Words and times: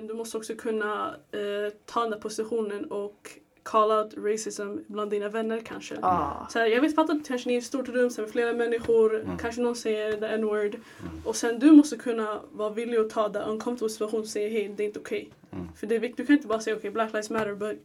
Men 0.00 0.06
du 0.06 0.14
måste 0.14 0.36
också 0.36 0.54
kunna 0.54 1.16
eh, 1.32 1.72
ta 1.86 2.00
den 2.00 2.10
där 2.10 2.18
positionen 2.18 2.84
och 2.84 3.30
call 3.62 3.90
out 3.90 4.14
racism 4.16 4.76
bland 4.86 5.10
dina 5.10 5.28
vänner 5.28 5.60
kanske. 5.60 5.94
Ja. 6.02 6.46
Så 6.50 6.58
här, 6.58 6.66
jag 6.66 6.80
vet 6.80 6.94
fattar 6.94 7.14
att 7.14 7.26
kanske 7.26 7.48
ni 7.48 7.54
är 7.54 7.56
i 7.56 7.58
ett 7.58 7.64
stort 7.64 7.88
rum 7.88 8.10
så 8.10 8.20
med 8.20 8.30
flera 8.30 8.52
människor, 8.52 9.20
Mm. 9.20 9.38
kanske 9.38 9.60
någon 9.60 9.76
säger 9.76 10.16
the 10.16 10.26
n-word. 10.26 10.74
Mm. 10.74 10.80
Och 11.24 11.36
sen 11.36 11.58
du 11.58 11.72
måste 11.72 11.96
kunna 11.96 12.40
vara 12.52 12.70
villig 12.70 12.98
att 12.98 13.10
ta 13.10 13.28
den 13.28 13.42
uncomfortable 13.42 13.90
situation 13.90 14.20
och 14.20 14.26
säga 14.26 14.48
hej, 14.48 14.74
det 14.76 14.82
är 14.82 14.86
inte 14.86 14.98
okej. 15.00 15.30
Mm. 15.52 15.68
För 15.76 15.86
det 15.86 15.94
är 15.94 15.98
viktigt, 16.00 16.16
du 16.16 16.26
kan 16.26 16.36
inte 16.36 16.48
bara 16.48 16.60
säga 16.60 16.76
okej, 16.76 16.90
black 16.90 17.12
lives 17.12 17.30
matter, 17.30 17.54
but 17.54 17.78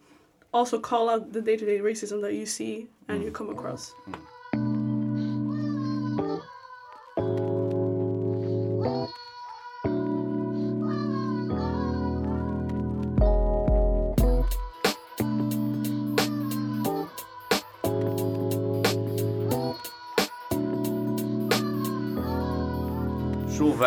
also 0.51 0.79
call 0.79 1.09
out 1.09 1.33
the 1.33 1.41
day 1.41 1.59
to 1.59 1.65
day 1.65 1.81
racism 1.81 2.21
that 2.21 2.31
you 2.31 2.45
see 2.45 2.87
and 3.07 3.23
you 3.23 3.31
come 3.31 3.51
across. 3.51 3.85
Så 3.85 3.95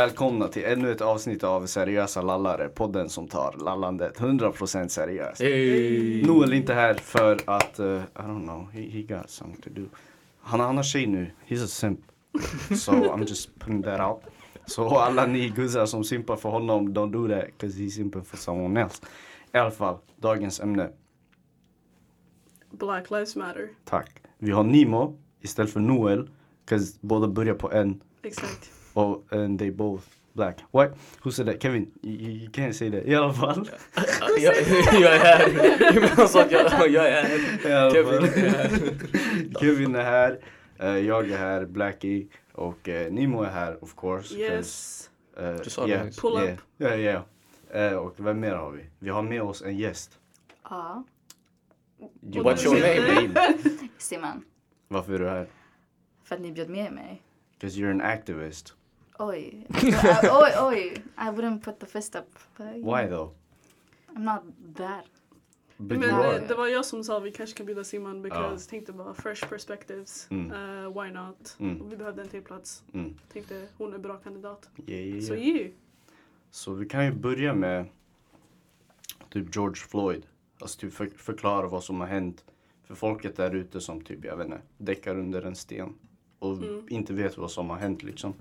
välkomna 0.08 0.48
till 0.48 0.64
ännu 0.64 0.92
ett 0.92 1.00
avsnitt 1.00 1.44
av 1.44 1.66
Seriösa 1.66 2.22
lallare, 2.22 2.68
podden 2.68 3.08
som 3.08 3.28
tar 3.28 3.56
lallandet 3.64 4.18
100% 4.18 4.88
seriöst. 4.88 5.40
Hey. 5.40 6.22
Noel 6.26 6.52
är 6.52 6.56
inte 6.56 6.74
här 6.74 6.94
för 6.94 7.38
att, 7.44 7.80
uh, 7.80 7.86
I 7.86 8.18
don't 8.18 8.42
know, 8.42 8.70
he, 8.72 8.80
he 8.80 9.02
got 9.02 9.30
something 9.30 9.62
to 9.62 9.70
do. 9.70 9.86
Han, 10.40 10.60
han 10.60 10.76
har 10.76 10.82
tjej 10.82 11.06
nu, 11.06 11.30
he's 11.48 11.64
a 11.64 11.66
simp. 11.66 12.00
So 12.76 12.92
I'm 12.92 13.28
just 13.28 13.58
putting 13.58 13.82
that 13.82 14.00
out. 14.00 14.22
Så 14.66 14.98
alla 14.98 15.26
ni 15.26 15.48
guzzar 15.48 15.86
som 15.86 16.04
simpar 16.04 16.36
för 16.36 16.48
honom, 16.48 16.94
don't 16.94 17.12
do 17.12 17.28
that, 17.28 17.44
cause 17.60 17.78
he's 17.78 17.90
simping 17.90 18.24
for 18.24 18.36
someone 18.36 18.80
else. 18.80 19.02
I 19.54 19.58
alla 19.58 19.70
fall, 19.70 19.98
dagens 20.16 20.60
ämne, 20.60 20.90
Black 22.70 23.10
lives 23.10 23.36
matter. 23.36 23.68
tack. 23.84 24.22
Vi 24.38 24.50
har 24.50 24.64
Nimo 24.64 25.18
istället 25.40 25.72
för 25.72 25.80
Noel, 25.80 26.30
cause 26.64 26.98
båda 27.00 27.28
börjar 27.28 27.54
på 27.54 27.72
N. 27.72 28.00
Exakt. 28.22 28.77
Oh, 28.94 29.22
and 29.30 29.58
they 29.58 29.70
both 29.70 30.02
black. 30.32 30.58
What? 30.70 30.96
Who 31.22 31.30
said 31.30 31.46
that? 31.46 31.60
Kevin, 31.60 31.90
you, 32.02 32.30
you 32.30 32.50
can't 32.50 32.72
say 32.74 32.90
that. 32.90 33.06
I 33.06 33.14
alla 33.14 33.32
fall. 33.32 33.68
jag, 34.38 34.54
jag 35.00 35.14
är 35.14 35.18
här. 35.18 36.16
Han 36.16 36.28
sa 36.28 36.42
att 36.42 36.52
jag, 36.52 36.90
jag 36.90 37.08
är 37.08 37.22
här. 37.22 37.90
Kevin 37.90 38.24
är 38.24 38.48
här. 38.58 39.60
Kevin 39.60 39.94
är 39.94 40.02
här. 40.04 40.40
eh, 40.78 40.98
jag 41.06 41.30
är 41.30 41.38
här, 41.38 41.66
Blackie. 41.66 42.26
Och 42.52 42.88
uh, 42.88 43.10
Nimo 43.12 43.42
är 43.42 43.50
här 43.50 43.84
of 43.84 43.94
course. 43.96 44.34
Yes. 44.34 45.10
eh, 45.38 45.54
Du 45.64 45.70
sa 45.70 45.86
det 45.86 45.92
yeah. 45.92 46.08
Pull 46.20 46.32
yeah, 46.42 46.54
up. 46.54 46.60
Ja, 46.76 46.94
ja. 46.96 47.24
ja. 47.72 47.98
och 47.98 48.14
vem 48.16 48.40
mer 48.40 48.54
har 48.54 48.70
vi? 48.70 48.84
Vi 48.98 49.10
har 49.10 49.22
med 49.22 49.42
oss 49.42 49.62
en 49.62 49.76
gäst. 49.78 50.18
Ja. 50.70 51.04
You 52.22 52.44
What's 52.44 52.64
your 52.64 52.80
name? 53.34 53.54
Simon. 53.98 54.44
Varför 54.88 55.12
är 55.12 55.18
du 55.18 55.28
här? 55.28 55.46
För 56.24 56.34
att 56.34 56.40
ni 56.40 56.52
bjöd 56.52 56.68
med 56.70 56.92
mig. 56.92 57.22
Because 57.60 57.80
you're 57.80 57.90
an 57.90 58.00
activist. 58.00 58.74
Oj. 59.18 59.66
I, 59.82 59.94
oj, 60.30 60.52
oj. 60.60 61.02
I 61.18 61.30
wouldn't 61.30 61.60
put 61.64 61.78
the 61.80 61.86
fist 61.86 62.14
up. 62.16 62.38
Why 62.58 63.06
though? 63.08 63.30
I'm 64.16 64.24
not 64.24 64.42
that. 64.76 65.04
But 65.80 65.98
Men 65.98 66.02
you 66.10 66.18
det, 66.18 66.28
are. 66.28 66.46
det 66.48 66.54
var 66.54 66.66
jag 66.66 66.84
som 66.84 67.04
sa 67.04 67.18
vi 67.18 67.32
kanske 67.32 67.56
kan 67.56 67.66
bjuda 67.66 67.84
Simon 67.84 68.22
because 68.22 68.70
tänkte 68.70 68.92
bara 68.92 69.14
fresh 69.14 69.48
perspectives. 69.48 70.26
Mm. 70.30 70.52
Uh, 70.52 71.02
why 71.02 71.10
not? 71.10 71.56
Mm. 71.60 71.82
Och 71.82 71.92
vi 71.92 71.96
behövde 71.96 72.22
en 72.22 72.28
till 72.28 72.42
plats. 72.42 72.84
Mm. 72.94 73.14
Tänkte 73.32 73.66
hon 73.78 73.94
är 73.94 73.98
bra 73.98 74.16
kandidat. 74.16 74.68
Yeah, 74.86 75.02
yeah, 75.06 75.20
Så 75.20 75.34
yeah. 75.34 75.46
you. 75.56 75.70
Så 76.50 76.72
vi 76.72 76.86
kan 76.88 77.04
ju 77.04 77.12
börja 77.12 77.54
med 77.54 77.86
typ 79.30 79.56
George 79.56 79.74
Floyd. 79.76 80.26
Alltså 80.60 80.80
typ 80.80 80.92
för, 80.92 81.06
förklara 81.06 81.66
vad 81.68 81.84
som 81.84 82.00
har 82.00 82.06
hänt 82.06 82.44
för 82.84 82.94
folket 82.94 83.36
där 83.36 83.54
ute 83.54 83.80
som 83.80 84.00
typ, 84.00 84.24
jag 84.24 84.36
vet 84.36 84.46
inte, 84.46 84.60
däckar 84.78 85.18
under 85.18 85.42
en 85.42 85.54
sten 85.56 85.94
och 86.38 86.52
Mm. 86.56 86.86
inte 86.88 87.12
vet 87.14 87.38
vad 87.38 87.50
som 87.50 87.70
har 87.70 87.76
hänt 87.76 88.02
liksom. 88.02 88.34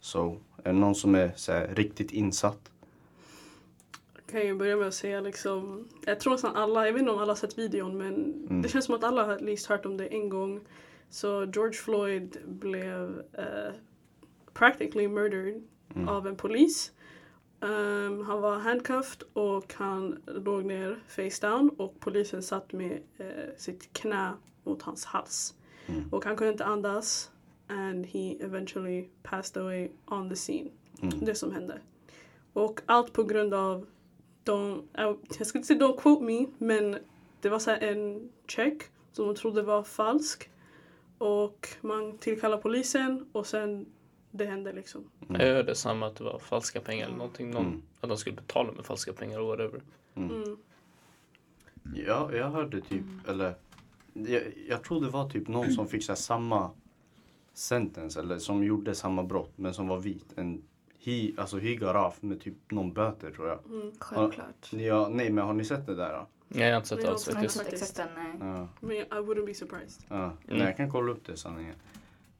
Så 0.00 0.36
är 0.64 0.72
det 0.72 0.78
någon 0.78 0.94
som 0.94 1.14
är 1.14 1.32
så 1.36 1.52
här, 1.52 1.68
riktigt 1.74 2.10
insatt? 2.12 2.70
kan 4.30 4.46
ju 4.46 4.54
börja 4.54 4.76
med 4.76 4.88
att 4.88 4.94
säga 4.94 5.20
liksom, 5.20 5.88
jag 6.06 6.20
tror 6.20 6.32
nästan 6.32 6.56
alla, 6.56 6.86
jag 6.86 6.92
vet 6.92 7.00
inte 7.00 7.12
om 7.12 7.18
alla 7.18 7.30
har 7.30 7.36
sett 7.36 7.58
videon 7.58 7.98
men 7.98 8.14
Mm. 8.50 8.62
det 8.62 8.68
känns 8.68 8.84
som 8.84 8.94
att 8.94 9.04
alla 9.04 9.24
har 9.26 9.38
least 9.38 9.66
hört 9.66 9.86
om 9.86 9.96
det 9.96 10.06
en 10.06 10.28
gång. 10.28 10.60
Så 11.10 11.44
George 11.54 11.72
Floyd 11.72 12.36
blev 12.46 13.22
eh, 13.32 13.72
practically 14.52 15.08
murdered 15.08 15.62
Mm. 15.94 16.08
av 16.08 16.26
en 16.26 16.36
polis. 16.36 16.92
Ehm, 17.60 18.20
han 18.26 18.40
var 18.40 18.58
handcuffed 18.58 19.22
och 19.32 19.74
han 19.74 20.22
låg 20.26 20.64
ner 20.64 20.98
face 21.08 21.48
down 21.48 21.68
och 21.78 22.00
polisen 22.00 22.42
satt 22.42 22.72
med 22.72 23.02
eh, 23.18 23.26
sitt 23.56 23.92
knä 23.92 24.32
mot 24.64 24.82
hans 24.82 25.04
hals. 25.04 25.54
Mm. 25.86 26.04
Och 26.10 26.24
han 26.24 26.36
kunde 26.36 26.52
inte 26.52 26.64
andas 26.64 27.30
and 27.70 28.06
he 28.06 28.36
eventually 28.40 29.08
passed 29.22 29.56
away 29.62 29.88
on 30.06 30.28
the 30.28 30.36
scene 30.36 30.70
Mm. 31.02 31.24
det 31.24 31.34
som 31.34 31.52
hände. 31.52 31.78
Och 32.52 32.80
allt 32.86 33.12
på 33.12 33.24
grund 33.24 33.54
av, 33.54 33.86
de, 34.44 34.82
jag 35.38 35.46
ska 35.46 35.58
inte 35.58 35.66
säga 35.66 35.80
don't 35.80 36.00
quote 36.00 36.24
me, 36.24 36.46
men 36.58 36.98
det 37.40 37.48
var 37.48 37.58
så 37.58 37.70
här 37.70 37.80
en 37.80 38.30
check 38.48 38.82
som 39.12 39.26
de 39.26 39.34
trodde 39.34 39.62
var 39.62 39.82
falsk. 39.82 40.50
Och 41.18 41.68
man 41.80 42.18
tillkallade 42.18 42.62
polisen 42.62 43.26
och 43.32 43.46
sen 43.46 43.86
det 44.30 44.44
hände 44.44 44.72
liksom. 44.72 45.04
Jag 45.28 45.38
hörde 45.38 45.74
samma 45.74 46.06
att 46.06 46.16
det 46.16 46.24
var 46.24 46.38
falska 46.38 46.80
pengar 46.80 47.06
eller 47.06 47.16
någonting. 47.16 47.50
Någon, 47.50 47.66
Mm. 47.66 47.82
Att 48.00 48.08
de 48.08 48.18
skulle 48.18 48.36
betala 48.36 48.72
med 48.72 48.84
falska 48.84 49.12
pengar 49.12 49.40
och 49.40 49.46
whatever. 49.46 49.80
Mm. 50.14 50.56
Ja, 52.06 52.30
jag 52.34 52.50
hörde 52.50 52.80
typ, 52.80 53.04
eller 53.28 53.54
jag, 54.12 54.42
jag 54.68 54.84
tror 54.84 55.00
det 55.00 55.08
var 55.10 55.28
typ 55.30 55.48
någon 55.48 55.72
som 55.72 55.88
fick 55.88 56.04
så 56.04 56.12
här, 56.12 56.16
samma 56.16 56.70
sentence 57.52 58.20
eller 58.20 58.38
som 58.38 58.64
gjorde 58.64 58.94
samma 58.94 59.22
brott 59.22 59.52
men 59.56 59.74
som 59.74 59.88
var 59.88 59.98
vit. 59.98 60.32
En, 60.36 60.62
he, 61.04 61.30
alltså 61.36 61.58
he 61.58 61.74
got 61.74 61.96
off 61.96 62.22
med 62.22 62.40
typ 62.40 62.70
någon 62.70 62.92
böter 62.92 63.30
tror 63.30 63.48
jag. 63.48 63.58
Mm. 63.66 63.92
Självklart. 63.98 64.72
Ja, 64.72 65.08
nej 65.12 65.30
men 65.30 65.44
har 65.46 65.54
ni 65.54 65.64
sett 65.64 65.86
det 65.86 65.94
där? 65.94 66.12
Då? 66.12 66.26
Nej, 66.48 66.64
jag 66.64 66.70
har 66.72 66.76
inte 66.76 66.88
sett 66.88 67.00
det 67.02 67.10
alls 67.10 67.26
jag 67.26 67.34
Jag 67.34 67.38
har 67.38 67.44
inte 67.44 67.58
faktiskt. 67.58 67.86
sett 67.86 67.98
exakt 68.00 68.14
den, 68.16 68.38
nej. 68.40 68.54
Ja. 68.58 68.68
Men 68.80 68.96
I 68.96 69.04
wouldn't 69.26 69.46
be 69.46 69.54
surprised. 69.54 70.04
Ja, 70.08 70.16
Mm. 70.24 70.36
nej, 70.46 70.60
jag 70.60 70.76
kan 70.76 70.90
kolla 70.90 71.12
upp 71.12 71.26
det 71.26 71.36
sanningen. 71.36 71.74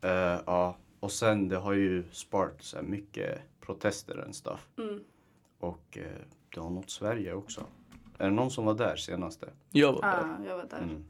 Eh, 0.01 0.11
ja, 0.47 0.77
och 1.01 1.13
sen 1.13 1.49
det 1.49 1.57
har 1.57 1.73
ju 1.73 2.05
sparkat 2.13 2.63
så 2.63 2.77
här 2.77 2.85
mycket 2.85 3.39
protester 3.61 4.25
and 4.25 4.35
stuff. 4.37 4.69
Mm. 4.79 5.01
Och 5.61 5.99
eh, 5.99 6.05
det 6.55 6.61
har 6.61 6.71
nått 6.71 6.91
Sverige 6.91 7.35
också. 7.35 7.65
Är 8.19 8.25
det 8.29 8.35
någon 8.35 8.51
som 8.51 8.65
var 8.65 8.75
där 8.75 8.97
senaste? 8.97 9.49
Jag 9.71 9.93
var 9.93 10.01
där. 10.03 10.37
Ja, 10.39 10.47
jag 10.49 10.57
var 10.57 10.65
där. 10.71 10.79
Mm. 10.83 11.05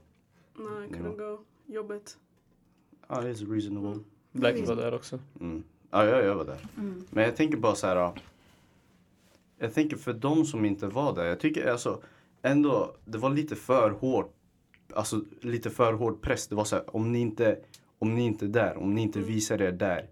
Nej, 0.54 0.88
I 0.88 0.92
couldn't 0.92 1.16
go. 1.16 1.44
Jobbet. 1.66 2.18
Ja, 3.10 3.20
det 3.20 3.28
är 3.28 3.52
reasonable. 3.52 4.00
Blackie 4.32 4.64
var 4.66 4.76
där 4.76 4.94
också. 4.94 5.18
Mm. 5.40 5.62
Ja, 5.90 6.06
jag, 6.06 6.24
jag 6.24 6.34
var 6.34 6.44
där. 6.44 6.58
Mm. 6.78 7.04
Men 7.10 7.24
jag 7.24 7.36
tänker 7.36 7.56
bara 7.56 7.74
så 7.74 7.86
här. 7.86 7.96
ja. 7.96 8.14
Jag 9.58 9.74
tänker 9.74 9.96
för 9.96 10.12
de 10.12 10.44
som 10.44 10.64
inte 10.64 10.86
var 10.86 11.14
där. 11.14 11.24
Jag 11.24 11.40
tycker 11.40 11.70
alltså 11.70 12.02
ändå 12.42 12.96
det 13.04 13.18
var 13.18 13.30
lite 13.30 13.56
för 13.56 13.90
hårt. 13.90 14.34
Alltså 14.94 15.20
lite 15.40 15.70
för 15.70 15.92
hård 15.92 16.22
press. 16.22 16.48
Det 16.48 16.54
var 16.54 16.64
så 16.64 16.76
här 16.76 16.96
om 16.96 17.12
ni 17.12 17.18
inte, 17.20 17.58
om 17.98 18.14
ni 18.14 18.22
inte 18.26 18.44
är 18.44 18.48
där, 18.48 18.76
om 18.76 18.94
ni 18.94 19.02
inte 19.02 19.18
Mm. 19.18 19.30
visar 19.30 19.62
er 19.62 19.72
där. 19.72 20.08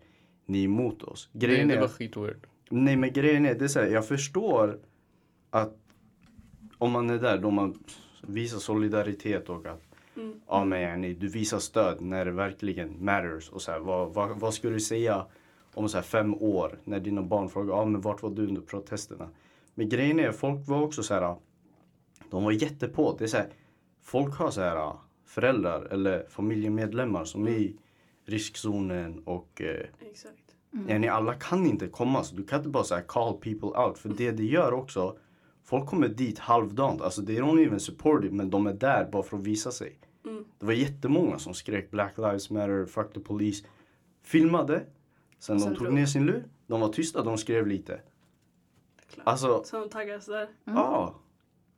Ni 0.46 0.60
är 0.60 0.64
emot 0.64 1.02
oss. 1.02 1.28
Det, 1.32 1.46
Grejen 1.46 1.68
det 1.68 1.74
är, 1.74 1.80
var 1.80 1.88
skitweird. 1.88 2.46
nej 2.70 2.96
men 2.96 3.12
grejen 3.12 3.46
är, 3.46 3.54
det 3.54 3.64
är 3.64 3.68
så 3.68 3.80
här, 3.80 3.86
jag 3.86 4.06
förstår 4.08 4.78
att 5.50 5.76
om 6.78 6.90
man 6.92 7.10
är 7.10 7.18
där 7.18 7.38
då 7.38 7.50
man 7.50 7.78
visar 8.22 8.58
solidaritet 8.58 9.48
och 9.48 9.66
att 9.66 9.82
Mm. 10.18 10.40
ja 10.46 10.64
men 10.64 10.80
yani, 10.80 11.14
du 11.14 11.28
visar 11.28 11.58
stöd 11.58 12.00
när 12.00 12.24
det 12.24 12.30
verkligen 12.30 13.04
matters. 13.04 13.48
Och 13.48 13.62
så 13.62 13.72
här, 13.72 13.78
vad, 13.78 14.14
vad, 14.14 14.40
vad 14.40 14.54
skulle 14.54 14.72
du 14.74 14.80
säga 14.80 15.26
om 15.74 15.88
så 15.88 15.96
här 15.96 16.02
fem 16.02 16.34
år 16.34 16.78
när 16.84 17.00
dina 17.00 17.22
barn 17.22 17.48
frågar 17.48 17.74
ja 17.74 17.84
men 17.84 18.00
vart 18.00 18.22
var 18.22 18.30
du 18.30 18.46
under 18.46 18.62
protesterna? 18.62 19.28
Men 19.74 19.88
grejen 19.88 20.20
är, 20.20 20.32
folk 20.32 20.68
var 20.68 20.82
också 20.82 21.02
så 21.02 21.14
här, 21.14 21.36
de 22.30 22.44
var 22.44 22.52
jättepå. 22.52 23.16
Det 23.18 23.24
är 23.24 23.28
så 23.28 23.36
här, 23.36 23.48
folk 24.02 24.34
har 24.34 24.50
så 24.50 24.60
här 24.60 24.92
föräldrar 25.26 25.84
eller 25.90 26.26
familjemedlemmar 26.28 27.24
som 27.24 27.46
är 27.46 27.50
i 27.50 27.76
riskzonen 28.24 29.22
och 29.24 29.62
eh, 29.62 30.08
Exakt. 30.10 30.56
yani, 30.88 31.08
alla 31.08 31.34
kan 31.34 31.66
inte 31.66 31.88
komma 31.88 32.24
så 32.24 32.36
du 32.36 32.44
kan 32.44 32.58
inte 32.58 32.70
bara 32.70 32.84
så 32.84 32.94
här 32.94 33.02
call 33.02 33.34
people 33.40 33.68
out. 33.68 33.98
För 33.98 34.08
det 34.08 34.30
det 34.30 34.44
gör 34.44 34.72
också, 34.72 35.18
folk 35.64 35.86
kommer 35.86 36.08
dit 36.08 36.38
halvdant. 36.38 37.02
Alltså 37.02 37.26
they 37.26 37.40
don't 37.40 37.66
even 37.66 37.80
support 37.80 38.24
it 38.24 38.32
men 38.32 38.50
de 38.50 38.66
är 38.66 38.72
där 38.72 39.08
bara 39.12 39.22
för 39.22 39.36
att 39.36 39.42
visa 39.42 39.70
sig. 39.70 39.98
Mm. 40.24 40.44
Det 40.58 40.66
var 40.66 40.72
jättemånga 40.72 41.38
som 41.38 41.54
skrek 41.54 41.90
Black 41.90 42.18
Lives 42.18 42.50
Matter, 42.50 42.86
Fuck 42.86 43.12
the 43.14 43.20
Police. 43.20 43.66
Filmade. 44.22 44.82
Sen, 45.38 45.60
Sen 45.60 45.70
de 45.70 45.76
tog 45.76 45.86
drog. 45.86 45.94
ner 45.94 46.06
sin 46.06 46.26
lur. 46.26 46.44
De 46.66 46.80
var 46.80 46.88
tysta, 46.88 47.22
de 47.22 47.38
skrev 47.38 47.66
lite. 47.66 48.00
Klart. 49.10 49.28
Alltså, 49.28 49.62
Så 49.64 49.80
de 49.80 49.88
taggas 49.88 50.26
där. 50.26 50.48
ja. 50.64 51.14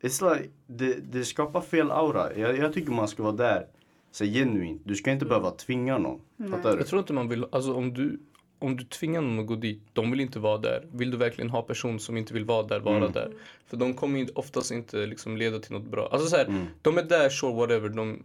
It's 0.03 0.35
like, 0.35 0.51
det, 0.67 1.13
det 1.13 1.25
skapar 1.25 1.61
fel 1.61 1.91
aura. 1.91 2.37
Jag, 2.37 2.57
jag 2.59 2.73
tycker 2.73 2.93
man 2.93 3.09
ska 3.09 3.23
vara 3.23 3.33
där. 3.37 3.67
Så 4.11 4.25
genuint. 4.25 4.83
Du 4.85 4.95
ska 4.95 5.11
inte 5.13 5.25
behöva 5.27 5.51
tvinga 5.51 5.99
någon. 5.99 6.21
Nej. 6.37 6.51
Fattar 6.51 6.73
du? 6.73 6.79
Jag 6.79 6.87
tror 6.87 6.99
inte 7.01 7.13
man 7.13 7.29
vill, 7.29 7.47
alltså 7.53 7.75
om 7.75 7.95
du, 7.95 8.21
om 8.61 8.77
du 8.77 8.85
tvingar 8.85 9.21
någon 9.21 9.39
att 9.39 9.47
gå 9.47 9.55
dit, 9.57 9.83
de 9.93 10.11
vill 10.11 10.21
inte 10.21 10.39
vara 10.39 10.59
där. 10.59 10.87
Vill 10.93 11.11
du 11.11 11.17
verkligen 11.17 11.51
ha 11.51 11.63
person 11.63 12.01
som 12.01 12.17
inte 12.17 12.35
vill 12.35 12.45
vara 12.45 12.63
där, 12.67 12.81
vara 12.81 12.97
Mm. 12.97 13.13
där? 13.13 13.33
För 13.67 13.77
de 13.77 13.95
kommer 13.95 14.19
ju 14.19 14.27
oftast 14.35 14.71
inte 14.71 15.07
liksom 15.07 15.37
leda 15.37 15.59
till 15.59 15.73
något 15.73 15.91
bra. 15.91 16.09
Alltså 16.13 16.29
så 16.29 16.37
här, 16.37 16.45
Mm. 16.45 16.67
de 16.83 16.99
är 16.99 17.03
där, 17.03 17.29
sure 17.31 17.55
whatever. 17.55 17.89
De, 17.89 18.23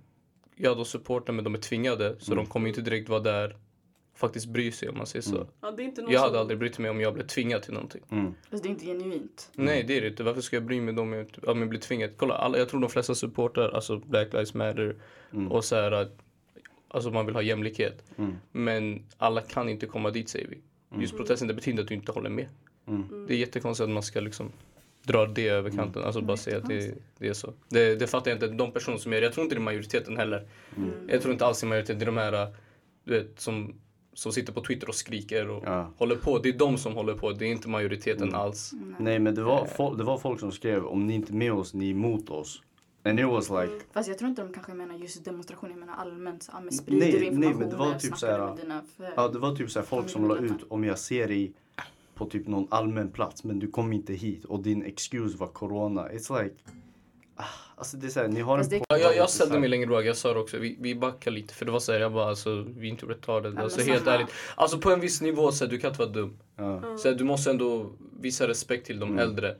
ja, 0.55 0.73
de 0.75 0.85
supportar 0.85 1.33
men 1.33 1.43
de 1.43 1.53
är 1.55 1.59
tvingade. 1.59 2.15
Så 2.19 2.31
Mm. 2.33 2.43
de 2.45 2.51
kommer 2.51 2.67
inte 2.67 2.81
direkt 2.81 3.09
vara 3.09 3.19
där 3.19 3.55
faktiskt 4.17 4.47
bry 4.47 4.71
sig 4.71 4.89
om 4.89 4.97
man 4.97 5.05
säger 5.07 5.23
så. 5.23 5.35
Mm. 5.35 5.47
Ja, 5.61 5.71
det 5.71 5.83
är 5.83 5.85
inte 5.85 6.01
någon 6.01 6.11
Jag 6.11 6.19
hade 6.19 6.31
som... 6.33 6.39
aldrig 6.41 6.59
brytt 6.59 6.79
mig 6.79 6.89
om 6.91 6.99
jag 7.01 7.13
blev 7.13 7.27
tvingad 7.27 7.63
till 7.63 7.73
någonting. 7.73 8.01
Mm. 8.11 8.33
Fast 8.51 8.63
det 8.63 8.69
är 8.69 8.71
inte 8.71 8.85
genuint. 8.85 9.49
Nej 9.53 9.83
det 9.83 9.97
är 9.97 10.01
det 10.01 10.07
inte. 10.07 10.23
Varför 10.23 10.41
ska 10.41 10.55
jag 10.55 10.63
bry 10.65 10.81
mig 10.81 10.97
om 10.97 11.13
jag, 11.13 11.27
om 11.47 11.59
jag 11.59 11.69
blir 11.69 11.79
tvingad? 11.79 12.09
Kolla, 12.17 12.33
alla, 12.33 12.57
jag 12.57 12.69
tror 12.69 12.81
de 12.81 12.89
flesta 12.89 13.15
supportar 13.15 13.69
alltså 13.69 13.97
Black 13.97 14.33
Lives 14.33 14.53
Matter 14.53 14.95
Mm. 15.33 15.51
och 15.51 15.65
så 15.65 15.75
här 15.75 15.91
att 15.91 16.17
alltså 16.95 17.12
man 17.12 17.25
vill 17.25 17.36
ha 17.36 17.42
jämlikhet. 17.42 18.03
Mm. 18.18 18.36
Men 18.51 19.03
alla 19.18 19.42
kan 19.42 19.69
inte 19.69 19.86
komma 19.86 20.09
dit 20.12 20.30
säger 20.30 20.47
vi. 20.47 20.57
Just 21.01 21.18
protesten 21.18 21.47
det 21.47 21.53
betyder 21.53 21.83
att 21.83 21.89
du 21.89 21.95
inte 21.95 22.12
håller 22.12 22.30
med. 22.30 22.47
Mm. 22.88 23.25
Det 23.27 23.33
är 23.33 23.38
jättekonstigt 23.38 23.83
att 23.83 23.94
man 23.94 24.03
ska 24.03 24.19
liksom 24.19 24.51
dra 25.03 25.25
det 25.25 25.47
över 25.47 25.69
kanten. 25.69 26.03
Alltså 26.03 26.21
bara 26.21 26.38
säga 26.38 26.57
att 26.57 26.68
det, 26.69 26.95
det 27.18 27.27
är 27.27 27.33
så. 27.33 27.53
Det, 27.69 27.95
det 27.95 28.07
fattar 28.07 28.31
jag 28.31 28.36
inte. 28.36 28.47
De 28.47 28.71
personer 28.71 28.97
som 28.97 29.13
gör 29.13 29.21
det, 29.21 29.25
jag 29.27 29.33
tror 29.33 29.44
inte 29.44 29.56
det 29.56 29.59
är 29.59 29.63
majoriteten 29.63 30.18
heller. 30.18 30.47
Mm. 30.77 30.89
Jag 31.09 31.21
tror 31.21 31.31
inte 31.33 31.45
alls 31.45 31.59
det 31.62 31.65
är 31.65 31.68
majoriteten. 31.68 32.00
Det 32.00 32.03
är 32.03 32.06
de 32.06 32.18
här 32.18 32.53
du 33.03 33.13
vet, 33.13 33.39
som, 33.39 33.75
som 34.13 34.31
sitter 34.31 34.53
på 34.53 34.62
Twitter 34.62 34.89
och 34.89 34.95
skriker 34.95 35.50
och 35.50 35.63
Ja. 35.65 35.94
håller 35.98 36.15
på. 36.15 36.39
Det 36.39 36.50
är 36.50 36.53
de 36.57 36.77
som 36.77 36.94
håller 36.94 37.13
på. 37.13 37.31
Det 37.31 37.45
är 37.45 37.50
inte 37.51 37.69
majoriteten 37.69 38.24
Mm. 38.27 38.36
alls. 38.39 38.71
Nej 39.00 39.19
men 39.19 39.36
det 39.36 39.44
var, 39.44 39.65
fol- 39.77 39.98
det 39.98 40.03
var 40.03 40.18
folk 40.18 40.39
som 40.39 40.51
skrev 40.51 40.86
om 40.86 41.07
ni 41.07 41.13
inte 41.13 41.31
är 41.33 41.36
med 41.36 41.53
oss, 41.53 41.74
ni 41.74 41.86
är 41.88 41.91
emot 41.91 42.30
oss. 42.30 42.62
And 43.05 43.19
it 43.19 43.25
was 43.25 43.49
like, 43.49 43.71
Fast 43.93 44.07
jag 44.09 44.17
tror 44.17 44.29
inte 44.29 44.41
de 44.41 44.53
kanske 44.53 44.73
menar 44.73 44.95
just 44.95 45.25
demonstrationer, 45.25 45.71
jag 45.73 45.79
menar 45.79 45.93
allmänt. 45.95 46.43
så, 46.43 46.51
Ja, 46.55 46.59
men 46.59 46.71
sprider 46.73 46.99
Nej, 46.99 47.11
du 47.11 47.17
nej, 47.17 47.27
information 47.27 47.59
men 47.59 47.69
det 47.69 47.75
var 47.75 47.91
typ 47.93 48.01
snackar 48.01 48.17
så 48.17 48.27
här, 48.27 48.39
du 48.39 48.45
med 48.45 48.57
dina 48.57 48.81
för... 48.97 49.13
ja 49.15 49.27
det 49.27 49.39
var 49.39 49.55
typ 49.55 49.71
så 49.71 49.79
här 49.79 49.85
folk 49.85 50.09
som 50.09 50.27
la 50.27 50.37
ut 50.37 50.63
om 50.69 50.83
jag 50.83 50.99
ser 50.99 51.27
dig 51.27 51.53
på 52.15 52.25
typ 52.25 52.47
någon 52.47 52.67
allmän 52.71 53.11
plats 53.11 53.43
men 53.43 53.59
du 53.59 53.67
kom 53.71 53.93
inte 53.93 54.13
hit 54.13 54.45
och 54.45 54.59
din 54.59 54.83
excuse 54.85 55.37
var 55.37 55.47
corona. 55.47 56.09
It's 56.09 56.43
like, 56.43 56.55
ah, 57.35 57.43
alltså 57.75 57.97
det 57.97 58.07
är 58.07 58.09
såhär, 58.09 58.27
ni 58.27 58.41
har 58.41 58.57
en 58.59 58.65
Ja, 58.89 58.97
jag, 58.97 59.15
jag 59.15 59.29
ställde 59.29 59.59
mig 59.59 59.69
längre 59.69 59.87
bak, 59.87 60.05
jag 60.05 60.17
sa 60.17 60.33
det 60.33 60.39
också, 60.39 60.57
vi, 60.57 60.77
vi 60.79 60.95
backar 60.95 61.31
lite 61.31 61.53
för 61.53 61.65
det 61.65 61.71
var 61.71 61.79
såhär, 61.79 61.99
jag 61.99 62.13
bara 62.13 62.29
alltså 62.29 62.65
vi 62.77 62.87
är 62.87 62.91
inte 62.91 63.05
retarded. 63.05 63.59
Alltså 63.59 63.79
samma. 63.79 63.93
helt 63.93 64.07
ärligt. 64.07 64.27
Alltså 64.55 64.77
på 64.77 64.91
en 64.91 64.99
viss 64.99 65.21
nivå 65.21 65.51
så 65.51 65.65
här, 65.65 65.71
du 65.71 65.77
kan 65.77 65.89
inte 65.89 65.99
vara 65.99 66.09
dum. 66.11 66.37
Ja. 66.55 66.97
Så 66.97 67.07
här, 67.09 67.15
du 67.15 67.23
måste 67.23 67.49
ändå 67.49 67.91
visa 68.19 68.47
respekt 68.47 68.85
till 68.85 68.99
de 68.99 69.09
Mm. 69.09 69.19
äldre. 69.19 69.55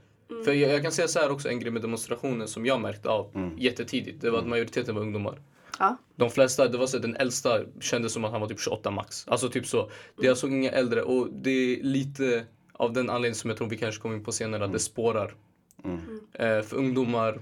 För 0.46 0.52
jag, 0.54 0.72
jag 0.74 0.82
kan 0.84 0.92
säga 0.92 1.08
så 1.08 1.20
här 1.20 1.32
också, 1.32 1.50
en 1.50 1.60
grej 1.60 1.72
med 1.72 1.82
demonstrationen 1.82 2.48
som 2.48 2.66
jag 2.66 2.82
märkte 2.82 3.10
av 3.10 3.32
Mm. 3.36 3.58
jättetidigt, 3.58 4.22
det 4.22 4.30
var 4.32 4.40
att 4.40 4.48
majoriteten 4.48 4.96
var 4.96 5.02
ungdomar. 5.02 5.42
Ja. 5.80 5.98
De 6.16 6.30
flesta, 6.30 6.68
det 6.68 6.78
var 6.78 6.88
så 6.88 6.96
att 6.98 7.02
den 7.02 7.16
äldsta 7.16 7.62
kändes 7.80 8.14
som 8.14 8.26
att 8.26 8.32
han 8.32 8.42
var 8.42 8.48
typ 8.48 8.60
28 8.60 8.92
max. 8.92 9.28
Alltså 9.28 9.50
typ 9.50 9.66
så. 9.68 9.90
Det 10.22 10.26
är 10.26 10.30
alltså 10.30 10.48
inga 10.48 10.72
äldre 10.72 11.02
och 11.04 11.28
det 11.34 11.50
är 11.50 11.84
lite 11.84 12.46
av 12.74 12.94
den 12.94 13.10
anledningen 13.10 13.36
som 13.36 13.50
jag 13.50 13.58
tror 13.58 13.68
vi 13.70 13.78
kanske 13.78 14.02
kommer 14.02 14.16
in 14.16 14.24
på 14.24 14.32
senare, 14.32 14.66
att 14.66 14.74
det 14.74 14.80
spårar. 14.80 15.36
Mm. 15.84 16.00
Eh, 16.34 16.62
för 16.62 16.78
ungdomar, 16.78 17.40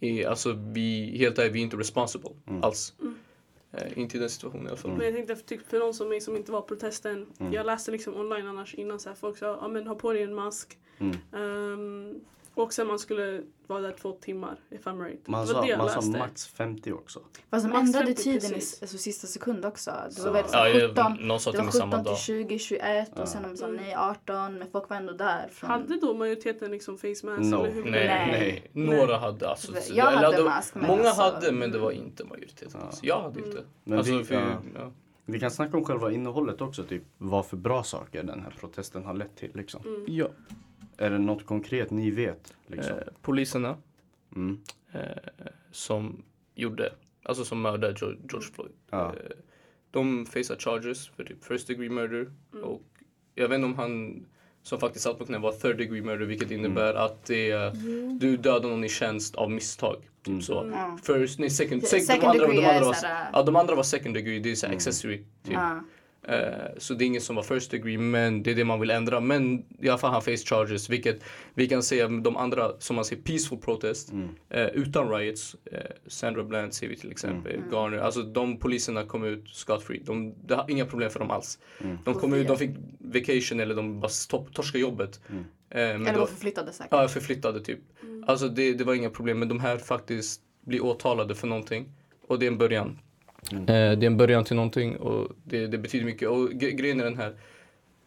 är, 0.00 0.26
alltså 0.28 0.52
vi, 0.72 1.16
helt 1.18 1.38
ärligt, 1.38 1.52
vi 1.52 1.58
är 1.58 1.62
inte 1.64 1.76
responsible 1.76 2.30
Mm. 2.48 2.62
alls. 2.64 2.94
Eh, 3.72 3.98
inte 3.98 4.16
i 4.16 4.20
den 4.20 4.30
situationen 4.30 4.66
i 4.66 4.68
alla 4.68 4.76
fall. 4.76 4.90
Men 4.90 5.04
jag 5.06 5.14
tänkte 5.14 5.36
för, 5.36 5.42
typ, 5.44 5.68
för 5.70 5.78
någon 5.78 5.94
som 5.94 6.08
mig 6.08 6.20
som 6.20 6.36
inte 6.36 6.52
var 6.52 6.62
protesten. 6.62 7.26
Mm. 7.40 7.52
Jag 7.52 7.66
läste 7.66 7.90
liksom 7.90 8.14
online 8.16 8.46
annars 8.46 8.74
innan 8.74 9.00
så 9.00 9.08
här, 9.08 9.16
folk 9.16 9.38
sa 9.38 9.58
ja 9.62 9.68
men 9.68 9.86
ha 9.86 9.94
på 9.94 10.12
dig 10.12 10.22
en 10.22 10.34
mask. 10.34 10.78
Mm. 10.98 11.16
Ehm, 11.32 12.20
och 12.54 12.72
sen 12.72 12.86
man 12.86 12.98
skulle 12.98 13.42
vara 13.66 13.80
där 13.80 13.92
två 14.00 14.12
timmar 14.12 14.56
if 14.70 14.86
I'm 14.86 15.04
right. 15.04 15.26
Man 15.28 15.46
sa, 15.46 15.66
man 15.78 15.90
sa 15.90 16.18
max 16.18 16.46
50 16.46 16.92
också. 16.92 17.20
Fast 17.50 17.68
de 17.68 17.76
ändrade 17.78 18.06
50 18.06 18.22
tiden 18.22 18.50
i 18.50 18.54
precis. 18.54 18.82
alltså, 18.82 18.98
sista 18.98 19.26
sekund 19.26 19.64
också. 19.64 19.90
Det 20.08 20.14
Så- 20.14 20.24
var 20.24 20.32
väl 20.32 20.44
så 20.44 20.56
Ja, 20.56 20.58
här 20.58 20.68
jag, 20.68 20.90
17, 20.90 21.12
någon 21.20 21.40
sa 21.40 21.50
det 21.50 21.56
till 21.56 21.58
var 21.58 21.64
mig 21.64 21.72
samma 21.72 21.92
17 21.92 22.04
dag. 22.04 22.16
till 22.16 22.24
20, 22.24 22.58
21 22.58 23.10
Ja. 23.16 23.22
och 23.22 23.28
sen 23.28 23.42
de 23.42 23.56
sa 23.56 23.64
Mm. 23.64 23.76
nej 23.76 23.94
18 23.94 24.58
men 24.58 24.70
folk 24.70 24.88
var 24.90 24.96
ändå 24.96 25.12
där. 25.12 25.48
Från... 25.52 25.70
Hade 25.70 26.00
då 26.00 26.14
majoriteten 26.14 26.70
liksom 26.70 26.98
face 26.98 27.06
mask? 27.08 27.24
No. 27.40 27.56
Eller 27.56 27.70
hur 27.70 27.84
Nej, 27.84 28.06
Nej. 28.06 28.70
nej. 28.72 28.86
Några 28.86 29.18
hade 29.18 29.48
alltså. 29.48 29.72
Jag 29.94 30.12
eller 30.12 30.22
hade 30.24 30.36
det- 30.36 30.44
mask, 30.44 30.74
men 30.74 30.86
Många 30.86 31.02
alltså- 31.08 31.22
hade 31.22 31.52
men 31.52 31.70
det 31.70 31.78
var 31.78 31.90
inte 31.90 32.24
majoriteten. 32.24 32.70
Ja. 32.80 32.86
Alltså, 32.86 33.06
jag 33.06 33.20
hade 33.20 33.40
inte. 33.40 33.62
Men 33.84 33.98
alltså, 33.98 34.18
vi- 34.18 34.24
för, 34.24 34.34
ja. 34.34 34.40
ja. 34.74 34.90
Vi 35.26 35.40
kan 35.40 35.50
snacka 35.50 35.76
om 35.76 35.84
själva 35.84 36.12
innehållet 36.12 36.60
också, 36.60 36.84
typ 36.84 37.02
vad 37.18 37.46
för 37.46 37.56
bra 37.56 37.82
saker 37.82 38.22
den 38.22 38.40
här 38.40 38.54
protesten 38.60 39.04
har 39.04 39.14
lett 39.14 39.36
till. 39.36 39.50
Liksom. 39.54 39.82
Mm. 39.86 40.04
Ja. 40.08 40.28
Är 40.98 41.10
det 41.10 41.18
något 41.18 41.46
konkret 41.46 41.90
ni 41.90 42.10
vet? 42.10 42.54
Liksom? 42.66 42.92
Eh, 42.98 43.04
poliserna 43.22 43.76
Mm. 44.36 44.60
eh, 44.92 45.00
som 45.70 46.22
gjorde, 46.54 46.92
alltså 47.22 47.44
som 47.44 47.62
mördade 47.62 47.94
George, 48.00 48.18
Floyd. 48.54 48.72
Ja. 48.90 49.06
Eh, 49.08 49.30
de 49.90 50.26
facear 50.26 50.58
charges 50.58 51.08
för 51.08 51.24
typ 51.24 51.44
first 51.44 51.66
degree 51.68 51.88
murder 51.90 52.30
Mm. 52.52 52.64
och 52.64 52.82
jag 53.34 53.48
vet 53.48 53.56
inte 53.56 53.66
om 53.66 53.74
han 53.74 54.24
som 54.62 54.80
faktiskt 54.80 55.04
satt 55.04 55.18
på 55.18 55.26
knä 55.26 55.38
var 55.38 55.52
third 55.52 55.76
degree 55.78 56.02
murder 56.02 56.26
vilket 56.26 56.50
innebär 56.50 56.94
att 56.94 57.24
det 57.24 57.50
är, 57.50 57.70
du 58.20 58.36
dödar 58.36 58.68
någon 58.68 58.84
i 58.84 58.88
tjänst 58.88 59.34
av 59.34 59.50
misstag. 59.50 59.96
Typ 60.22 60.28
Mm. 60.28 60.42
så. 60.42 60.70
Ja. 60.72 60.98
First, 61.02 61.38
nej 61.38 61.50
second, 61.50 61.82
sec, 61.84 62.06
Second 62.06 62.22
de, 62.22 62.26
andra, 62.28 62.46
de, 62.46 62.58
andra 62.58 62.70
är 62.72 62.80
var, 62.84 62.92
såhär- 62.92 63.30
ja, 63.32 63.42
de 63.42 63.56
andra 63.56 63.74
var 63.74 63.82
second 63.82 64.14
degree, 64.14 64.38
det 64.38 64.50
är 64.50 64.54
så 64.54 64.66
Mm. 64.66 64.76
accessory. 64.76 65.22
Typ. 65.44 65.54
Eh, 66.28 66.44
så 66.78 66.94
det 66.94 67.04
är 67.04 67.06
ingen 67.06 67.20
som 67.20 67.36
var 67.36 67.42
first 67.42 67.70
degree 67.70 67.98
men 67.98 68.42
det 68.42 68.50
är 68.50 68.54
det 68.54 68.64
man 68.64 68.80
vill 68.80 68.90
ändra. 68.90 69.20
Men 69.20 69.64
i 69.80 69.88
alla 69.88 69.98
fall 69.98 70.12
han 70.12 70.22
face 70.22 70.36
charges 70.36 70.90
vilket 70.90 71.20
vi 71.54 71.68
kan 71.68 71.82
säga 71.82 72.08
de 72.08 72.36
andra 72.36 72.72
som 72.78 72.96
man 72.96 73.04
ser 73.04 73.16
peaceful 73.16 73.58
protest 73.58 74.12
Mm. 74.12 74.28
eh, 74.50 74.66
utan 74.66 75.10
riots. 75.10 75.56
Eh, 75.72 75.78
Sandra 76.06 76.44
Bland 76.44 76.74
ser 76.74 76.88
vi 76.88 76.96
till 76.96 77.10
exempel, 77.10 77.54
Mm. 77.54 77.70
Garner. 77.70 77.98
Alltså 77.98 78.22
de 78.22 78.56
poliserna 78.58 79.04
kom 79.06 79.24
ut 79.24 79.48
scot 79.48 79.82
free. 79.82 80.00
De, 80.04 80.34
det 80.46 80.54
har 80.54 80.70
inga 80.70 80.86
problem 80.86 81.10
för 81.10 81.18
dem 81.18 81.30
alls. 81.30 81.58
Mm. 81.80 81.98
De 82.04 82.14
kom 82.14 82.34
ut, 82.34 82.48
de 82.48 82.56
fick 82.58 82.70
vacation 82.98 83.60
eller 83.60 83.74
de 83.74 84.00
bara 84.00 84.08
stopp, 84.08 84.54
torskade 84.54 84.82
jobbet. 84.82 85.20
Mm. 85.30 85.40
Eh, 85.40 85.46
men 85.70 86.02
Eller 86.02 86.12
då, 86.12 86.20
var 86.20 86.26
förflyttade 86.26 86.72
säkert. 86.72 86.88
ja, 86.92 87.08
förflyttade 87.08 87.60
typ. 87.60 87.78
Alltså 88.26 88.48
det, 88.48 88.72
det 88.74 88.84
var 88.84 88.94
inga 88.94 89.10
problem 89.10 89.38
men 89.38 89.48
de 89.48 89.60
här 89.60 89.76
faktiskt 89.78 90.40
blir 90.64 90.84
åtalade 90.84 91.34
för 91.34 91.46
någonting. 91.46 91.88
Och 92.28 92.38
det 92.38 92.46
är 92.46 92.50
en 92.50 92.58
början. 92.58 92.98
Mm. 93.52 93.62
Eh, 93.62 93.66
det 93.98 94.04
är 94.04 94.04
en 94.04 94.16
början 94.16 94.44
till 94.44 94.56
någonting 94.56 94.96
och 94.96 95.32
det, 95.44 95.66
det 95.66 95.78
betyder 95.78 96.04
mycket. 96.04 96.28
Och 96.28 96.48
gre- 96.50 96.70
grejen 96.70 97.00
är 97.00 97.04
den 97.04 97.16
här. 97.18 97.36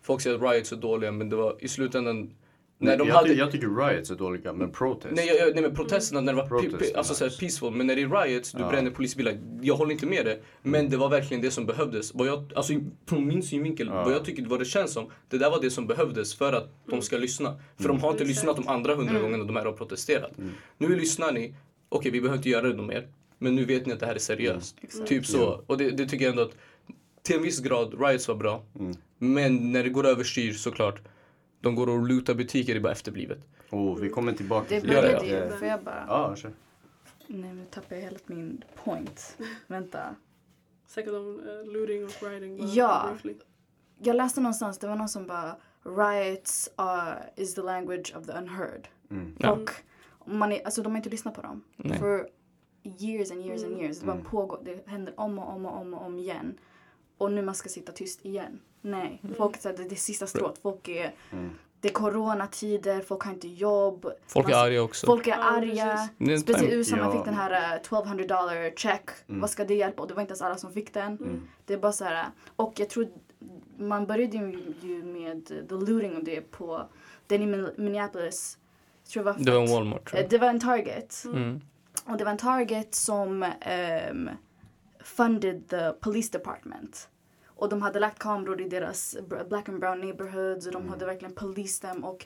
Folk 0.01 0.21
säger 0.21 0.35
att 0.45 0.53
riots 0.53 0.71
är 0.71 0.75
dåliga 0.77 1.11
men 1.11 1.29
det 1.29 1.35
var 1.35 1.55
i 1.59 1.67
slutändan. 1.67 2.33
När 2.79 2.87
Nej, 2.89 2.97
de 2.97 3.07
jag, 3.07 3.15
hade, 3.15 3.29
ty- 3.29 3.35
jag 3.35 3.51
tycker 3.51 3.67
riots 3.89 4.11
är 4.11 4.15
dåliga, 4.15 4.53
men 4.53 4.71
protest. 4.71 5.13
nej, 5.15 5.27
jag, 5.27 5.53
nej 5.53 5.61
men 5.61 5.75
protesterna 5.75 6.21
när 6.21 6.33
det 6.33 6.41
var 6.41 6.47
Protest, 6.47 6.95
alltså, 6.95 7.13
nice. 7.13 7.15
såhär, 7.35 7.39
peaceful. 7.39 7.71
Men 7.71 7.87
när 7.87 7.95
det 7.95 8.01
är 8.01 8.25
riots, 8.25 8.51
du 8.51 8.59
Ja. 8.61 8.69
bränner 8.69 8.91
polisbilar. 8.91 9.37
Jag 9.61 9.75
håller 9.75 9.91
inte 9.91 10.05
med 10.05 10.25
det. 10.25 10.39
Men 10.61 10.89
det 10.89 10.97
var 10.97 11.09
verkligen 11.09 11.43
det 11.43 11.51
som 11.51 11.65
behövdes. 11.65 12.13
Vad 12.13 12.27
jag, 12.27 12.53
alltså, 12.55 12.73
från 13.05 13.27
min 13.27 13.43
synvinkel, 13.43 13.87
Ja. 13.87 14.03
vad 14.03 14.13
jag 14.13 14.25
tycker 14.25 14.45
vad 14.45 14.59
det 14.59 14.65
känns 14.65 14.93
som. 14.93 15.05
Det 15.29 15.37
där 15.37 15.49
var 15.49 15.61
det 15.61 15.69
som 15.69 15.87
behövdes 15.87 16.35
för 16.35 16.53
att 16.53 16.69
de 16.85 17.01
ska 17.01 17.17
lyssna. 17.17 17.59
För 17.77 17.87
de 17.87 17.99
har 17.99 18.11
inte 18.11 18.23
Exakt. 18.23 18.27
lyssnat 18.29 18.55
de 18.55 18.67
andra 18.67 18.95
hundra 18.95 19.11
Mm. 19.11 19.21
gångerna 19.23 19.43
de 19.43 19.55
här 19.55 19.65
har 19.65 19.71
protesterat. 19.73 20.37
Mm. 20.37 20.51
Nu 20.77 20.95
lyssnar 20.95 21.31
ni. 21.31 21.55
Okej, 21.89 22.11
vi 22.11 22.21
behöver 22.21 22.37
inte 22.37 22.49
göra 22.49 22.67
det 22.73 22.81
mer. 22.83 23.07
Men 23.37 23.55
nu 23.55 23.65
vet 23.65 23.85
ni 23.85 23.93
att 23.93 23.99
det 23.99 24.05
här 24.05 24.15
är 24.15 24.19
seriöst. 24.19 24.77
Exakt. 24.81 25.07
Typ 25.07 25.25
så. 25.25 25.37
Ja. 25.37 25.63
Och 25.67 25.77
det, 25.77 25.91
det 25.91 26.05
tycker 26.05 26.25
jag 26.25 26.31
ändå 26.31 26.43
att 26.43 26.57
till 27.21 27.35
en 27.35 27.41
viss 27.41 27.59
grad, 27.59 28.01
riots 28.01 28.27
var 28.27 28.35
bra. 28.35 28.63
Mm. 28.79 28.95
Men 29.17 29.71
när 29.71 29.83
det 29.83 29.89
går 29.89 30.05
överstyr 30.07 30.53
såklart. 30.53 31.01
De 31.61 31.75
går 31.75 31.89
och 31.89 32.07
lutar 32.07 32.33
butiker, 32.33 32.73
det 32.73 32.79
är 32.79 32.81
bara 32.81 32.91
efterblivet. 32.91 33.39
Och 33.69 34.03
vi 34.03 34.09
kommer 34.09 34.33
tillbaka 34.33 34.65
Det 34.69 34.81
till 34.81 34.89
Ja, 34.89 35.01
började 35.01 35.27
ja. 35.27 35.45
ju, 35.45 35.57
för 35.57 35.65
jag 35.65 35.83
bara... 35.83 36.05
Ja, 36.07 36.35
kör. 36.35 36.51
Nej 37.27 37.53
nu 37.53 37.65
tappade 37.71 37.95
jag 37.95 38.01
helt 38.01 38.29
min 38.29 38.63
point. 38.83 39.37
Vänta. 39.67 40.15
Säkert 40.87 41.13
om 41.13 41.39
uh, 41.39 41.73
looting 41.73 42.05
och 42.05 42.23
rioting. 42.23 42.73
Ja. 42.73 43.09
briefly. 43.11 43.33
Jag 43.99 44.15
läste 44.15 44.41
någonstans, 44.41 44.77
det 44.77 44.87
var 44.87 44.95
någon 44.95 45.09
som 45.09 45.27
bara 45.27 45.55
Riots 45.83 46.69
are, 46.75 47.15
is 47.35 47.55
the 47.55 47.61
language 47.61 48.13
of 48.15 48.25
the 48.25 48.31
unheard. 48.31 48.87
Mm. 49.11 49.35
Ja. 49.39 49.51
Och 49.51 49.69
man 50.25 50.51
är, 50.51 50.65
alltså 50.65 50.81
de 50.81 50.91
har 50.91 50.97
inte 50.97 51.09
lyssnat 51.09 51.35
på 51.35 51.41
dem. 51.41 51.63
Nej. 51.75 51.99
För 51.99 52.29
years 52.99 53.31
and 53.31 53.45
years 53.45 53.63
and 53.63 53.71
Mm. 53.73 53.83
years. 53.85 53.99
Det 53.99 54.05
bara 54.05 54.11
Mm. 54.17 54.25
pågår, 54.25 54.59
det 54.65 54.87
händer 54.87 55.13
om 55.17 55.39
och 55.39 55.49
om 55.55 55.65
och 55.65 55.81
om 55.81 55.93
och 55.93 56.05
om 56.05 56.19
igen. 56.19 56.57
Och 57.17 57.31
nu 57.31 57.41
man 57.41 57.55
ska 57.55 57.69
sitta 57.69 57.91
tyst 57.91 58.25
igen. 58.25 58.59
Nej, 58.81 59.19
Mm. 59.23 59.35
folk 59.35 59.57
säger 59.57 59.77
det 59.77 59.83
är 59.83 59.89
det 59.89 59.95
sista 59.95 60.27
strået. 60.27 60.57
Folk 60.61 60.87
är, 60.87 61.13
Mm. 61.31 61.49
det 61.81 61.87
är 61.87 61.93
coronatider, 61.93 63.01
folk 63.01 63.23
har 63.23 63.31
inte 63.33 63.47
jobb. 63.47 64.05
Folk 64.27 64.45
är 64.49 64.51
Man- 64.51 64.59
arga 64.65 64.81
också. 64.83 65.05
Folk 65.05 65.27
är 65.27 65.31
Ja, 65.31 65.37
arga. 65.37 65.85
precis. 65.91 66.11
Det 66.17 66.39
Speciellt 66.39 66.71
i 66.73 66.75
USA, 66.75 66.95
man 66.95 67.05
Ja. 67.05 67.11
fick 67.11 67.25
den 67.25 67.33
här 67.33 67.75
uh, 67.75 67.81
1200 67.81 68.25
dollar 68.27 68.75
check. 68.75 69.09
Mm. 69.27 69.41
Vad 69.41 69.49
ska 69.49 69.65
det 69.65 69.75
hjälpa? 69.75 70.01
Och 70.01 70.07
det 70.07 70.13
var 70.13 70.21
inte 70.21 70.31
ens 70.31 70.41
alla 70.41 70.57
som 70.57 70.73
fick 70.73 70.93
den. 70.93 71.17
Mm. 71.17 71.47
Det 71.65 71.73
är 71.73 71.77
bara 71.77 71.91
så 71.91 72.03
här. 72.03 72.25
Och 72.55 72.73
jag 72.79 72.89
tror 72.89 73.07
man 73.77 74.05
började 74.05 74.37
ju 74.81 75.03
med 75.03 75.45
the 75.45 75.75
looting 75.75 76.15
och 76.17 76.23
det 76.23 76.41
på 76.41 76.83
den 77.27 77.41
i 77.41 77.45
Min- 77.45 77.69
Minneapolis. 77.77 78.57
Jag 79.03 79.11
tror 79.11 79.23
det 79.23 79.31
var, 79.31 79.39
Det 79.45 79.51
var 79.51 79.61
en. 79.61 79.71
Walmart 79.71 80.09
tror 80.09 80.17
Eh, 80.17 80.21
jag. 80.21 80.29
Det 80.29 80.37
var 80.37 80.47
en 80.47 80.59
Target. 80.59 81.23
Mm. 81.25 81.61
Och 82.07 82.17
det 82.17 82.23
var 82.23 82.31
en 82.31 82.37
Target 82.37 82.95
som 82.95 83.43
um, 84.11 84.29
funded 84.99 85.67
the 85.69 85.91
police 85.91 86.31
department. 86.37 87.09
Och 87.47 87.69
de 87.69 87.81
hade 87.81 87.99
lagt 87.99 88.19
kameror 88.19 88.61
i 88.61 88.69
deras 88.69 89.15
black 89.49 89.69
and 89.69 89.79
brown 89.79 89.99
neighborhoods 90.01 90.65
och 90.65 90.71
de 90.71 90.77
Mm. 90.77 90.89
hade 90.89 91.05
verkligen 91.05 91.35
policed 91.35 91.89
dem 91.89 92.03
och 92.03 92.25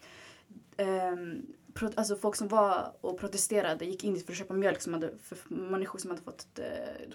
um, 0.78 1.46
pro- 1.74 1.92
alltså 1.96 2.16
folk 2.16 2.36
som 2.36 2.48
var 2.48 2.94
och 3.02 3.20
protesterade 3.20 3.86
gick 3.86 4.04
in 4.04 4.20
för 4.20 4.32
att 4.32 4.38
köpa 4.38 4.54
mjölk 4.54 4.82
som 4.82 4.94
hade, 4.94 5.18
för 5.24 5.38
människor 5.54 6.00
som 6.00 6.10
hade 6.10 6.22
fått 6.22 6.48
uh, 6.60 6.66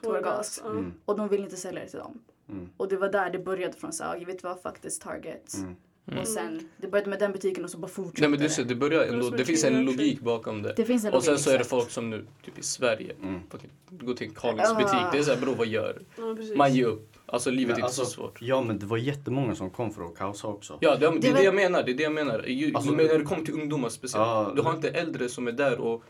tårgas. 0.03 0.61
Mm. 0.65 0.93
Och 1.05 1.17
de 1.17 1.29
ville 1.29 1.43
inte 1.43 1.57
sälja 1.57 1.81
det 1.81 1.89
till 1.89 1.99
dem. 1.99 2.19
Mm. 2.49 2.69
Och 2.77 2.89
det 2.89 2.97
var 2.97 3.09
där 3.09 3.31
det 3.31 3.39
började 3.39 3.73
från 3.73 3.93
så 3.93 4.05
här, 4.05 4.25
vet 4.25 4.43
du 4.43 4.49
vad, 4.49 4.61
fuck 4.63 4.79
this 4.81 4.99
target. 4.99 5.55
Mm. 5.55 5.77
Och 6.21 6.29
sen, 6.29 6.69
det 6.77 6.89
började 6.89 7.11
med 7.11 7.19
den 7.19 7.33
butiken 7.33 7.65
och 7.65 7.71
så 7.71 7.79
bara 7.79 7.89
fortsatte 7.89 8.21
Nej 8.21 8.31
men 8.31 8.39
du 8.41 8.49
ser, 8.49 8.65
det 8.65 8.75
börjar 8.75 9.03
ändå, 9.05 9.31
det 9.31 9.39
en 9.41 9.47
finns 9.47 9.65
en 9.65 9.85
logik 9.85 10.21
bakom 10.21 10.63
det. 10.63 10.75
Det 10.77 10.85
finns 10.85 11.05
en 11.05 11.15
Och 11.15 11.23
sen 11.25 11.33
logik, 11.33 11.45
så 11.45 11.51
är 11.51 11.59
det 11.59 11.65
folk 11.65 11.91
som 11.91 12.11
nu, 12.11 12.27
typ 12.45 12.59
i 12.59 12.63
Sverige, 12.63 13.13
Mm. 13.23 13.41
fucking, 13.51 13.71
går 13.91 14.15
till 14.15 14.31
Carlings 14.31 14.77
butik. 14.77 15.01
Det 15.13 15.19
är 15.19 15.23
såhär, 15.23 15.41
bror 15.41 15.55
vad 15.55 15.67
gör? 15.67 16.03
Ja. 16.17 16.37
Man 16.57 16.75
ger 16.75 16.85
upp. 16.87 17.13
Alltså 17.27 17.51
livet 17.51 17.63
är 17.65 17.67
Men 17.67 17.75
inte 17.77 17.85
alltså, 17.85 18.05
så 18.05 18.11
svårt. 18.11 18.39
Ja 18.43 18.63
men 18.63 18.79
det 18.79 18.87
var 18.87 18.97
jättemånga 18.97 19.55
som 19.55 19.71
kom 19.71 19.91
för 19.93 20.03
att 20.03 20.15
kaosa 20.19 20.49
också. 20.49 20.79
Ja, 20.81 20.97
det, 20.97 21.11
det 21.11 21.19
Det 21.19 21.29
är 21.29 21.35
det 21.35 21.43
jag 21.43 21.55
menar. 21.55 21.83
Det 21.83 21.91
är 21.91 21.95
det 21.95 22.03
jag 22.03 22.13
menar. 22.13 22.45
Ju, 22.47 22.75
Alltså, 22.75 22.93
men 22.93 23.07
när 23.07 23.19
det 23.19 23.25
kommer 23.25 23.45
till 23.45 23.55
ungdomar 23.55 23.89
speciellt. 23.89 24.27
Ja, 24.27 24.53
du 24.57 24.63
har 24.63 24.75
inte 24.75 24.89
äldre 24.91 25.29
som 25.29 25.49
är 25.49 25.53
där 25.53 25.79
och 25.81 26.03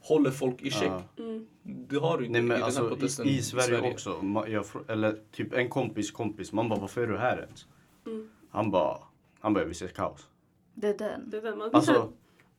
håller 0.00 0.30
folk 0.30 0.62
i 0.62 0.70
check. 0.70 0.92
Ja. 1.16 1.24
Mm. 1.24 1.46
Det 1.62 1.96
har 1.96 2.18
du 2.18 2.24
inte 2.26 2.32
Nej 2.32 2.38
i 2.40 2.42
men 2.42 2.48
den 2.48 2.58
här 2.60 2.64
alltså 2.66 2.88
protesten 2.88 3.26
i, 3.26 3.30
i 3.30 3.42
Sverige, 3.42 3.90
också, 3.92 4.10
ma- 4.10 4.48
jag, 4.48 4.64
eller 4.88 5.18
typ 5.32 5.52
en 5.54 5.68
kompis 5.68 6.10
kompis, 6.10 6.52
man 6.52 6.68
bara 6.68 6.78
varför 6.80 7.02
är 7.02 7.06
du 7.06 7.18
här 7.18 7.38
ens? 7.42 7.66
Mm. 8.06 8.28
Han 8.50 8.70
bara, 8.70 8.98
han 9.40 9.54
bara 9.54 9.60
jag 9.60 9.66
vill 9.66 9.76
se 9.76 9.88
kaos. 9.88 10.28
Det 10.74 10.88
är 10.88 10.98
den. 10.98 11.30
Det 11.30 11.36
är, 11.36 11.42
den. 11.42 11.58
Man, 11.58 11.70
Alltså, 11.72 12.12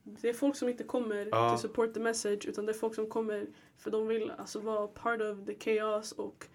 det 0.04 0.30
är 0.30 0.34
folk 0.34 0.56
som 0.56 0.70
inte 0.70 0.84
kommer 0.84 1.28
Ja. 1.32 1.52
to 1.52 1.58
support 1.62 1.94
the 1.94 2.00
message 2.00 2.46
utan 2.46 2.66
det 2.66 2.72
är 2.72 2.78
folk 2.78 2.96
som 2.96 3.10
kommer 3.10 3.48
för 3.78 3.92
de 3.92 4.08
vill 4.08 4.32
alltså, 4.38 4.60
vara 4.60 4.88
part 4.88 5.22
of 5.22 5.46
the 5.46 5.56
chaos 5.60 6.12
och 6.12 6.46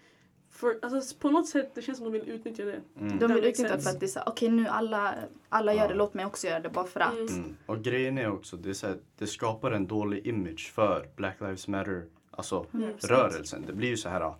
för, 0.49 0.79
alltså, 0.81 1.15
på 1.17 1.29
något 1.29 1.47
sätt 1.47 1.71
det 1.75 1.81
känns 1.81 1.97
som 1.97 2.11
de 2.11 2.19
vill 2.19 2.29
utnyttja 2.29 2.65
det. 2.65 2.81
mm, 2.99 3.19
De 3.19 3.33
vill 3.33 3.45
utnyttja 3.45 3.77
för 3.79 3.89
att 3.89 3.99
det 3.99 4.05
är 4.05 4.07
såhär, 4.07 4.29
okej 4.29 4.49
nu 4.49 4.67
alla, 4.67 5.15
alla 5.49 5.73
gör 5.73 5.87
det, 5.87 5.93
låt 5.93 6.13
mig 6.13 6.25
också 6.25 6.47
göra 6.47 6.59
det 6.59 6.69
bara 6.69 6.85
för 6.85 6.99
att. 6.99 7.13
Mm. 7.13 7.27
mm. 7.27 7.55
Och 7.65 7.81
grejen 7.81 8.17
är 8.17 8.31
också, 8.31 8.57
det, 8.57 8.69
är 8.69 8.73
så 8.73 8.87
här, 8.87 8.97
det 9.17 9.27
skapar 9.27 9.71
en 9.71 9.87
dålig 9.87 10.27
image 10.27 10.71
för 10.75 11.07
Black 11.15 11.41
Lives 11.41 11.67
Matter, 11.67 12.05
alltså 12.31 12.65
100%. 12.71 13.07
rörelsen. 13.07 13.63
Det 13.67 13.73
blir 13.73 13.89
ju 13.89 13.97
så 13.97 14.09
här, 14.09 14.33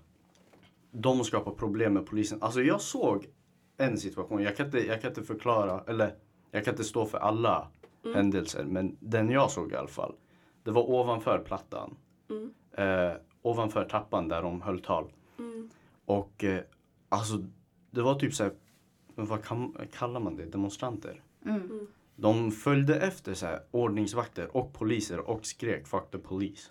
de 0.92 1.24
skapar 1.24 1.52
problem 1.52 1.94
med 1.94 2.06
polisen. 2.06 2.38
Alltså 2.42 2.62
jag 2.62 2.82
såg 2.82 3.28
en 3.78 3.98
situation, 3.98 4.44
jag 4.44 4.58
kan 4.58 4.66
inte, 4.66 4.88
jag 4.88 5.02
kan 5.02 5.12
inte 5.12 5.24
förklara, 5.24 5.84
eller 5.88 6.16
jag 6.52 6.66
kan 6.66 6.74
inte 6.74 6.84
stå 6.84 7.06
för 7.06 7.18
alla 7.18 7.68
Mm. 8.06 8.16
händelser, 8.16 8.64
men 8.64 8.98
den 9.00 9.30
jag 9.30 9.52
såg 9.52 9.72
i 9.72 9.76
alla 9.76 9.88
fall. 9.88 10.16
Det 10.64 10.72
var 10.72 10.90
ovanför 10.90 11.40
plattan. 11.40 11.98
Mm. 12.30 12.54
Eh, 12.72 13.16
ovanför 13.42 13.86
trappan 13.86 14.28
där 14.28 14.42
de 14.42 14.62
höll 14.62 14.80
tal. 14.80 15.12
Mm. 15.40 15.70
Och 16.06 16.44
eh, 16.44 16.62
alltså, 17.10 17.44
det 17.92 18.02
var 18.02 18.16
typ 18.16 18.34
så 18.34 18.44
här, 18.44 18.54
men 19.16 19.26
vad 19.26 19.44
kan, 19.44 19.78
kallar 19.94 20.20
man 20.20 20.36
det, 20.36 20.46
demonstranter? 20.46 21.24
Mm. 21.46 21.88
De 22.16 22.52
följde 22.52 23.00
efter 23.00 23.34
så 23.34 23.46
här, 23.46 23.60
ordningsvakter 23.72 24.58
och 24.58 24.74
poliser 24.74 25.20
och 25.30 25.46
skrek 25.46 25.88
'fuck 25.88 26.12
the 26.12 26.18
police'. 26.18 26.70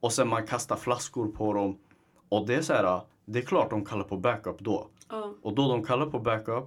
Och 0.00 0.12
sen 0.12 0.28
man 0.28 0.46
kastar 0.46 0.76
flaskor 0.76 1.28
på 1.28 1.52
dem. 1.52 1.78
Och 2.28 2.46
det 2.46 2.54
är 2.54 2.62
så 2.62 2.72
här, 2.72 3.00
det 3.24 3.38
är 3.38 3.42
klart 3.42 3.70
de 3.70 3.84
kallar 3.84 4.04
på 4.04 4.16
backup 4.16 4.58
då. 4.58 4.88
Ja. 5.12 5.34
Och 5.42 5.54
då 5.54 5.68
de 5.68 5.84
kallade 5.84 6.10
på 6.10 6.18
backup, 6.18 6.64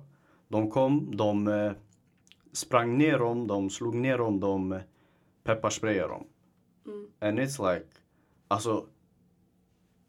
de 0.47 0.69
kom, 0.69 1.15
de 1.15 1.47
eh, 1.47 1.71
sprang 2.51 2.97
ner 2.97 3.19
dem, 3.19 3.47
de 3.47 3.69
slog 3.69 3.95
ner 3.95 4.17
dem, 4.17 4.39
de 4.39 4.71
eh, 4.71 4.81
pepparsprayade 5.43 6.07
dem. 6.07 6.27
Mm. 6.85 7.07
And 7.19 7.39
it's 7.39 7.73
like, 7.73 7.85
alltså 8.47 8.85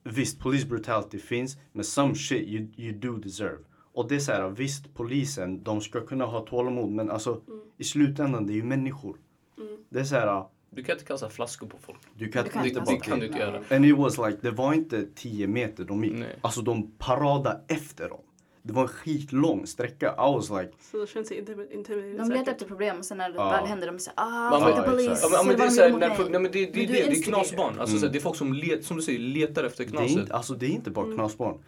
visst 0.04 0.40
police 0.40 0.66
brutality 0.66 1.18
finns, 1.18 1.58
men 1.72 1.84
some 1.84 2.14
shit 2.14 2.48
you, 2.48 2.68
you 2.76 2.98
do 2.98 3.16
deserve. 3.16 3.64
Och 3.92 4.08
det 4.08 4.14
är 4.14 4.18
så 4.18 4.32
här, 4.32 4.48
visst 4.48 4.94
polisen, 4.94 5.62
de 5.62 5.80
ska 5.80 6.06
kunna 6.06 6.24
ha 6.24 6.40
tålamod, 6.40 6.90
men 6.90 7.10
alltså 7.10 7.42
i 7.76 7.84
slutändan 7.84 8.46
det 8.46 8.52
är 8.52 8.56
ju 8.56 8.64
människor. 8.64 9.20
Mm. 9.58 9.76
Det 9.88 10.00
är 10.00 10.04
så 10.04 10.14
här, 10.14 10.44
Du 10.70 10.82
kan 10.84 10.92
inte 10.92 11.04
kasta 11.04 11.28
flaskor 11.30 11.66
på 11.66 11.76
folk. 11.80 11.98
du 12.14 12.28
kan 12.28 12.44
Du 12.44 12.50
kan 12.50 12.66
inte 12.66 12.80
Det, 12.80 12.86
bara 12.86 12.94
det 12.94 13.00
kan 13.00 13.20
du 13.20 13.26
inte 13.26 13.38
göra. 13.38 13.62
And 13.70 13.84
it 13.86 13.96
was 13.96 14.18
like, 14.18 14.38
det 14.42 14.50
var 14.50 14.72
inte 14.72 15.06
10 15.14 15.46
meter 15.46 15.84
de 15.84 16.04
gick. 16.04 16.12
Nej. 16.14 16.38
Alltså 16.40 16.62
de 16.62 16.90
paradade 16.98 17.60
efter 17.68 18.08
dem. 18.08 18.20
Det 18.62 18.72
var 18.72 18.82
en 18.82 18.88
skitlång 18.88 19.66
sträcka. 19.66 20.06
I 20.12 20.16
was 20.34 20.50
like, 20.50 20.70
Så 20.90 20.98
det 21.00 21.06
känns 21.06 21.32
intimidating 21.32 22.16
De 22.16 22.30
letar 22.30 22.52
efter 22.52 22.66
problem 22.66 22.98
och 22.98 23.04
sen 23.04 23.18
när 23.18 23.30
det 23.30 23.38
väl 23.38 23.66
händer 23.66 23.86
de 23.86 23.98
säger 23.98 24.14
ah, 24.20 24.60
Man 24.60 24.84
the 24.84 24.90
police. 24.90 25.28
Ja, 25.32 25.42
men, 25.46 25.56
det 25.56 25.64
är 25.64 25.68
såhär, 25.68 25.90
när, 25.90 26.08
nej, 26.08 26.18
men 26.30 26.42
det, 26.42 26.48
det, 26.50 26.66
det, 26.66 26.86
det, 26.86 27.00
är 27.02 27.22
knasbarn. 27.22 27.80
Alltså, 27.80 27.96
Mm. 27.96 28.12
det 28.12 28.18
är 28.18 28.20
folk 28.20 28.36
som, 28.36 28.52
let, 28.52 28.84
som 28.84 28.96
du 28.96 29.02
säger, 29.02 29.18
letar 29.18 29.64
efter 29.64 29.84
det 29.84 29.88
är, 29.88 29.90
knaset. 29.90 30.18
inte, 30.18 30.34
alltså, 30.34 30.54
det 30.54 30.66
är 30.66 30.70
inte 30.70 30.90
bara 30.90 31.04
Mm. 31.04 31.16
knasbarn. 31.18 31.58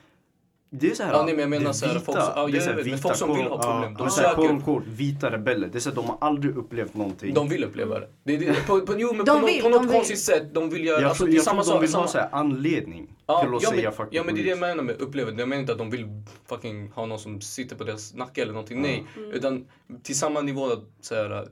Det 0.71 0.91
är 0.91 0.95
så 0.95 1.03
här, 1.03 1.13
Ja, 1.13 1.23
nej, 1.25 1.35
men 1.35 1.41
jag 1.41 1.51
menar 1.51 1.65
det 1.65 1.69
är 1.71 1.73
så 1.73 1.87
här, 1.87 1.93
vita, 1.95 2.05
folk 2.05 2.19
som- 2.19 2.33
ja, 2.37 2.47
det 2.47 2.53
är 2.53 2.55
jag 2.55 2.63
så 2.63 2.69
här 2.69 2.77
vet, 2.77 2.85
men 2.87 2.95
vita 2.95 3.03
folk 3.09 3.17
som 3.17 3.35
vill 3.35 3.47
ha 3.47 3.63
problem, 3.63 3.97
Ja, 3.99 4.05
de 4.05 4.11
söker. 4.11 4.49
unquote, 4.51 4.87
vita 4.91 5.31
rebeller. 5.31 5.69
Det 5.73 5.79
är 5.79 5.81
så 5.81 5.89
här, 5.89 5.97
de 5.97 6.05
har 6.05 6.19
aldrig 6.21 6.57
upplevt 6.57 6.95
någonting. 6.95 7.35
De 7.35 7.49
vill 7.49 7.65
uppleva 7.65 8.01
det. 8.01 8.09
det, 8.25 8.37
det 8.37 8.67
på, 8.67 8.81
på, 8.81 8.95
jo, 8.99 9.13
men 9.15 9.27
De 9.27 9.41
på, 9.41 9.47
vill, 9.47 9.55
något, 9.57 9.63
på 9.63 9.69
något 9.69 9.85
vill. 9.85 9.91
konstigt 9.93 10.19
sätt. 10.21 10.55
De 10.55 10.71
vill 10.71 10.85
göra... 10.85 11.01
jag 11.01 11.09
alltså, 11.09 11.29
är 11.29 11.33
jag 11.33 11.45
samma 11.45 11.63
tror 11.63 11.75
de 11.75 11.81
vill 11.81 11.95
ha 11.95 12.07
så 12.07 12.19
här, 12.19 12.29
anledning 12.33 13.17
ja, 13.27 13.41
till 13.45 13.55
att 13.55 13.63
ja, 13.63 13.71
säga 13.71 13.83
men, 13.83 13.93
fuck 13.93 14.09
ja, 14.11 14.23
men 14.25 14.35
det 14.35 14.41
är 14.41 14.45
det 14.45 14.51
jag 14.51 14.59
menar 14.59 14.83
med 14.83 15.01
upplevelsen. 15.01 15.39
Jag 15.39 15.49
menar 15.49 15.61
inte 15.61 15.73
att 15.73 15.79
de 15.79 15.91
vill 15.91 16.07
fucking 16.49 16.91
ha 16.91 17.07
någon 17.07 17.19
som 17.19 17.41
sitter 17.41 17.77
på 17.77 17.85
deras 17.85 18.15
nacke 18.15 18.43
eller 18.43 18.53
någonting. 18.53 18.83
Nej. 18.83 19.07
Mm. 19.17 19.31
Utan 19.31 19.67
till 20.03 20.19
samma 20.19 20.41
nivå 20.41 20.67
att 20.67 20.85
så 21.01 21.15
här, 21.15 21.49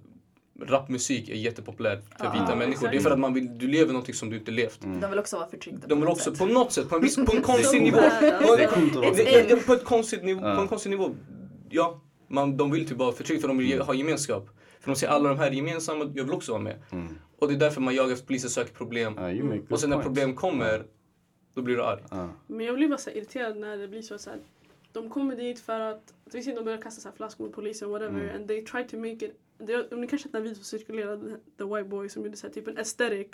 rapmusik 0.60 1.28
är 1.28 1.34
jättepopulärt 1.34 2.04
för 2.18 2.32
vita 2.32 2.56
människor. 2.56 2.70
exakt. 2.72 2.90
Det 2.92 2.96
är 2.96 3.00
för 3.00 3.10
att 3.10 3.18
man 3.18 3.34
vill, 3.34 3.58
du 3.58 3.66
lever 3.68 3.92
någonting 3.92 4.14
som 4.14 4.30
du 4.30 4.36
inte 4.36 4.50
levt. 4.50 4.84
Mm. 4.84 5.00
De 5.00 5.10
vill 5.10 5.18
också 5.18 5.36
vara 5.36 5.48
förtryckta. 5.48 5.86
De 5.86 6.00
vill 6.00 6.08
också 6.08 6.30
sätt. 6.30 6.38
på 6.38 6.46
något 6.46 6.72
sätt, 6.72 6.88
på 6.88 6.96
en, 6.96 7.02
viss, 7.02 7.16
på 7.16 7.36
en 7.36 7.42
konstig 7.42 7.82
nivå. 7.82 7.98
att 7.98 8.46
På, 9.66 9.72
ett 9.72 9.84
konstigt 9.84 10.24
nivå, 10.24 10.40
Ja. 10.46 10.54
på 10.56 10.60
en 10.62 10.68
konstig 10.68 10.90
nivå, 10.90 11.14
ja. 11.70 12.00
Man, 12.28 12.56
de 12.56 12.70
vill 12.70 12.88
typ 12.88 12.98
vara 12.98 13.12
förtryckta 13.12 13.40
för 13.40 13.48
de 13.48 13.58
vill 13.58 13.66
ge- 13.70 13.78
ha 13.78 13.94
gemenskap. 13.94 14.48
För 14.80 14.90
de 14.90 14.96
ser 14.96 15.08
alla 15.08 15.28
de 15.28 15.38
här 15.38 15.50
gemensamma, 15.50 16.04
jag 16.14 16.24
vill 16.24 16.32
också 16.32 16.52
vara 16.52 16.62
med. 16.62 16.76
Mm. 16.92 17.18
Och 17.38 17.48
det 17.48 17.54
är 17.54 17.58
därför 17.58 17.80
man 17.80 17.94
jagar 17.94 18.12
efter 18.12 18.26
polisen, 18.26 18.50
söker 18.50 18.74
problem. 18.74 19.14
Good 19.14 19.72
Och 19.72 19.80
sen 19.80 19.90
när 19.90 19.96
points. 19.96 20.06
problem 20.06 20.34
kommer, 20.34 20.84
då 21.54 21.62
blir 21.62 21.76
du 21.76 21.82
arg. 21.82 22.00
Ja. 22.10 22.28
Men 22.46 22.66
jag 22.66 22.74
blir 22.74 22.88
bara 22.88 22.98
så 22.98 23.10
irriterad 23.10 23.56
när 23.56 23.76
det 23.76 23.88
blir 23.88 24.02
så, 24.02 24.18
så 24.18 24.30
här, 24.30 24.38
de 24.92 25.10
kommer 25.10 25.36
dit 25.36 25.60
för 25.60 25.80
att, 25.80 26.02
vi 26.32 26.42
ser 26.42 26.54
de 26.54 26.64
börjar 26.64 26.82
kasta 26.82 27.00
så 27.00 27.08
här 27.08 27.16
flaskor 27.16 27.44
mot 27.44 27.54
polisen 27.54 27.90
whatever 27.90 28.20
Mm. 28.20 28.36
and 28.36 28.48
they 28.48 28.64
try 28.64 28.84
to 28.84 28.96
make 28.96 29.12
it, 29.26 29.36
det, 29.58 29.92
om 29.92 30.00
ni 30.00 30.06
kanske 30.06 30.28
den 30.28 30.34
här 30.34 30.42
videon 30.42 30.54
som 30.54 30.64
cirkulerade, 30.64 31.36
The 31.58 31.64
White 31.64 31.84
Boy 31.88 32.08
som 32.08 32.24
gjorde 32.24 32.36
så 32.36 32.46
här, 32.46 32.54
typ 32.54 32.68
en 32.68 32.78
aesthetic 32.78 33.28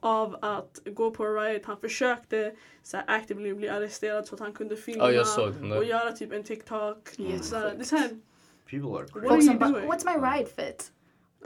av 0.00 0.36
att 0.42 0.80
gå 0.84 1.10
på 1.10 1.24
en 1.24 1.34
riot, 1.34 1.64
han 1.64 1.80
försökte 1.80 2.52
så 2.82 2.96
här, 2.96 3.04
actively 3.08 3.54
bli 3.54 3.68
arresterad 3.68 4.26
så 4.26 4.34
att 4.34 4.40
han 4.40 4.52
kunde 4.52 4.76
filma 4.76 5.06
den 5.08 5.72
och 5.72 5.84
göra 5.84 6.12
typ 6.12 6.32
en 6.32 6.42
TikTok. 6.44 7.18
Mm. 7.18 7.38
Så 7.38 7.56
här, 7.56 7.74
det 7.74 7.80
är 7.80 7.84
så 7.84 7.96
här, 7.96 8.08
People 8.70 8.88
are 8.88 9.02
What 9.02 9.12
crazy. 9.12 9.26
are 9.26 9.36
Folk 9.36 9.42
you 9.44 9.58
bara, 9.58 9.70
doing? 9.70 9.90
what's 9.90 10.04
my 10.04 10.26
ride 10.38 10.48
fit? 10.56 10.92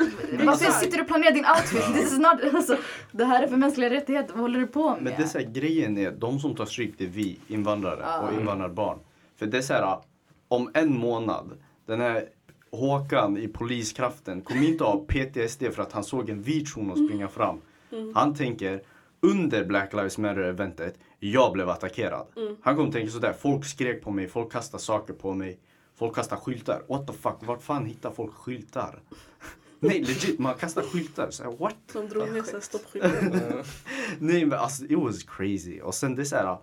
Varför 0.47 0.73
sitter 0.73 0.97
du 0.97 1.03
och 1.03 1.09
planerar 1.09 1.33
din 1.33 1.45
outfit? 1.47 1.95
This 1.95 2.13
is 2.13 2.19
not, 2.19 2.55
alltså, 2.55 2.77
det 3.13 3.25
här 3.25 3.43
är 3.43 3.49
för 3.49 3.57
mänskliga 3.57 3.91
rättigheter, 3.91 4.33
vad 4.33 4.41
håller 4.43 4.61
du 4.61 4.67
på 4.67 4.91
med? 4.91 5.03
Men 5.03 5.13
det 5.17 5.23
är 5.23 5.27
så 5.27 5.39
här, 5.39 5.47
grejen 5.47 5.99
är, 5.99 6.11
de 6.13 6.39
som 6.39 6.57
tar 6.57 6.67
stryk 6.67 6.95
det 6.99 7.05
är 7.05 7.09
vi 7.09 7.39
invandrare 7.49 8.01
Ja. 8.03 8.21
och 8.21 8.41
invandrarbarn. 8.41 8.99
För 9.37 9.47
det 9.47 9.59
är 9.59 9.63
så 9.63 9.73
här, 9.73 9.99
om 10.49 10.71
en 10.75 10.99
månad, 10.99 11.59
den 11.87 12.01
här 12.01 12.29
Håkan 12.73 13.37
i 13.37 13.49
poliskraften 13.49 14.43
kommer 14.43 14.63
inte 14.63 14.85
ha 14.85 15.05
PTSD 15.09 15.63
för 15.73 15.83
att 15.83 15.93
han 15.93 16.05
såg 16.05 16.31
en 16.31 16.43
vit 16.43 16.69
shuno 16.69 17.07
springa 17.07 17.29
fram. 17.29 17.61
Mm. 17.93 18.13
Han 18.15 18.35
tänker, 18.35 18.83
under 19.21 19.65
Black 19.65 19.93
Lives 19.93 20.19
Matter-eventet, 20.19 20.95
jag 21.19 21.53
blev 21.53 21.69
attackerad. 21.69 22.27
Mm. 22.37 22.57
Han 22.63 22.77
kommer 22.77 22.93
tänka 22.93 23.11
sådär, 23.11 23.33
folk 23.33 23.65
skrek 23.65 24.03
på 24.03 24.11
mig, 24.11 24.29
folk 24.29 24.53
kastade 24.53 24.83
saker 24.83 25.15
på 25.15 25.35
mig, 25.35 25.59
folk 25.97 26.15
kastade 26.15 26.41
skyltar. 26.41 26.83
What 26.89 27.07
the 27.07 27.13
fuck, 27.13 27.37
vart 27.41 27.63
fan 27.63 27.87
hittar 27.87 28.11
folk 28.11 28.35
skyltar? 28.35 29.03
Nej 29.81 30.01
legit, 30.01 30.39
man 30.39 30.55
kastar 30.55 30.83
skyltar. 30.83 31.31
Så 31.31 31.43
här, 31.43 31.51
what? 31.51 31.77
som 31.93 32.09
drog 32.09 32.33
ner 32.33 32.61
stoppskylten. 32.61 33.63
Nej 34.19 34.47
men 34.47 34.59
alltså 34.59 34.85
it 34.85 34.99
was 34.99 35.23
crazy. 35.23 35.81
Och 35.81 35.95
sen 35.95 36.15
det 36.15 36.23
är 36.23 36.25
så 36.25 36.37
här, 36.37 36.57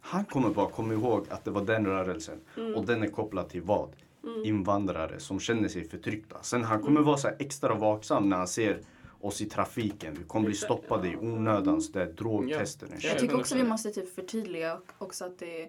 han 0.00 0.24
kommer 0.24 0.50
bara 0.50 0.68
komma 0.68 0.92
ihåg 0.94 1.26
att 1.30 1.44
det 1.44 1.50
var 1.50 1.64
den 1.64 1.86
rörelsen. 1.86 2.40
Mm. 2.56 2.74
Och 2.74 2.86
den 2.86 3.02
är 3.02 3.06
kopplad 3.06 3.48
till 3.48 3.62
vad? 3.62 3.90
Mm. 4.26 4.44
Invandrare 4.44 5.20
som 5.20 5.40
känner 5.40 5.68
sig 5.68 5.88
förtryckta. 5.88 6.42
Sen 6.42 6.64
han 6.64 6.82
kommer 6.82 7.00
vara 7.00 7.16
så 7.16 7.28
här 7.28 7.36
extra 7.38 7.74
vaksam 7.74 8.28
när 8.28 8.36
han 8.36 8.48
ser 8.48 8.80
oss 9.20 9.40
i 9.40 9.44
trafiken. 9.46 10.14
Vi 10.18 10.24
kommer 10.24 10.46
bli 10.46 10.54
stoppade 10.56 11.08
i 11.08 11.16
onödan. 11.16 11.80
Så 11.80 11.92
det 11.92 12.02
är 12.02 12.06
drogtester. 12.12 12.88
Ja. 12.90 13.08
Jag 13.08 13.18
tycker 13.18 13.36
också 13.40 13.54
vi 13.54 13.60
100%. 13.62 13.68
måste 13.68 13.90
typ 13.90 14.14
förtydliga 14.14 14.78
också 14.98 15.24
att 15.24 15.38
det, 15.38 15.68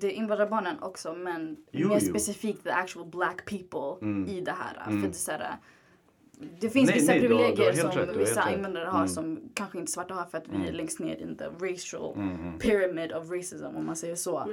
det 0.00 0.06
är 0.06 0.10
invandrarbarnen 0.10 0.82
också 0.82 1.14
men 1.14 1.56
Jo, 1.72 1.88
mer 1.88 1.98
jo. 2.02 2.08
specifikt 2.10 2.62
the 2.64 2.70
actual 2.70 3.06
black 3.06 3.44
people 3.44 4.06
Mm. 4.08 4.28
i 4.28 4.40
det 4.40 4.52
här. 4.58 4.86
Mm. 4.86 5.00
För 5.02 5.08
det, 5.08 5.14
är 5.14 5.18
så 5.18 5.30
här, 5.30 5.56
det 6.60 6.70
finns 6.70 6.90
Nej, 6.90 6.98
vissa 7.00 7.12
nej, 7.12 7.20
du 7.20 7.28
har- 7.34 7.38
du 7.40 7.44
har 7.44 7.50
privilegier 7.56 7.82
som 7.92 8.00
rätt, 8.00 8.16
vissa 8.16 8.52
invandrare 8.54 8.86
har 8.86 8.98
Mm. 8.98 9.08
som 9.08 9.40
kanske 9.54 9.78
inte 9.78 9.92
svarta 9.92 10.14
har 10.14 10.24
för 10.24 10.38
att 10.38 10.48
vi 10.48 10.54
Mm. 10.56 10.68
är 10.68 10.72
längst 10.72 10.98
ner 11.00 11.16
in 11.22 11.36
the 11.36 11.44
racial 11.44 12.14
Mm, 12.16 12.34
mm. 12.40 12.58
pyramid 12.58 13.12
of 13.12 13.30
racism 13.30 13.64
om 13.76 13.86
man 13.86 13.96
säger 13.96 14.14
så. 14.16 14.46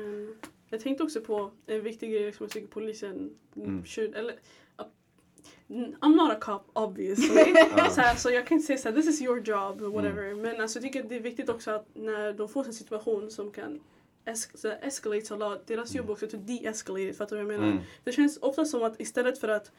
Jag 0.75 0.81
tänkte 0.83 1.03
också 1.03 1.21
på 1.21 1.51
en 1.67 1.81
viktig 1.83 2.11
grej 2.11 2.33
som 2.33 2.43
jag 2.43 2.51
tycker 2.51 2.67
polisen 2.67 3.29
Mm. 3.55 3.85
should, 3.85 4.15
eller 4.15 4.35
I'm 5.99 6.15
not 6.15 6.31
a 6.31 6.37
cop 6.41 6.69
obviously. 6.73 7.55
så, 7.91 8.01
här, 8.01 8.15
så 8.15 8.29
jag 8.31 8.47
kan 8.47 8.55
inte 8.55 8.67
säga 8.67 8.77
såhär, 8.77 8.95
this 8.95 9.07
is 9.07 9.21
your 9.21 9.39
job 9.39 9.81
or 9.81 9.89
whatever. 9.89 10.35
Men 10.35 10.61
alltså, 10.61 10.77
jag 10.79 10.83
tycker 10.83 11.03
att 11.03 11.09
det 11.09 11.15
är 11.15 11.19
viktigt 11.19 11.49
också 11.49 11.71
att 11.71 11.87
när 11.93 12.33
de 12.33 12.49
får 12.49 12.65
en 12.65 12.73
situation 12.73 13.31
som 13.31 13.51
kan 13.51 13.79
es- 14.25 14.57
så 14.57 14.67
här, 14.67 14.79
escalate 14.81 15.33
a 15.33 15.37
lot, 15.37 15.67
deras 15.67 15.95
jobb 15.95 16.09
också 16.09 16.25
är 16.25 16.35
att 16.35 16.47
de-escalate 16.47 17.01
it, 17.09 17.17
fattar 17.17 17.35
du 17.37 17.43
vad 17.43 17.53
jag 17.53 17.59
menar? 17.59 17.71
Mm. 17.73 17.83
Det 18.03 18.11
känns 18.11 18.37
ofta 18.37 18.65
som 18.65 18.83
att 18.83 18.99
istället 19.01 19.39
för 19.39 19.47
att 19.47 19.71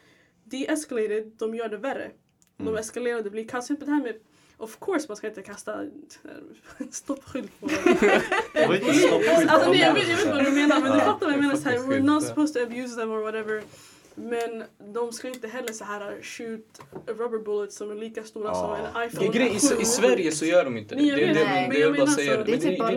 de-escalate 0.44 1.30
de 1.38 1.54
gör 1.54 1.68
det 1.68 1.76
värre. 1.76 2.10
De 2.56 2.76
eskalerar 2.76 3.16
och 3.18 3.24
det 3.24 3.30
blir. 3.30 3.60
Typ 3.60 3.80
det 3.80 3.90
här 3.90 4.02
med 4.02 4.14
Of 4.58 4.80
course 4.80 5.06
man 5.08 5.16
ska 5.16 5.26
inte 5.28 5.42
kasta 5.42 5.82
eh, 5.82 5.88
stoppskylt 6.90 7.60
på 7.60 7.70
inte. 7.70 8.22
Alltså 9.48 9.70
nej, 9.70 9.80
jag, 9.80 9.94
vet, 9.94 10.08
jag 10.08 10.16
vet 10.16 10.26
vad 10.26 10.44
du 10.44 10.50
menar 10.50 10.80
men 10.80 10.92
du 10.92 10.98
fattar 10.98 11.26
vad 11.26 11.32
jag 11.32 11.40
menar. 11.40 11.56
Så 11.56 11.68
här, 11.68 11.78
we're 11.78 12.02
not 12.02 12.22
supposed 12.25 12.54
to 12.54 12.62
abuse 12.62 12.96
them 12.96 13.10
or 13.10 13.20
whatever. 13.20 13.62
Men 14.16 14.64
de 14.94 15.12
ska 15.12 15.28
inte 15.28 15.49
heller 15.49 15.73
så 15.73 15.85
här 15.85 16.23
shoot 16.23 16.80
rubber 17.06 17.38
bullets 17.44 17.76
som 17.76 17.90
är 17.90 17.94
lika 17.94 18.23
stora 18.23 18.54
som 18.54 18.75
en 18.75 19.06
iPhone. 19.06 19.28
Grej, 19.28 19.49
i, 19.49 19.82
I 19.82 19.85
Sverige 19.85 20.32
så 20.32 20.44
gör 20.44 20.64
de 20.64 20.76
inte 20.76 20.94
det. 20.94 21.02
Det, 21.02 21.26
det, 21.26 21.68
det, 21.73 21.78
jag 21.78 21.96
bara 21.96 22.06
så. 22.06 22.20
det. 22.20 22.52
Är 22.52 22.58
typ 22.58 22.78
bara. 22.78 22.90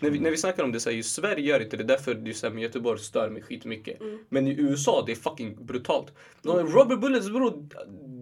När 0.00 0.10
vi, 0.10 0.20
när 0.20 0.30
vi 0.30 0.36
snackar 0.36 0.64
om 0.64 0.72
det, 0.72 0.80
så 0.80 0.90
här, 0.90 0.96
just 0.96 1.14
Sverige 1.14 1.46
gör 1.46 1.60
inte 1.60 1.76
det. 1.76 1.84
Därför 1.84 2.14
det 2.14 2.30
är 2.30 2.34
så 2.34 2.46
här, 2.46 2.54
med 2.54 2.62
Göteborg 2.62 3.00
stör 3.00 3.30
mig 3.30 3.42
skitmycket. 3.42 4.00
Mm. 4.00 4.18
Men 4.28 4.46
i 4.46 4.60
USA, 4.60 5.02
det 5.06 5.12
är 5.12 5.16
fucking 5.16 5.66
brutalt. 5.66 6.12
Rubber 6.44 6.96
bullets 6.96 7.28
bror, 7.28 7.68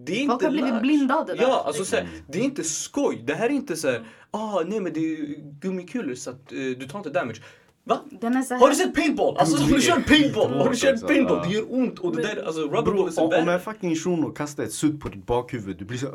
det 0.05 0.13
är 0.13 0.19
inte 0.19 0.31
Folk 0.31 0.43
har 0.43 0.51
blivit 0.51 0.81
blindade 0.81 1.33
där. 1.33 1.41
Ja, 1.41 1.63
alltså 1.65 1.85
så 1.85 1.95
här, 1.95 2.07
det 2.27 2.39
är 2.39 2.43
inte 2.43 2.63
skoj. 2.63 3.23
Det 3.27 3.33
här 3.33 3.45
är 3.45 3.53
inte 3.53 3.75
så 3.75 3.87
här, 3.87 4.05
ah 4.31 4.63
nej 4.65 4.79
men 4.79 4.93
det 4.93 4.99
är 4.99 5.17
gummikulor 5.61 6.15
så 6.15 6.29
att 6.29 6.51
eh, 6.51 6.57
du 6.57 6.87
tar 6.87 6.99
inte 6.99 7.09
damage. 7.09 7.41
Va? 7.89 7.99
Den 8.21 8.35
är 8.37 8.41
så 8.41 8.53
här. 8.53 8.61
Har 8.61 8.69
du 8.69 8.75
sett 8.75 8.93
paintball? 8.95 9.37
Alltså 9.37 9.57
har 9.63 9.69
du 9.69 9.81
kört 9.81 10.07
paintball? 10.07 10.53
Har 10.53 10.69
du 10.69 10.75
kört 10.75 10.93
Också, 10.93 11.07
paintball? 11.07 11.47
Det 11.47 11.53
gör 11.55 11.73
ont 11.73 11.99
och 11.99 12.15
det 12.15 12.21
där, 12.21 12.43
alltså 12.45 12.61
rubber 12.61 12.81
Bro, 12.81 12.93
bullets 12.93 13.17
är 13.17 13.21
om, 13.21 13.25
om 13.25 13.45
värre. 13.45 13.53
en 13.53 13.59
fucking 13.59 13.95
shuno 13.95 14.29
kastar 14.29 14.63
ett 14.63 14.73
sudd 14.73 15.01
på 15.01 15.09
ditt 15.09 15.25
bakhuvud, 15.25 15.77
du 15.77 15.85
blir 15.85 15.97
så 15.97 16.05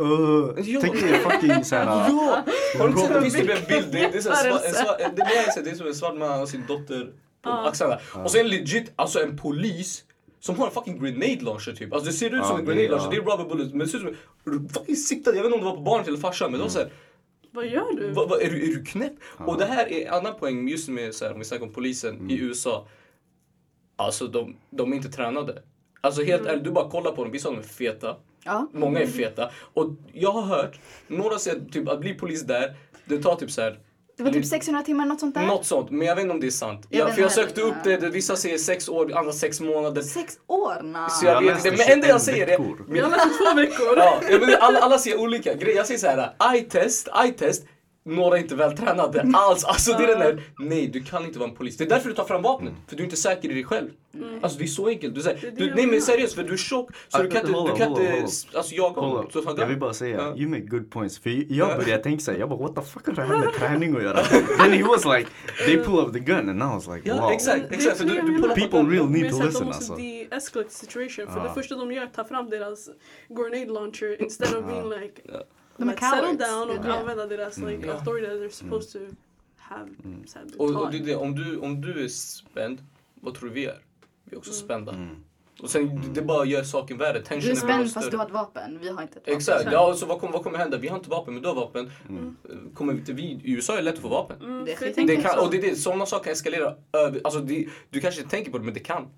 Ja. 0.64 0.78
Tänk 0.82 1.00
dig 1.00 1.18
fucking 1.18 1.64
såhär... 1.64 1.84
Ja! 1.84 2.42
Har 2.78 2.88
du 2.88 2.90
inte 2.92 3.00
sett 3.00 3.14
det 3.14 3.20
finns 3.22 3.34
typ 3.34 3.50
en 3.50 3.66
bild, 3.68 3.86
det, 3.92 3.98
det 4.12 4.18
är 4.18 4.20
så 4.20 4.28
det, 4.30 5.52
så 5.54 5.60
det 5.60 5.76
som 5.76 5.86
en 5.86 5.94
svart 5.94 6.16
man 6.18 6.42
och 6.42 6.48
sin 6.48 6.62
dotter 6.68 7.06
på 7.42 7.50
axlarna. 7.50 7.98
Och 8.24 8.30
sen 8.30 8.48
legit, 8.48 8.92
alltså 8.96 9.22
en 9.22 9.36
polis 9.36 10.04
som 10.40 10.58
har 10.58 10.66
en 10.66 10.72
fucking 10.72 10.98
grenade 11.00 11.38
launcher 11.44 11.72
typ. 11.72 11.92
Alltså 11.92 12.10
det 12.10 12.16
ser 12.16 12.34
ut 12.34 12.44
som 12.44 12.58
en 12.58 12.64
det- 12.64 12.74
grenade 12.74 12.88
launcher, 12.88 13.04
ja. 13.04 13.10
det 13.10 13.30
är 13.32 13.36
rubber 13.36 13.48
bullets 13.54 13.70
men 13.70 13.78
det 13.78 13.88
ser 13.88 14.08
ut 14.08 14.16
som 14.44 14.68
fucking 14.68 14.96
siktade, 14.96 15.36
jag 15.36 15.44
vet 15.44 15.54
inte 15.54 15.58
om 15.58 15.64
det 15.64 15.70
var 15.70 15.76
på 15.76 15.90
barnet 15.90 16.08
eller 16.08 16.18
farsan 16.18 16.50
men 16.50 16.58
det 16.58 16.64
var 16.64 16.70
såhär, 16.70 16.88
Vad 17.54 17.66
gör 17.66 17.96
du? 17.96 18.10
va, 18.10 18.26
va, 18.26 18.40
är, 18.40 18.50
du, 18.50 18.70
är 18.70 18.74
du 18.74 18.84
knäpp? 18.84 19.12
Och 19.38 19.58
det 19.58 19.64
här 19.64 19.92
är 19.92 20.06
en 20.06 20.14
annan 20.14 20.34
poäng 20.34 20.68
just 20.68 20.88
med 20.88 21.14
så 21.14 21.24
här, 21.24 21.32
om 21.32 21.38
vi 21.38 21.44
snackar 21.44 21.64
om 21.64 21.72
polisen 21.72 22.30
i 22.30 22.38
USA. 22.38 22.88
Alltså 23.96 24.26
de, 24.26 24.56
de 24.70 24.92
är 24.92 24.96
inte 24.96 25.08
tränade. 25.08 25.62
Alltså 26.00 26.22
helt 26.22 26.46
ärligt, 26.46 26.64
du 26.64 26.70
bara 26.70 26.90
kollar 26.90 27.12
på 27.12 27.22
dem, 27.22 27.32
vissa 27.32 27.48
av 27.48 27.54
dem 27.54 27.64
är 27.64 27.68
feta. 27.68 28.16
Ja. 28.44 28.68
Många 28.72 29.00
är 29.00 29.06
feta. 29.06 29.50
Och 29.56 29.90
jag 30.12 30.32
har 30.32 30.42
hört, 30.42 30.80
några 31.06 31.38
säger 31.38 31.60
typ 31.70 31.88
att 31.88 32.00
bli 32.00 32.14
polis 32.14 32.42
där, 32.42 32.76
det 33.04 33.22
tar 33.22 33.36
typ 33.36 33.50
så 33.50 33.62
här 33.62 33.78
Det 34.16 34.22
var 34.22 34.30
typ 34.30 34.46
600 34.46 34.82
timmar, 34.82 35.06
något 35.06 35.20
sånt 35.20 35.34
där. 35.34 35.46
något 35.46 35.66
sånt, 35.66 35.90
men 35.90 36.06
jag 36.08 36.14
vet 36.14 36.22
inte 36.22 36.34
om 36.34 36.40
det 36.40 36.46
är 36.46 36.50
sant. 36.50 36.86
Jag 36.88 37.00
Ja, 37.00 37.04
vet 37.06 37.14
för 37.14 37.22
jag 37.22 37.32
sökte 37.32 37.60
upp 37.60 37.74
det, 37.84 37.96
det, 37.96 38.08
vissa 38.08 38.36
säger 38.36 38.58
sex 38.58 38.88
år, 38.88 39.16
andra 39.16 39.32
sex 39.32 39.60
månader. 39.60 40.02
Sex 40.02 40.34
år? 40.46 40.82
Nah. 40.82 41.08
Så 41.08 41.26
jag 41.26 41.34
Jag 41.34 41.54
vet 41.54 41.64
inte, 41.64 41.70
men 41.78 41.92
enda 41.92 42.08
jag 42.08 42.16
21 42.16 42.22
säger 42.22 42.46
är... 42.46 42.50
veckor. 42.50 42.86
Jag 42.96 43.10
läste 43.10 43.28
två 43.28 43.56
veckor. 43.56 43.96
Ja, 43.96 44.20
jag 44.30 44.38
vet, 44.38 44.60
alla, 44.60 44.78
alla 44.78 44.98
säger 44.98 45.20
olika 45.20 45.54
grejer. 45.54 45.76
Jag 45.76 45.86
säger 45.86 46.00
så 46.00 46.06
här, 46.06 46.34
eye-test, 46.54 47.08
eye-test. 47.24 47.62
Några 48.06 48.36
är 48.38 48.42
inte 48.42 48.54
vältränade 48.54 49.30
alls. 49.34 49.64
Alltså 49.64 49.92
det 49.92 50.04
är 50.04 50.08
den 50.08 50.18
där, 50.18 50.42
nej 50.58 50.86
du 50.86 51.02
kan 51.02 51.24
inte 51.24 51.38
vara 51.38 51.48
en 51.50 51.54
polis. 51.56 51.76
Det 51.76 51.84
är 51.84 51.88
därför 51.88 52.08
du 52.08 52.14
tar 52.14 52.24
fram 52.24 52.42
vapnet. 52.42 52.72
För 52.88 52.96
du 52.96 53.02
är 53.02 53.04
inte 53.04 53.16
säker 53.16 53.50
i 53.50 53.54
dig 53.54 53.64
själv. 53.64 53.88
Alltså 54.42 54.58
det 54.58 54.64
är 54.64 54.66
så 54.66 54.88
enkelt. 54.88 55.14
Du 55.14 55.20
säger, 55.22 55.52
du, 55.56 55.66
jag 55.66 55.76
nej 55.76 55.86
men 55.86 56.02
seriöst 56.02 56.34
för 56.34 56.42
du 56.42 56.52
är 56.52 56.56
tjock. 56.56 56.90
Så 57.08 57.22
du 57.22 57.30
kan 57.30 57.46
inte, 57.46 57.72
du 57.72 57.76
kan 57.78 57.88
inte 57.90 58.22
alltså, 58.54 58.74
jaga 58.74 59.00
honom. 59.00 59.26
Jag 59.56 59.66
vill 59.66 59.78
bara 59.78 59.92
säga, 59.94 60.16
Ja. 60.18 60.36
you 60.36 60.48
make 60.48 60.62
good 60.62 60.90
points. 60.90 61.18
För 61.18 61.52
jag 61.52 61.78
började 61.78 62.02
tänka 62.02 62.20
såhär, 62.24 62.38
jag 62.38 62.48
bara 62.48 62.58
what 62.58 62.74
the 62.74 62.82
fuck 62.82 63.06
har 63.06 63.12
det 63.14 63.22
här 63.22 63.38
med 63.38 63.52
träning 63.58 63.96
att 63.96 64.02
göra? 64.02 64.22
Then 64.58 64.72
he 64.72 64.82
was 64.82 65.04
like, 65.04 65.28
they 65.66 65.76
pull 65.76 65.98
up 66.06 66.12
the 66.12 66.18
gun 66.20 66.48
and 66.48 66.58
I 66.62 66.74
was 66.74 66.88
like 66.88 67.08
Ja 67.08 67.20
wow. 67.20 67.30
exakt, 67.32 67.64
är 67.70 67.74
exakt. 67.74 67.96
så 67.98 68.08
För 68.08 68.14
du, 68.14 68.36
du 68.38 68.48
People 68.48 68.78
really 68.78 69.22
need 69.22 69.30
to 69.32 69.42
listen 69.42 69.60
de 69.62 69.66
måste 69.66 69.92
alltså. 69.92 69.94
de-escalate 69.96 70.68
the 70.70 70.74
situation. 70.74 71.26
För 71.26 71.40
Ja. 71.40 71.44
det 71.48 71.54
första 71.54 71.74
de 71.76 71.92
gör 71.92 72.02
är 72.02 72.06
att 72.06 72.14
ta 72.14 72.24
fram 72.24 72.50
deras 72.50 72.88
grenade 73.28 73.72
launcher 73.72 74.22
instead 74.22 74.56
of 74.56 74.64
being 74.66 74.88
like, 75.00 75.22
De 75.76 75.88
är 75.88 75.92
like 75.92 76.04
settle 76.06 76.20
cowards. 76.20 76.50
down 76.50 76.60
och 76.70 76.74
Det 76.74 76.88
är 76.88 76.92
det. 76.92 76.98
använda 77.00 77.26
deras 77.26 77.58
like, 77.58 77.86
Ja. 77.86 77.92
authority 77.92 78.26
that 78.26 78.36
they're 78.36 78.48
supposed 78.48 78.92
to 78.92 79.14
have. 79.56 79.88
här, 80.34 80.44
Och, 80.58 80.72
ta. 80.72 80.78
och 80.78 80.90
det, 80.90 80.98
är 80.98 81.02
det, 81.02 81.16
om, 81.16 81.34
du, 81.34 81.56
om 81.58 81.80
du 81.80 82.04
är 82.04 82.08
spänd, 82.08 82.78
vad 83.14 83.34
tror 83.34 83.48
du 83.48 83.54
vi 83.54 83.66
är? 83.66 83.78
Vi 84.24 84.34
är 84.34 84.38
också 84.38 84.50
Mm. 84.50 84.64
spända. 84.64 84.92
Mm. 84.92 85.16
Och 85.62 85.70
sen 85.70 86.12
det 86.14 86.22
bara 86.22 86.44
gör 86.44 86.62
saken 86.62 86.98
värre. 86.98 87.22
Du 87.40 87.50
är 87.50 87.54
spänd 87.54 87.92
fast 87.92 88.10
du 88.10 88.16
har 88.16 88.26
ett 88.26 88.32
vapen. 88.32 88.78
Vi 88.80 88.88
har 88.88 89.02
inte 89.02 89.12
ett 89.18 89.22
vapen. 89.22 89.36
Exakt, 89.36 89.68
ja, 89.72 89.94
så 89.94 90.06
vad, 90.06 90.20
kommer, 90.20 90.32
vad 90.32 90.42
kommer 90.42 90.58
hända? 90.58 90.78
Vi 90.78 90.88
har 90.88 90.96
inte 90.96 91.10
vapen 91.10 91.34
men 91.34 91.42
du 91.42 91.48
har 91.48 91.54
vapen. 91.54 91.90
Mm. 92.08 92.36
Kommer 92.74 92.92
vi 92.92 92.98
inte 92.98 93.12
vi, 93.12 93.22
I 93.22 93.52
USA 93.52 93.72
är 93.72 93.76
det 93.76 93.82
lätt 93.82 93.94
att 93.94 94.00
få 94.00 94.08
vapen. 94.08 94.36
Mm, 94.42 94.64
Det 94.64 94.74
tänker 94.76 95.16
Det 95.16 95.22
kan, 95.22 95.38
och 95.38 95.50
det 95.50 95.56
är 95.58 95.62
det, 95.62 95.76
sådana 95.76 96.06
saker 96.06 96.24
kan 96.24 96.32
eskalera 96.32 96.74
över, 96.92 97.20
alltså 97.24 97.40
det, 97.40 97.66
du 97.90 98.00
kanske 98.00 98.20
inte 98.20 98.30
tänker 98.30 98.50
på 98.50 98.58
det 98.58 98.64
men 98.64 98.74
det 98.74 98.80
kan. 98.80 99.08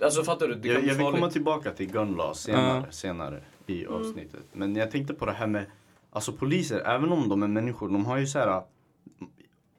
Alltså 0.00 0.22
fattar 0.24 0.48
du? 0.48 0.54
Det 0.54 0.60
kan 0.68 0.74
Jag, 0.74 0.84
jag 0.84 0.94
vill 0.94 1.06
komma 1.14 1.30
tillbaka 1.30 1.70
till 1.70 1.90
gun 1.92 2.14
law 2.14 2.34
senare, 2.34 2.82
Ja. 2.86 2.92
senare 2.92 3.42
i 3.66 3.84
Mm. 3.84 3.94
avsnittet. 4.00 4.40
Men 4.52 4.76
jag 4.76 4.90
tänkte 4.90 5.14
på 5.14 5.26
det 5.26 5.32
här 5.32 5.46
med, 5.46 5.66
alltså 6.10 6.32
poliser, 6.32 6.80
även 6.80 7.12
om 7.12 7.28
de 7.28 7.42
är 7.42 7.48
människor, 7.48 7.88
de 7.88 8.04
har 8.06 8.18
ju 8.18 8.26
så 8.26 8.38
här. 8.38 8.48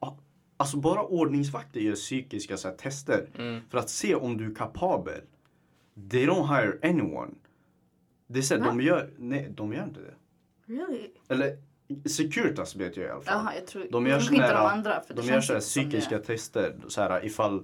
ah, 0.00 0.16
Alltså 0.56 0.76
bara 0.76 1.02
ordningsvakter 1.02 1.80
gör 1.80 1.94
psykiska 1.94 2.56
så 2.56 2.68
här, 2.68 2.74
tester 2.76 3.28
Mm. 3.38 3.60
för 3.70 3.78
att 3.78 3.90
se 3.90 4.14
om 4.14 4.36
du 4.36 4.50
är 4.50 4.54
kapabel. 4.54 5.20
They 6.10 6.26
don't 6.26 6.46
hire 6.56 6.78
anyone. 6.82 7.30
Det 8.26 8.38
är 8.38 8.42
så 8.42 8.54
här, 8.58 8.64
de 8.64 8.80
gör, 8.80 9.10
nej 9.18 9.52
de 9.56 9.72
gör 9.72 9.84
inte 9.84 10.00
det. 10.00 10.14
Really? 10.74 11.10
Eller 11.28 11.56
Securitas 12.08 12.76
vet 12.76 12.96
jag 12.96 13.06
i 13.06 13.08
alla 13.08 13.20
fall. 13.20 13.34
Jaha, 13.44 13.54
jag 13.54 13.66
tror... 13.66 13.86
De 13.90 14.06
gör 14.06 14.12
kanske 14.12 14.34
inte 14.34 14.48
de 14.48 14.54
här- 14.56 14.68
andra. 14.72 15.00
För 15.00 15.14
det 15.14 15.22
De 15.22 15.28
gör 15.28 15.40
så 15.40 15.52
här 15.52 15.60
psykiska 15.60 16.18
tester, 16.18 16.76
så 16.88 17.00
här, 17.00 17.24
ifall, 17.26 17.62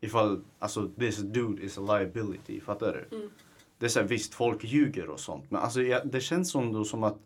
ifall 0.00 0.44
alltså 0.58 0.88
this 0.98 1.16
dude 1.18 1.62
is 1.62 1.78
a 1.78 1.80
liability, 1.80 2.60
fattar 2.60 3.06
du? 3.10 3.16
Mm. 3.16 3.30
Det 3.78 3.86
är 3.86 3.90
så 3.90 4.00
här, 4.00 4.06
visst, 4.06 4.34
folk 4.34 4.64
ljuger 4.64 5.08
och 5.10 5.20
sånt, 5.20 5.50
men 5.50 5.60
alltså, 5.60 5.82
jag, 5.82 6.08
det 6.08 6.20
känns 6.20 6.50
som, 6.50 6.72
då, 6.72 6.84
som 6.84 7.04
att 7.04 7.18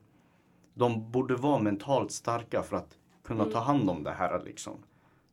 de 0.74 1.10
borde 1.12 1.36
vara 1.36 1.58
mentalt 1.58 2.12
starka 2.12 2.62
för 2.62 2.76
att 2.76 2.98
kunna 3.24 3.42
Mm. 3.42 3.52
ta 3.52 3.58
hand 3.60 3.90
om 3.90 4.02
det 4.04 4.10
här 4.10 4.42
liksom. 4.44 4.78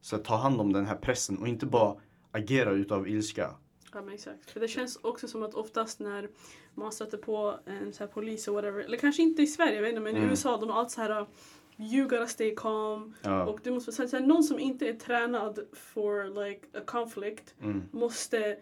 Så 0.01 0.17
ta 0.17 0.35
hand 0.35 0.61
om 0.61 0.73
den 0.73 0.85
här 0.85 0.95
pressen 0.95 1.37
och 1.37 1.47
inte 1.47 1.65
bara 1.65 1.95
agera 2.31 2.71
utav 2.71 3.07
ilska. 3.07 3.55
Ja 3.93 4.01
men 4.01 4.13
exakt. 4.13 4.51
För 4.51 4.59
det 4.59 4.67
känns 4.67 4.95
också 5.01 5.27
som 5.27 5.43
att 5.43 5.53
oftast 5.53 5.99
när 5.99 6.29
man 6.73 6.91
stöter 6.91 7.17
på 7.17 7.59
en 7.65 7.93
så 7.93 8.03
här 8.03 8.11
polis 8.11 8.47
och 8.47 8.53
whatever, 8.53 8.79
eller 8.83 8.97
kanske 8.97 9.21
inte 9.21 9.41
i 9.41 9.47
Sverige, 9.47 9.75
jag 9.75 9.81
vet 9.81 9.89
inte, 9.89 10.01
men 10.01 10.15
i 10.15 10.19
Mm. 10.19 10.29
USA 10.29 10.57
de 10.57 10.69
har 10.69 10.79
alltid 10.79 10.91
så 10.91 11.01
här 11.01 11.25
You 11.77 12.03
gotta 12.07 12.27
stay 12.27 12.55
calm. 12.55 13.13
Ja. 13.21 13.45
Och 13.45 13.59
du 13.63 13.71
måste, 13.71 13.91
så 13.91 14.01
här, 14.17 14.19
någon 14.19 14.43
som 14.43 14.59
inte 14.59 14.89
är 14.89 14.93
tränad 14.93 15.59
for 15.73 16.43
like 16.45 16.61
a 16.77 16.81
conflict 16.85 17.53
Mm. 17.61 17.83
måste 17.91 18.57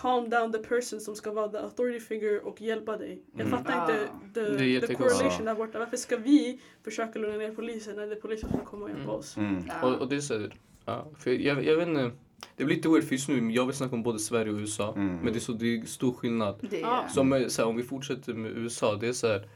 calm 0.00 0.30
down 0.30 0.52
the 0.52 0.58
person 0.58 1.00
som 1.00 1.14
ska 1.16 1.32
vara 1.32 1.48
the 1.48 1.58
authority 1.58 2.00
figure 2.00 2.40
och 2.40 2.60
hjälpa 2.60 2.96
dig. 2.96 3.22
Jag 3.36 3.46
Mm. 3.46 3.58
fattar 3.58 3.80
inte 3.80 4.08
Ah. 4.12 4.58
the, 4.58 4.80
the 4.86 4.94
correlation 4.94 5.44
där 5.46 5.54
borta. 5.54 5.78
Varför 5.78 5.96
ska 5.96 6.16
vi 6.16 6.60
försöka 6.84 7.18
lugna 7.18 7.36
ner 7.36 7.50
polisen 7.54 7.96
när 7.96 8.06
det 8.06 8.12
är 8.16 8.20
polisen 8.20 8.50
som 8.50 8.60
kommer 8.60 8.82
och 8.84 8.88
hjälpa 8.90 9.02
Mm. 9.04 9.14
oss? 9.16 9.36
Mm. 9.36 9.64
Ja. 9.68 9.88
Och, 9.88 10.00
och 10.00 10.08
det 10.08 10.16
är 10.16 10.20
så 10.20 10.38
här, 10.38 10.54
ja, 10.84 11.06
för 11.18 11.30
jag, 11.30 11.64
jag 11.64 11.76
vet 11.76 11.88
inte. 11.88 12.10
Det 12.56 12.64
blir 12.64 12.76
lite 12.76 12.88
weird 12.88 13.04
för 13.04 13.12
just 13.12 13.28
nu, 13.28 13.50
jag 13.52 13.66
vill 13.66 13.74
snacka 13.76 13.94
om 13.94 14.02
både 14.02 14.18
Sverige 14.18 14.52
och 14.52 14.58
USA. 14.58 14.92
Mm. 14.96 15.16
Men 15.16 15.32
det 15.32 15.38
är, 15.38 15.40
så, 15.40 15.52
det 15.52 15.76
är 15.76 15.84
stor 15.86 16.12
skillnad. 16.12 16.66
Det 16.70 16.82
är... 16.82 17.08
Som 17.08 17.32
är, 17.32 17.48
så 17.48 17.62
här, 17.62 17.68
om 17.68 17.76
vi 17.76 17.82
fortsätter 17.82 18.34
med 18.34 18.50
USA, 18.50 18.94
det 18.94 19.08
är 19.08 19.12
så 19.12 19.26
här. 19.26 19.48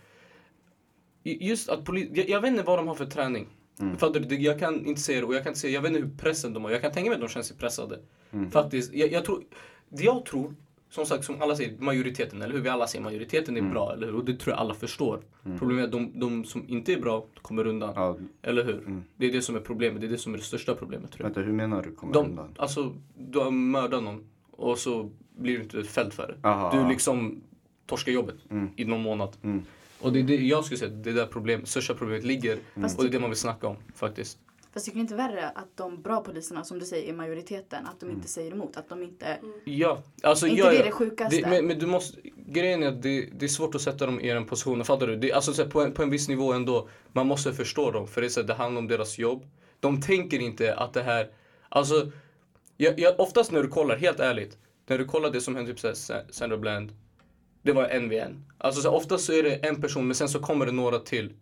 Just 1.23 1.69
att 1.69 1.85
polis, 1.85 2.09
jag, 2.15 2.29
jag 2.29 2.41
vet 2.41 2.51
inte 2.51 2.63
vad 2.63 2.79
de 2.79 2.89
har 2.89 2.95
för 2.95 3.07
träning. 3.07 3.49
Mm. 3.81 3.97
Fattar 3.97 4.21
du? 4.21 4.27
Det- 4.27 4.35
Jag 4.35 4.59
kan 4.59 4.87
inte 4.87 5.01
säga 5.01 5.21
det 5.21 5.27
och 5.27 5.35
jag 5.35 5.43
kan 5.43 5.51
inte 5.51 5.61
säga, 5.61 5.73
jag 5.75 5.83
vet 5.83 5.91
inte 5.93 6.03
hur 6.03 6.17
pressen 6.17 6.53
de 6.53 6.65
har. 6.65 6.71
Jag 6.71 6.81
kan 6.83 6.93
tänka 6.93 7.11
mig 7.11 7.15
att 7.15 7.21
de 7.21 7.29
känner 7.29 7.45
sig 7.45 7.57
pressade. 7.57 7.99
Mm. 8.33 8.51
Faktiskt. 8.51 8.93
Jag, 8.95 9.13
jag 9.13 9.25
tror, 9.25 9.45
det 9.91 10.05
jag 10.05 10.25
tror, 10.25 10.55
som 10.91 11.07
sagt 11.07 11.25
som 11.25 11.43
alla 11.43 11.57
säger, 11.57 11.79
majoriteten, 11.79 12.43
eller 12.43 12.55
hur? 12.55 12.61
Vi 12.61 12.69
alla 12.69 12.87
säger 12.87 13.05
majoriteten 13.05 13.57
är 13.57 13.61
Mm. 13.61 13.73
bra, 13.73 13.93
eller 13.93 14.07
hur? 14.07 14.15
Och 14.17 14.25
det 14.25 14.37
tror 14.39 14.53
jag 14.53 14.61
alla 14.61 14.75
förstår. 14.75 15.21
Problemet 15.59 15.83
är 15.83 15.87
att 15.87 15.93
de, 15.93 16.21
de 16.21 16.45
som 16.45 16.65
inte 16.69 16.93
är 16.93 17.01
bra 17.01 17.27
kommer 17.43 17.67
undan. 17.67 17.93
Ja, 17.97 18.17
Eller 18.43 18.65
hur? 18.65 18.79
Mm. 18.79 19.05
Det 19.17 19.27
är 19.27 19.33
det 19.33 19.43
som 19.43 19.57
är 19.57 19.61
problemet, 19.61 20.01
det 20.01 20.07
är 20.07 20.11
det 20.11 20.19
som 20.19 20.35
är 20.35 20.39
det 20.39 20.45
största 20.45 20.75
problemet 20.75 21.11
tror 21.13 21.21
jag. 21.21 21.25
vänta, 21.25 21.41
hur 21.41 21.53
menar 21.53 21.83
du 21.83 21.93
kommer 21.95 22.13
De, 22.13 22.27
undan? 22.27 22.55
alltså, 22.59 22.95
du 23.19 23.39
har 23.39 23.51
mördat 23.51 24.03
någon 24.03 24.25
och 24.51 24.79
så 24.79 25.11
blir 25.37 25.57
du 25.57 25.63
inte 25.63 25.85
fälld 25.85 26.13
för 26.13 26.27
det. 26.43 26.49
Aha, 26.49 26.83
Du 26.83 26.89
liksom 26.89 27.41
torskar 27.87 28.13
jobbet 28.13 28.37
Mm. 28.51 28.69
i 28.77 28.85
någon 28.85 29.03
månad. 29.03 29.37
Mm. 29.43 29.63
Och 30.01 30.13
det 30.13 30.19
är 30.19 30.23
det 30.23 30.37
jag 30.37 30.65
skulle 30.65 30.79
säga, 30.79 30.91
det 30.91 31.11
är 31.11 31.15
där 31.15 31.27
problem, 31.27 31.67
största 31.67 31.95
problemet 31.95 32.25
ligger. 32.25 32.59
Fast 32.81 32.99
Och 32.99 33.05
det 33.05 33.11
är 33.11 33.13
det 33.13 33.21
man 33.21 33.31
vill 33.31 33.39
snacka 33.39 33.67
om 33.67 33.77
faktiskt. 33.95 34.39
Fast 34.73 34.85
tycker 34.87 34.97
ni 34.97 35.01
inte 35.01 35.15
värre 35.15 35.49
att 35.49 35.77
de 35.77 36.03
bra 36.03 36.21
poliserna, 36.21 36.65
som 36.65 36.79
du 36.79 36.87
säger, 36.87 37.09
är 37.09 37.13
majoriteten? 37.17 37.87
Att 37.87 38.01
de 38.01 38.07
Mm. 38.07 38.17
inte 38.17 38.29
säger 38.29 38.53
emot? 38.53 38.77
Att 38.77 38.89
de 38.89 39.03
inte... 39.03 39.39
Ja, 39.65 40.03
alltså 40.23 40.47
Är 40.47 40.51
inte 40.51 40.61
ja, 40.63 40.71
det 40.71 40.77
ja. 40.77 40.85
det 40.85 40.91
sjukaste? 40.91 41.37
Det, 41.37 41.49
men, 41.49 41.67
men 41.67 41.79
du 41.79 41.87
måste, 41.87 42.19
grejen 42.37 42.83
är 42.83 42.89
att 42.89 43.03
det, 43.03 43.29
det 43.33 43.47
är 43.47 43.49
svårt 43.49 43.75
att 43.75 43.81
sätta 43.81 44.07
dem 44.07 44.21
i 44.21 44.29
den 44.29 44.47
positionen, 44.47 44.85
fattar 44.85 45.07
du? 45.07 45.17
Det, 45.17 45.33
alltså 45.33 45.53
så 45.53 45.63
här, 45.63 45.71
på, 45.71 45.81
en, 45.83 45.93
på 45.93 46.03
en 46.03 46.11
viss 46.11 46.29
nivå 46.29 46.53
ändå, 46.53 46.89
man 47.13 47.27
måste 47.27 47.53
förstå 47.53 47.91
dem. 47.91 48.07
För 48.09 48.21
det, 48.21 48.27
är 48.27 48.29
så 48.29 48.41
här, 48.41 48.47
det 48.47 48.55
handlar 48.55 48.79
om 48.79 48.89
deras 48.89 49.19
jobb. 49.19 49.47
De 49.81 50.01
tänker 50.01 50.39
inte 50.39 50.75
att 50.75 50.93
det 50.93 51.03
här, 51.03 51.31
alltså, 51.69 52.13
jag, 52.77 53.01
jag, 53.01 53.21
oftast 53.21 53.53
när 53.53 53.63
du 53.63 53.69
kollar, 53.69 53.97
helt 53.97 54.21
ärligt, 54.21 54.59
när 54.87 54.99
du 54.99 55.05
kollar 55.05 55.31
det 55.31 55.41
som 55.41 55.57
hände 55.57 55.75
typ 55.75 55.97
Sandra 56.31 56.57
Bland, 56.57 56.93
det 57.63 57.73
var 57.73 57.85
en 57.89 58.09
vid 58.09 58.19
en. 58.19 58.45
Alltså 58.59 58.83
så 58.83 58.91
här, 58.91 58.97
oftast 58.97 59.25
så 59.25 59.33
är 59.33 59.43
det 59.43 59.55
en 59.55 59.81
person 59.81 60.07
men 60.07 60.15
sen 60.15 60.29
så 60.29 60.39
kommer 60.39 60.67
det 60.67 60.73
några 60.73 60.99
till 60.99 61.33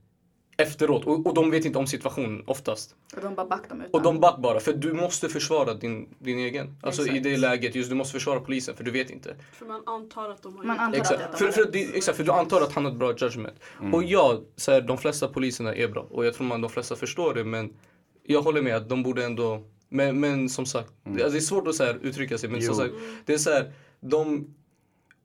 efteråt. 0.58 1.06
Och, 1.06 1.26
och 1.26 1.34
de 1.34 1.50
vet 1.50 1.64
inte 1.64 1.78
om 1.78 1.86
situationen 1.86 2.42
oftast. 2.46 2.94
Och 3.16 3.22
de 3.22 3.34
bara 3.34 3.46
backar 3.46 3.68
dem 3.68 3.80
utan. 3.80 3.90
Och 3.92 4.02
de 4.02 4.20
back 4.20 4.38
bara, 4.38 4.60
för 4.60 4.72
du 4.72 4.92
måste 4.92 5.28
försvara 5.28 5.74
din, 5.74 6.08
din 6.18 6.38
egen. 6.38 6.76
Alltså 6.82 7.02
i 7.02 7.04
Exakt. 7.04 7.24
det 7.24 7.36
läget, 7.36 7.74
just 7.74 7.90
du 7.90 7.96
måste 7.96 8.12
försvara 8.12 8.40
polisen 8.40 8.76
för 8.76 8.84
du 8.84 8.90
vet 8.90 9.10
inte. 9.10 9.36
För 9.52 9.66
man 9.66 9.82
antar 9.86 10.30
att 10.30 10.42
de 10.42 10.56
har 10.56 10.64
Man 10.64 10.78
antar 10.78 10.98
det. 10.98 11.00
att 11.00 11.12
Exakt, 11.12 11.32
de 11.32 11.38
för, 11.38 11.44
har 11.44 11.52
för, 11.52 11.72
det, 11.72 11.96
exakt, 11.96 12.16
för 12.16 12.24
du 12.24 12.32
antar 12.32 12.60
att 12.60 12.72
han 12.72 12.84
har 12.84 12.92
ett 12.92 12.98
bra 12.98 13.14
judgment. 13.16 13.54
Och 13.92 14.04
ja, 14.04 14.40
så 14.56 14.72
här, 14.72 14.80
de 14.80 14.98
flesta 14.98 15.28
poliserna 15.28 15.74
är 15.74 15.88
bra. 15.88 16.06
Och 16.10 16.26
jag 16.26 16.34
tror 16.34 16.46
man 16.46 16.60
de 16.60 16.70
flesta 16.70 16.96
förstår 16.96 17.34
det. 17.34 17.44
Men 17.44 17.76
jag 18.22 18.42
håller 18.42 18.62
med 18.62 18.76
att 18.76 18.88
de 18.88 19.02
borde 19.02 19.24
ändå... 19.24 19.62
Men, 19.88 20.20
men 20.20 20.48
som 20.48 20.66
sagt, 20.66 20.92
det, 21.04 21.10
alltså, 21.10 21.30
det 21.30 21.38
är 21.38 21.40
svårt 21.40 21.68
att 21.68 21.74
så 21.74 21.84
här, 21.84 21.98
uttrycka 22.02 22.38
sig. 22.38 22.48
Men 22.50 22.62
som 22.62 22.74
Jo. 22.74 22.80
sagt, 22.80 22.94
det 23.26 23.34
är 23.34 23.38
så 23.38 23.50
här, 23.50 23.72
de, 24.00 24.54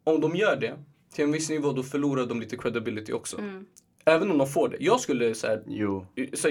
om 0.04 0.22
de 0.22 0.36
gör 0.36 0.56
det 0.56 0.74
till 1.14 1.24
en 1.24 1.32
viss 1.32 1.50
nivå 1.50 1.72
då 1.72 1.84
förlorar 1.84 2.26
de 2.26 2.40
lite 2.40 2.58
credibility 2.58 3.14
också. 3.14 3.38
Mm. 3.38 3.66
Även 4.06 4.32
om 4.32 4.38
de 4.38 4.48
får 4.48 4.70
det. 4.70 4.78
Jag 4.80 5.00
skulle 5.00 5.36
så 5.36 5.48
här, 5.48 5.64
Jo. 5.68 6.06
så, 6.34 6.50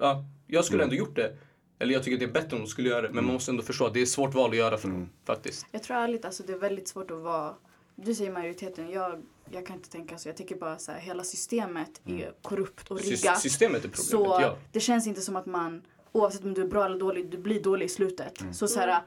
ja, 0.00 0.24
jag 0.46 0.64
skulle 0.64 0.82
ändå 0.82 0.94
gjort 0.94 1.16
det. 1.16 1.36
Eller 1.78 1.92
jag 1.92 2.02
tycker 2.02 2.18
det 2.18 2.24
är 2.24 2.32
bättre 2.42 2.56
om 2.56 2.62
de 2.62 2.68
skulle 2.68 2.88
göra 2.88 3.02
det. 3.02 3.10
Men 3.12 3.24
man 3.24 3.34
måste 3.34 3.50
ändå 3.50 3.62
förstå 3.62 3.86
att 3.86 3.94
det 3.94 4.00
är 4.00 4.02
ett 4.02 4.08
svårt 4.08 4.34
val 4.34 4.50
att 4.50 4.56
göra 4.56 4.78
för 4.78 4.88
dem. 4.88 5.10
Faktiskt. 5.24 5.66
Jag 5.70 5.82
tror 5.82 5.96
ärligt 5.96 6.24
alltså 6.24 6.42
det 6.42 6.52
är 6.52 6.58
väldigt 6.58 6.88
svårt 6.88 7.10
att 7.10 7.18
vara, 7.20 7.54
du 7.96 8.14
säger 8.14 8.32
majoriteten, 8.32 8.90
jag, 8.90 9.22
jag 9.50 9.66
kan 9.66 9.76
inte 9.76 9.90
tänka 9.90 10.18
så. 10.18 10.28
Jag 10.28 10.36
tycker 10.36 10.56
bara 10.56 10.78
så 10.78 10.92
här, 10.92 11.00
hela 11.00 11.24
systemet 11.24 12.00
är 12.06 12.32
korrupt 12.42 12.90
och 12.90 13.00
riggat. 13.00 13.40
systemet 13.40 13.76
är 13.84 13.88
problemet, 13.88 13.98
Så 13.98 14.38
ja. 14.40 14.56
det 14.72 14.80
känns 14.80 15.06
inte 15.06 15.20
som 15.20 15.36
att 15.36 15.46
man, 15.46 15.82
oavsett 16.12 16.44
om 16.44 16.54
du 16.54 16.62
är 16.62 16.66
bra 16.68 16.84
eller 16.84 16.98
dålig, 16.98 17.30
du 17.30 17.38
blir 17.38 17.62
dålig 17.62 17.86
i 17.86 17.88
slutet. 17.88 18.44
Så 18.52 18.68
så 18.68 18.80
här, 18.80 19.02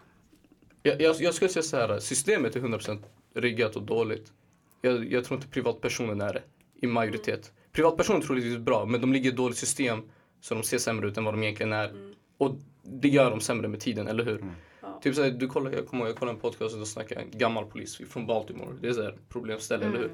Jag, 0.84 1.02
jag, 1.02 1.16
jag 1.22 1.34
skulle 1.34 1.50
säga 1.50 1.64
så 1.64 1.78
här, 1.78 2.00
systemet 2.00 2.56
är 2.56 2.60
100% 2.60 3.04
riggat 3.34 3.76
och 3.76 3.84
dåligt. 3.84 4.34
Jag, 4.82 5.12
jag 5.12 5.24
tror 5.26 5.38
inte 5.38 5.48
privatpersonen 5.50 6.22
är 6.22 6.34
det 6.34 6.44
i 6.82 6.88
majoritet. 6.88 7.52
Privatpersoner 7.78 8.22
tror 8.22 8.40
jag 8.40 8.54
är 8.54 8.60
bra, 8.60 8.86
men 8.86 9.02
de 9.02 9.14
ligger 9.14 9.30
i 9.30 9.32
ett 9.32 9.38
dåligt 9.38 9.58
system 9.58 10.02
så 10.42 10.54
de 10.54 10.64
ser 10.64 10.78
sämre 10.78 11.08
ut 11.08 11.18
än 11.18 11.24
vad 11.24 11.34
de 11.34 11.44
egentligen 11.44 11.74
är. 11.74 12.14
Och 12.38 12.56
det 12.84 13.08
gör 13.08 13.32
dem 13.32 13.40
sämre 13.40 13.68
med 13.68 13.80
tiden, 13.80 14.08
eller 14.08 14.26
hur? 14.26 14.46
Ja. 14.82 15.00
Typ 15.04 15.16
såhär, 15.16 15.32
du 15.32 15.48
kollar, 15.48 15.72
jag 15.72 15.88
kommer 15.88 16.04
ihåg, 16.04 16.10
jag 16.10 16.18
kollade 16.18 16.36
en 16.36 16.42
podcast 16.42 16.74
och 16.74 16.80
då 16.80 16.86
snackade 16.86 17.22
en 17.22 17.32
gammal 17.32 17.66
polis 17.66 18.02
från 18.10 18.28
Baltimore. 18.28 18.76
Det 18.82 18.88
är 18.88 18.94
såhär 18.94 19.18
problemställe, 19.30 19.86
eller 19.86 19.98
hur? 19.98 20.12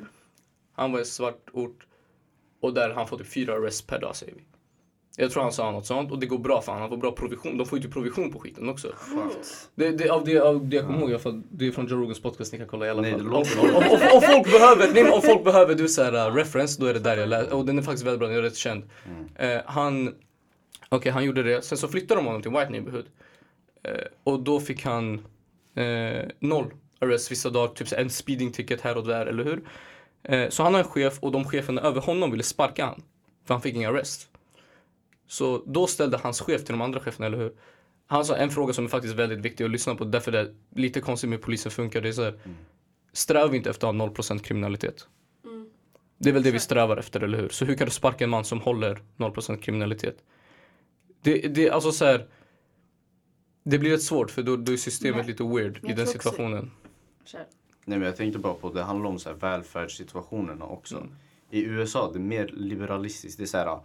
Han 0.74 0.92
var 0.92 1.00
i 1.00 1.06
svart 1.06 1.50
ort 1.54 1.88
och 2.62 2.74
där 2.74 2.90
han 2.90 3.08
får 3.08 3.18
typ 3.18 3.28
fyra 3.28 3.54
arrests 3.54 3.82
per 3.82 4.00
dag 4.00 4.16
säger 4.16 4.34
vi. 4.34 4.42
Jag 5.18 5.32
tror 5.32 5.44
han 5.44 5.52
sa 5.52 5.72
något 5.72 5.86
sånt 5.86 6.12
och 6.12 6.20
det 6.20 6.26
går 6.26 6.38
bra 6.38 6.62
för 6.62 6.72
honom. 6.72 6.82
Han 6.82 6.90
får 6.90 6.98
bra 6.98 7.12
provision. 7.12 7.58
De 7.58 7.66
får 7.66 7.78
ju 7.78 7.84
typ 7.84 7.94
provision 7.94 8.32
på 8.32 8.40
skiten 8.40 8.70
också. 8.70 8.92
Det, 9.76 9.92
det, 9.92 10.10
av, 10.10 10.26
det, 10.26 10.40
av 10.40 10.68
det 10.68 10.76
jag 10.76 10.86
kommer 10.86 11.00
ihåg, 11.00 11.44
det 11.50 11.68
är 11.68 11.72
från 11.72 11.88
Joe 11.88 11.98
Rogans 11.98 12.22
podcast, 12.22 12.52
ni 12.52 12.58
kan 12.60 12.68
kolla 12.68 12.86
i 12.86 12.90
alla 12.90 13.02
Nej, 13.02 13.12
fall. 13.12 13.24
det 13.24 13.36
Om, 14.16 14.22
folk 14.22 14.52
behöver, 14.52 14.94
nej, 14.94 15.12
om 15.12 15.22
folk 15.22 15.44
behöver 15.44 15.76
du 15.76 15.88
så 15.88 16.04
här, 16.04 16.30
uh, 16.30 16.36
reference, 16.36 16.82
då 16.82 16.88
är 16.88 16.94
det 16.94 17.00
där 17.00 17.18
jag 17.18 17.30
läser. 17.30 17.54
Och 17.54 17.66
den 17.66 17.78
är 17.78 17.82
faktiskt 17.82 18.06
väldigt 18.06 18.20
bra, 18.20 18.28
den 18.28 18.38
är 18.38 18.42
rätt 18.42 18.56
känd. 18.56 18.84
Eh, 19.36 19.62
han, 19.66 20.16
okej 20.90 21.12
han 21.12 21.24
gjorde 21.26 21.44
det, 21.44 21.62
sen 21.62 21.78
så 21.78 21.88
flyttade 21.88 22.20
de 22.20 22.26
honom 22.26 22.42
till 22.42 22.52
White 22.52 22.70
Neighborhood. 22.70 23.06
Eh, 23.84 23.94
och 24.24 24.40
då 24.40 24.60
fick 24.60 24.86
han 24.86 25.14
eh, 25.76 26.26
noll 26.40 26.74
arrests 27.00 27.32
vissa 27.32 27.50
dagar, 27.50 27.74
typ 27.74 27.88
så 27.88 27.96
en 27.96 28.10
speeding 28.10 28.52
ticket 28.52 28.82
här 28.82 28.98
och 28.98 29.08
där, 29.08 29.26
eller 29.26 29.44
hur? 29.44 29.62
Så 30.50 30.64
han 30.64 30.74
har 30.74 30.82
en 30.82 30.88
chef 30.88 31.20
och 31.20 31.32
de 31.32 31.46
cheferna 31.46 31.82
över 31.82 32.02
honom 32.02 32.32
ville 32.32 32.44
sparka 32.44 32.86
han. 32.86 33.02
För 33.46 33.54
han 33.54 33.62
fick 33.62 33.76
ingen 33.76 33.90
arrest. 33.96 34.30
Så 35.28 35.64
då 35.66 35.88
ställde 35.88 36.18
hans 36.18 36.42
chef 36.42 36.64
till 36.64 36.74
de 36.74 36.82
andra 36.82 37.00
cheferna, 37.00 37.26
eller 37.26 37.38
hur? 37.38 37.54
Han 38.08 38.26
sa 38.26 38.36
en 38.36 38.50
fråga 38.50 38.74
som 38.74 38.86
är 38.86 38.90
faktiskt 38.90 39.16
väldigt 39.16 39.40
viktig 39.40 39.64
att 39.64 39.72
lyssna 39.72 39.96
på, 39.96 40.06
därför 40.06 40.32
det 40.32 40.40
är 40.40 40.56
lite 40.76 41.02
konstigt 41.02 41.30
med 41.30 41.40
hur 41.40 41.44
polisen 41.44 41.72
funkar. 41.72 42.02
Det 42.02 42.10
är 42.10 42.14
så 42.14 42.24
här, 42.24 42.40
strävar 43.14 43.50
vi 43.50 43.58
inte 43.58 43.70
efter 43.70 43.88
att 43.88 43.96
ha 43.96 44.08
0% 44.08 44.40
kriminalitet? 44.40 45.08
Det 46.18 46.30
är 46.30 46.34
väl 46.34 46.44
det 46.44 46.52
vi 46.52 46.60
strävar 46.60 46.98
efter, 46.98 47.22
eller 47.22 47.38
hur? 47.38 47.50
Så 47.50 47.66
hur 47.66 47.76
kan 47.76 47.86
du 47.86 47.92
sparka 47.92 48.24
en 48.24 48.30
man 48.30 48.46
som 48.46 48.62
håller 48.62 49.02
0% 49.18 49.58
kriminalitet? 49.58 50.18
Det, 51.22 51.48
det, 51.48 51.70
alltså 51.70 51.92
så 51.92 52.06
här, 52.06 52.28
det 53.64 53.80
blir 53.80 53.92
rätt 53.92 54.04
svårt 54.04 54.32
för 54.32 54.44
då, 54.44 54.56
då 54.56 54.72
är 54.72 54.78
systemet 54.78 55.18
Nej. 55.18 55.28
lite 55.28 55.44
weird 55.44 55.80
Jag 55.82 55.92
i 55.92 55.94
den 55.94 56.08
situationen. 56.08 56.72
Nej 57.86 58.00
men 58.00 58.02
jag 58.02 58.16
tänkte 58.16 58.40
bara 58.40 58.54
på, 58.54 58.70
det 58.70 58.84
handlar 58.84 59.10
om 59.10 59.20
så 59.20 59.30
här 59.30 59.36
välfärdssituationerna 59.36 60.66
också. 60.66 60.98
Mm. 60.98 61.10
I 61.50 61.64
USA 61.64 62.12
det 62.12 62.18
är 62.18 62.22
mer 62.22 62.48
liberalistiskt. 62.48 63.38
Det 63.38 63.44
är 63.44 63.48
så 63.48 63.58
här, 63.58 63.80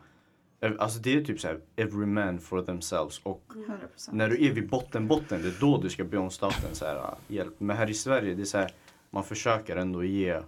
alltså 0.78 0.98
det 0.98 1.16
är 1.16 1.24
typ 1.24 1.40
så 1.40 1.48
här, 1.48 1.60
every 1.76 2.06
man 2.06 2.40
for 2.40 2.62
themselves. 2.62 3.20
Och 3.22 3.42
100%. 3.96 4.08
när 4.12 4.28
du 4.28 4.46
är 4.46 4.52
vid 4.52 4.68
botten, 4.68 5.08
botten, 5.08 5.42
det 5.42 5.48
är 5.48 5.60
då 5.60 5.78
du 5.78 5.90
ska 5.90 6.04
be 6.04 6.18
om 6.18 6.30
staten 6.30 6.74
så 6.74 6.84
här, 6.84 6.96
ah, 6.96 7.18
hjälp. 7.28 7.54
Men 7.58 7.76
här 7.76 7.90
i 7.90 7.94
Sverige, 7.94 8.34
det 8.34 8.42
är 8.42 8.44
så 8.44 8.58
här, 8.58 8.70
man 9.10 9.24
försöker 9.24 9.76
ändå 9.76 10.04
ge 10.04 10.40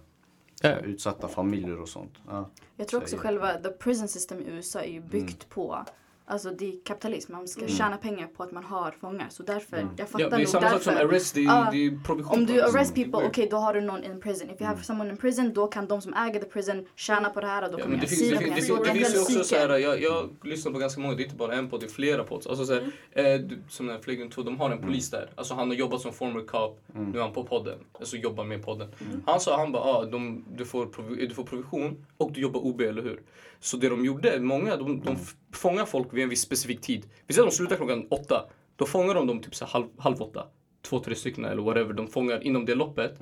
så 0.61 0.67
här, 0.67 0.81
utsatta 0.81 1.27
familjer 1.27 1.79
och 1.79 1.89
sånt. 1.89 2.13
Ja. 2.27 2.49
Jag 2.75 2.87
tror 2.87 3.01
också 3.01 3.17
själva 3.17 3.53
the 3.53 3.69
prison 3.69 4.07
system 4.07 4.39
i 4.39 4.43
USA 4.49 4.81
är 4.81 4.91
ju 4.91 5.01
byggt 5.01 5.49
på 5.49 5.85
Alltså 6.25 6.49
det 6.49 6.65
är 6.65 6.73
kapitalism, 6.85 7.31
man 7.33 7.47
ska 7.47 7.67
tjäna 7.67 7.97
pengar 7.97 8.27
på 8.27 8.43
att 8.43 8.51
man 8.51 8.63
har 8.63 8.91
fångar. 8.91 9.27
Så 9.29 9.43
därför, 9.43 9.87
jag 9.97 10.09
fattar 10.09 10.23
Ja, 10.23 10.29
det 10.29 10.35
är 10.35 10.39
nog 10.39 10.47
samma 10.47 10.69
sak 10.69 10.81
som 10.81 10.93
därför. 10.93 11.07
arrest, 11.09 11.35
det 11.35 11.41
är, 11.41 11.45
Ja. 11.45 11.67
det 11.71 11.85
är 11.85 12.03
provision. 12.05 12.33
Om 12.39 12.45
du 12.45 12.61
arrest 12.61 12.95
people, 12.95 13.11
okej 13.17 13.31
weird. 13.43 13.51
då 13.51 13.57
har 13.57 13.73
du 13.73 13.81
någon 13.81 14.03
in 14.03 14.21
prison. 14.21 14.49
If 14.49 14.61
you 14.61 14.67
have 14.67 14.83
someone 14.83 15.09
in 15.11 15.17
prison, 15.17 15.53
då 15.53 15.67
kan 15.67 15.87
de 15.87 16.01
som 16.01 16.13
äger 16.13 16.39
the 16.39 16.45
prison 16.45 16.85
tjäna 16.95 17.29
på 17.29 17.41
det 17.41 17.47
här 17.47 17.63
och 17.65 17.71
då 17.71 17.79
Ja, 17.79 17.83
kommer 17.83 17.97
jag 17.97 18.09
finns, 18.09 18.21
de 18.21 18.29
det, 18.29 18.39
det 18.39 18.45
Det 18.45 18.53
finns 18.55 19.15
ju 19.15 19.19
också 19.19 19.43
så 19.43 19.55
här, 19.55 19.67
cykeln. 19.77 19.81
jag, 19.81 20.01
jag 20.01 20.29
lyssnar 20.43 20.71
på 20.71 20.79
ganska 20.79 21.01
många, 21.01 21.15
det 21.15 21.21
är 21.21 21.25
inte 21.25 21.35
bara 21.37 21.53
en 21.55 21.69
podd, 21.69 21.79
det 21.79 21.85
är 21.85 21.89
flera 21.89 22.23
pods. 22.23 22.47
Alltså 22.47 22.65
så 22.65 22.73
här, 22.73 22.81
eh, 23.11 23.39
du, 23.39 23.59
som 23.69 23.85
den 23.87 23.95
här 23.95 24.03
Flygen 24.03 24.29
2, 24.29 24.41
de 24.43 24.59
har 24.59 24.69
en 24.69 24.81
polis 24.81 25.09
där. 25.09 25.29
Alltså 25.35 25.53
han 25.53 25.67
har 25.67 25.75
jobbat 25.75 26.01
som 26.01 26.13
former 26.13 26.41
cop, 26.41 26.79
nu 26.93 27.17
är 27.17 27.21
han 27.23 27.33
på 27.33 27.43
podden. 27.43 27.79
Alltså 27.99 28.17
jobbar 28.17 28.43
med 28.43 28.65
podden. 28.65 28.87
Han 29.25 29.39
sa, 29.39 29.57
han 29.57 29.71
bara, 29.71 29.83
ah, 29.83 30.05
de, 30.05 30.45
du, 30.57 30.65
får 30.65 30.87
du 31.17 31.29
får 31.35 31.43
provision 31.43 32.05
och 32.17 32.31
du 32.31 32.41
jobbar 32.41 32.59
OB, 32.59 32.81
eller 32.81 33.01
hur? 33.01 33.21
Så 33.63 33.77
det 33.77 33.89
de 33.89 34.05
gjorde, 34.05 34.39
många, 34.39 34.75
de, 34.77 35.01
de 35.01 35.13
f- 35.15 35.35
fångar 35.53 35.85
folk 35.85 36.13
vid 36.13 36.23
en 36.23 36.29
viss 36.29 36.41
specifik 36.41 36.81
tid. 36.81 37.09
Vi 37.27 37.33
säger 37.33 37.47
att 37.47 37.51
de 37.53 37.57
slutar 37.57 37.75
klockan 37.75 38.07
åtta, 38.09 38.49
då 38.75 38.85
fångar 38.85 39.13
de 39.15 39.27
dem 39.27 39.39
typ 39.41 39.55
så 39.55 39.65
halv, 39.65 39.85
halv 39.97 40.21
åtta. 40.21 40.47
Två, 40.81 40.99
tre 40.99 41.15
stycken 41.15 41.45
eller 41.45 41.61
whatever, 41.61 41.93
de 41.93 42.07
fångar 42.07 42.43
inom 42.43 42.65
det 42.65 42.75
loppet. 42.75 43.19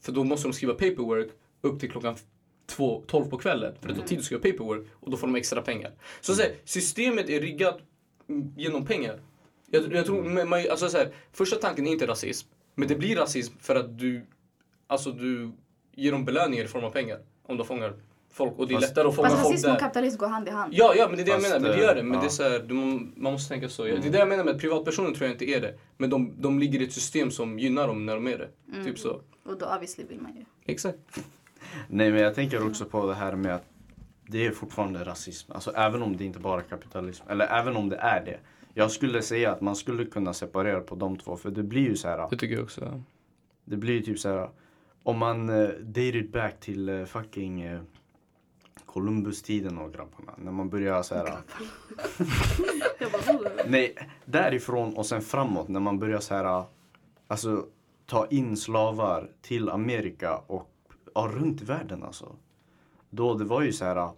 För 0.00 0.12
då 0.12 0.24
måste 0.24 0.48
de 0.48 0.52
skriva 0.52 0.72
paperwork 0.74 1.28
upp 1.60 1.80
till 1.80 1.90
klockan 1.90 2.16
två, 2.66 3.04
12 3.06 3.24
på 3.24 3.38
kvällen. 3.38 3.74
För 3.80 3.88
det 3.88 3.94
tar 3.94 4.02
tid 4.02 4.18
att 4.18 4.24
skriva 4.24 4.42
paperwork 4.42 4.86
och 4.94 5.10
då 5.10 5.16
får 5.16 5.26
de 5.26 5.34
extra 5.36 5.62
pengar. 5.62 5.92
Så 6.20 6.32
att 6.32 6.38
säga, 6.38 6.54
systemet 6.64 7.28
är 7.28 7.40
riggat 7.40 7.78
mm, 8.28 8.52
genom 8.56 8.86
pengar. 8.86 9.20
Jag, 9.70 9.92
jag 9.92 10.06
tror, 10.06 10.44
man, 10.44 10.64
alltså 10.70 10.88
så 10.88 10.96
här, 10.98 11.12
första 11.32 11.56
tanken 11.56 11.86
är 11.86 11.92
inte 11.92 12.06
rasism. 12.06 12.48
Men 12.74 12.88
det 12.88 12.94
blir 12.96 13.16
rasism 13.16 13.54
för 13.60 13.74
att 13.76 13.98
du, 13.98 14.26
alltså 14.86 15.10
du 15.12 15.52
ger 15.94 16.12
dem 16.12 16.24
belöningar 16.24 16.64
i 16.64 16.68
form 16.68 16.84
av 16.84 16.90
pengar. 16.90 17.18
Om 17.42 17.56
de 17.56 17.66
fångar 17.66 17.94
folk. 18.34 18.52
Och 18.58 18.68
det 18.68 18.74
är 18.74 18.76
Fast- 18.76 18.88
lättare 18.88 19.08
att 19.08 19.16
fånga 19.16 19.28
Fast 19.28 19.42
folk 19.42 19.52
rasism 19.52 19.68
och 19.68 19.74
där. 19.74 19.80
kapitalism 19.80 20.18
går 20.18 20.26
hand 20.26 20.48
i 20.48 20.50
hand. 20.50 20.74
Ja, 20.76 20.94
ja, 20.96 21.06
men 21.08 21.16
det 21.16 21.22
är 21.22 21.24
det 21.24 21.30
jag 21.30 21.40
Fast, 21.40 21.52
menar. 21.52 21.68
Men 21.68 21.70
det 21.70 21.82
eh, 21.82 21.88
gör 21.88 21.94
det. 21.94 22.02
Men 22.02 22.14
ja. 22.14 22.20
det 22.20 22.26
är 22.26 22.30
så 22.30 22.42
här, 22.42 22.58
du, 22.58 22.74
man 22.74 23.32
måste 23.32 23.48
tänka 23.48 23.68
så. 23.68 23.84
Det 23.84 23.90
är 23.90 24.10
det 24.10 24.18
jag 24.18 24.28
menar 24.28 24.44
med 24.44 24.54
att 24.54 24.60
privatpersoner 24.60 25.10
tror 25.10 25.22
jag 25.22 25.34
inte 25.34 25.50
är 25.50 25.60
det. 25.60 25.74
Men 25.96 26.10
de, 26.10 26.34
de 26.38 26.58
ligger 26.58 26.80
i 26.80 26.84
ett 26.84 26.92
system 26.92 27.30
som 27.30 27.58
gynnar 27.58 27.86
dem 27.86 28.06
när 28.06 28.14
de 28.14 28.26
är 28.26 28.38
det. 28.38 28.84
Typ 28.84 28.98
så. 28.98 29.20
Och 29.44 29.58
då 29.58 29.66
obviously 29.66 30.04
vill 30.04 30.20
man 30.20 30.36
ju. 30.36 30.44
Exakt. 30.64 30.98
Nej 31.88 32.10
men 32.12 32.20
jag 32.20 32.34
tänker 32.34 32.66
också 32.66 32.84
på 32.84 33.06
det 33.06 33.14
här 33.14 33.36
med 33.36 33.54
att 33.54 33.64
det 34.26 34.46
är 34.46 34.50
fortfarande 34.50 35.04
rasism. 35.04 35.52
Alltså 35.52 35.72
även 35.76 36.02
om 36.02 36.16
det 36.16 36.24
inte 36.24 36.38
bara 36.38 36.60
är 36.60 36.64
kapitalism. 36.64 37.24
Eller 37.28 37.46
även 37.46 37.76
om 37.76 37.88
det 37.88 37.96
är 37.96 38.24
det. 38.24 38.38
Jag 38.74 38.90
skulle 38.90 39.22
säga 39.22 39.52
att 39.52 39.60
man 39.60 39.76
skulle 39.76 40.04
kunna 40.04 40.32
separera 40.32 40.80
på 40.80 40.94
de 40.94 41.16
två. 41.16 41.36
För 41.36 41.50
det 41.50 41.62
blir 41.62 41.82
ju 41.82 41.96
så 41.96 42.08
här. 42.08 42.30
Det 42.30 42.36
tycker 42.36 42.54
jag 42.54 42.64
också. 42.64 43.02
Det 43.64 43.76
blir 43.76 43.94
ju 43.94 44.00
typ 44.00 44.18
så 44.18 44.28
här. 44.28 44.48
Om 45.02 45.18
man 45.18 45.50
uh, 45.50 45.68
dated 45.68 46.30
back 46.30 46.60
till 46.60 46.88
uh, 46.88 47.04
fucking 47.04 47.66
uh, 47.68 47.80
Columbus-tiden 48.94 49.78
och 49.78 49.92
grabbarna. 49.92 50.34
När 50.36 50.52
man 50.52 50.68
börjar 50.68 51.02
så 51.02 51.14
här. 51.14 51.38
Nej, 53.68 53.94
därifrån 54.24 54.96
och 54.96 55.06
sen 55.06 55.22
framåt 55.22 55.68
när 55.68 55.80
man 55.80 55.98
börjar 55.98 56.20
så 56.20 56.34
här. 56.34 56.64
Alltså 57.26 57.66
ta 58.06 58.26
in 58.26 58.56
slavar 58.56 59.30
till 59.42 59.68
Amerika 59.68 60.36
och 60.36 60.70
ja, 61.14 61.30
runt 61.34 61.62
i 61.62 61.64
världen 61.64 62.02
alltså. 62.02 62.36
Då 63.10 63.34
det 63.34 63.44
var 63.44 63.62
ju 63.62 63.72
så 63.72 63.84
här. 63.84 64.10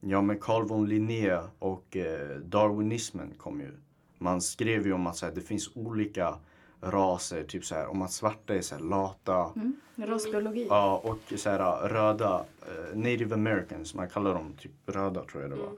Ja 0.00 0.22
men 0.22 0.38
Carl 0.38 0.68
von 0.68 0.88
Linné 0.88 1.38
och 1.58 1.96
eh, 1.96 2.36
darwinismen 2.36 3.34
kom 3.38 3.60
ju. 3.60 3.72
Man 4.18 4.40
skrev 4.40 4.86
ju 4.86 4.92
om 4.92 5.06
att 5.06 5.16
så 5.16 5.26
här, 5.26 5.32
det 5.34 5.40
finns 5.40 5.70
olika 5.76 6.38
raser, 6.80 7.44
typ 7.44 7.64
så 7.64 7.74
här 7.74 7.86
om 7.86 8.02
att 8.02 8.12
svarta 8.12 8.54
är 8.54 8.60
så 8.60 8.74
här, 8.74 8.82
lata. 8.82 9.52
Mm. 9.56 9.76
Rasbiologi. 9.96 10.66
Ja, 10.70 11.00
och 11.04 11.38
så 11.38 11.50
här, 11.50 11.88
röda, 11.88 12.44
eh, 12.62 12.96
native 12.98 13.34
americans, 13.34 13.94
man 13.94 14.08
kallar 14.08 14.34
dem 14.34 14.52
typ 14.60 14.72
röda 14.86 15.24
tror 15.24 15.42
jag 15.42 15.50
det 15.50 15.56
var. 15.56 15.70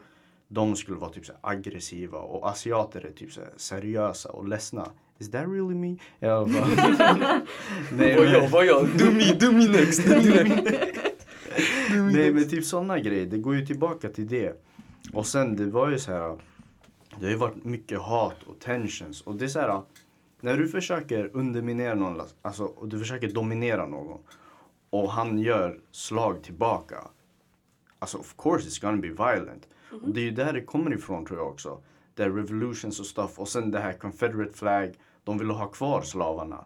De 0.48 0.76
skulle 0.76 0.98
vara 0.98 1.10
typ 1.10 1.26
så 1.26 1.32
här, 1.32 1.52
aggressiva 1.52 2.18
och 2.18 2.48
asiater 2.50 3.06
är 3.06 3.10
typ 3.12 3.32
så 3.32 3.40
här, 3.40 3.50
seriösa 3.56 4.28
och 4.28 4.48
ledsna. 4.48 4.88
Is 5.18 5.30
that 5.30 5.42
really 5.48 5.74
me? 5.74 5.96
Jag 6.18 6.50
bara, 6.52 6.66
Nej, 7.92 8.16
Vad 8.16 8.26
jag, 8.26 8.48
vad 8.48 8.66
jag? 8.66 8.86
Do 8.98 9.04
me, 9.10 9.32
do 9.40 9.52
me 9.52 9.68
next. 9.68 10.04
Do 10.08 10.14
me 10.14 10.42
next. 10.42 10.94
nej 12.12 12.32
men 12.32 12.48
typ 12.48 12.64
sådana 12.64 12.98
grejer, 12.98 13.26
det 13.26 13.38
går 13.38 13.54
ju 13.54 13.66
tillbaka 13.66 14.08
till 14.08 14.28
det. 14.28 14.62
Och 15.12 15.26
sen 15.26 15.56
det 15.56 15.64
var 15.66 15.90
ju 15.90 15.98
så 15.98 16.12
här, 16.12 16.38
det 17.18 17.24
har 17.24 17.30
ju 17.30 17.36
varit 17.36 17.64
mycket 17.64 17.98
hat 17.98 18.42
och 18.46 18.58
tensions 18.58 19.20
och 19.20 19.34
det 19.34 19.44
är 19.44 19.48
så 19.48 19.60
här, 19.60 19.82
när 20.40 20.56
du 20.56 20.68
försöker 20.68 21.30
underminera 21.32 21.94
någon, 21.94 22.20
alltså 22.42 22.64
och 22.64 22.88
du 22.88 22.98
försöker 22.98 23.28
dominera 23.28 23.86
någon 23.86 24.20
och 24.90 25.10
han 25.10 25.38
gör 25.38 25.80
slag 25.90 26.42
tillbaka. 26.42 26.96
Alltså 27.98 28.18
of 28.18 28.34
course 28.36 28.68
it's 28.68 28.82
gonna 28.82 29.02
be 29.02 29.08
violent. 29.08 29.68
Och 30.02 30.10
det 30.14 30.20
är 30.20 30.24
ju 30.24 30.30
där 30.30 30.52
det 30.52 30.62
kommer 30.62 30.94
ifrån 30.94 31.26
tror 31.26 31.38
jag 31.38 31.48
också. 31.48 31.82
Det 32.14 32.22
är 32.22 32.30
revolutions 32.30 33.00
och 33.00 33.06
stuff 33.06 33.38
och 33.38 33.48
sen 33.48 33.70
det 33.70 33.78
här 33.78 33.92
confederate 33.92 34.52
flag. 34.52 34.94
De 35.24 35.38
vill 35.38 35.50
ha 35.50 35.66
kvar 35.68 36.02
slavarna. 36.02 36.64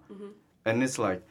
And 0.65 0.83
it's 0.83 1.11
like, 1.11 1.23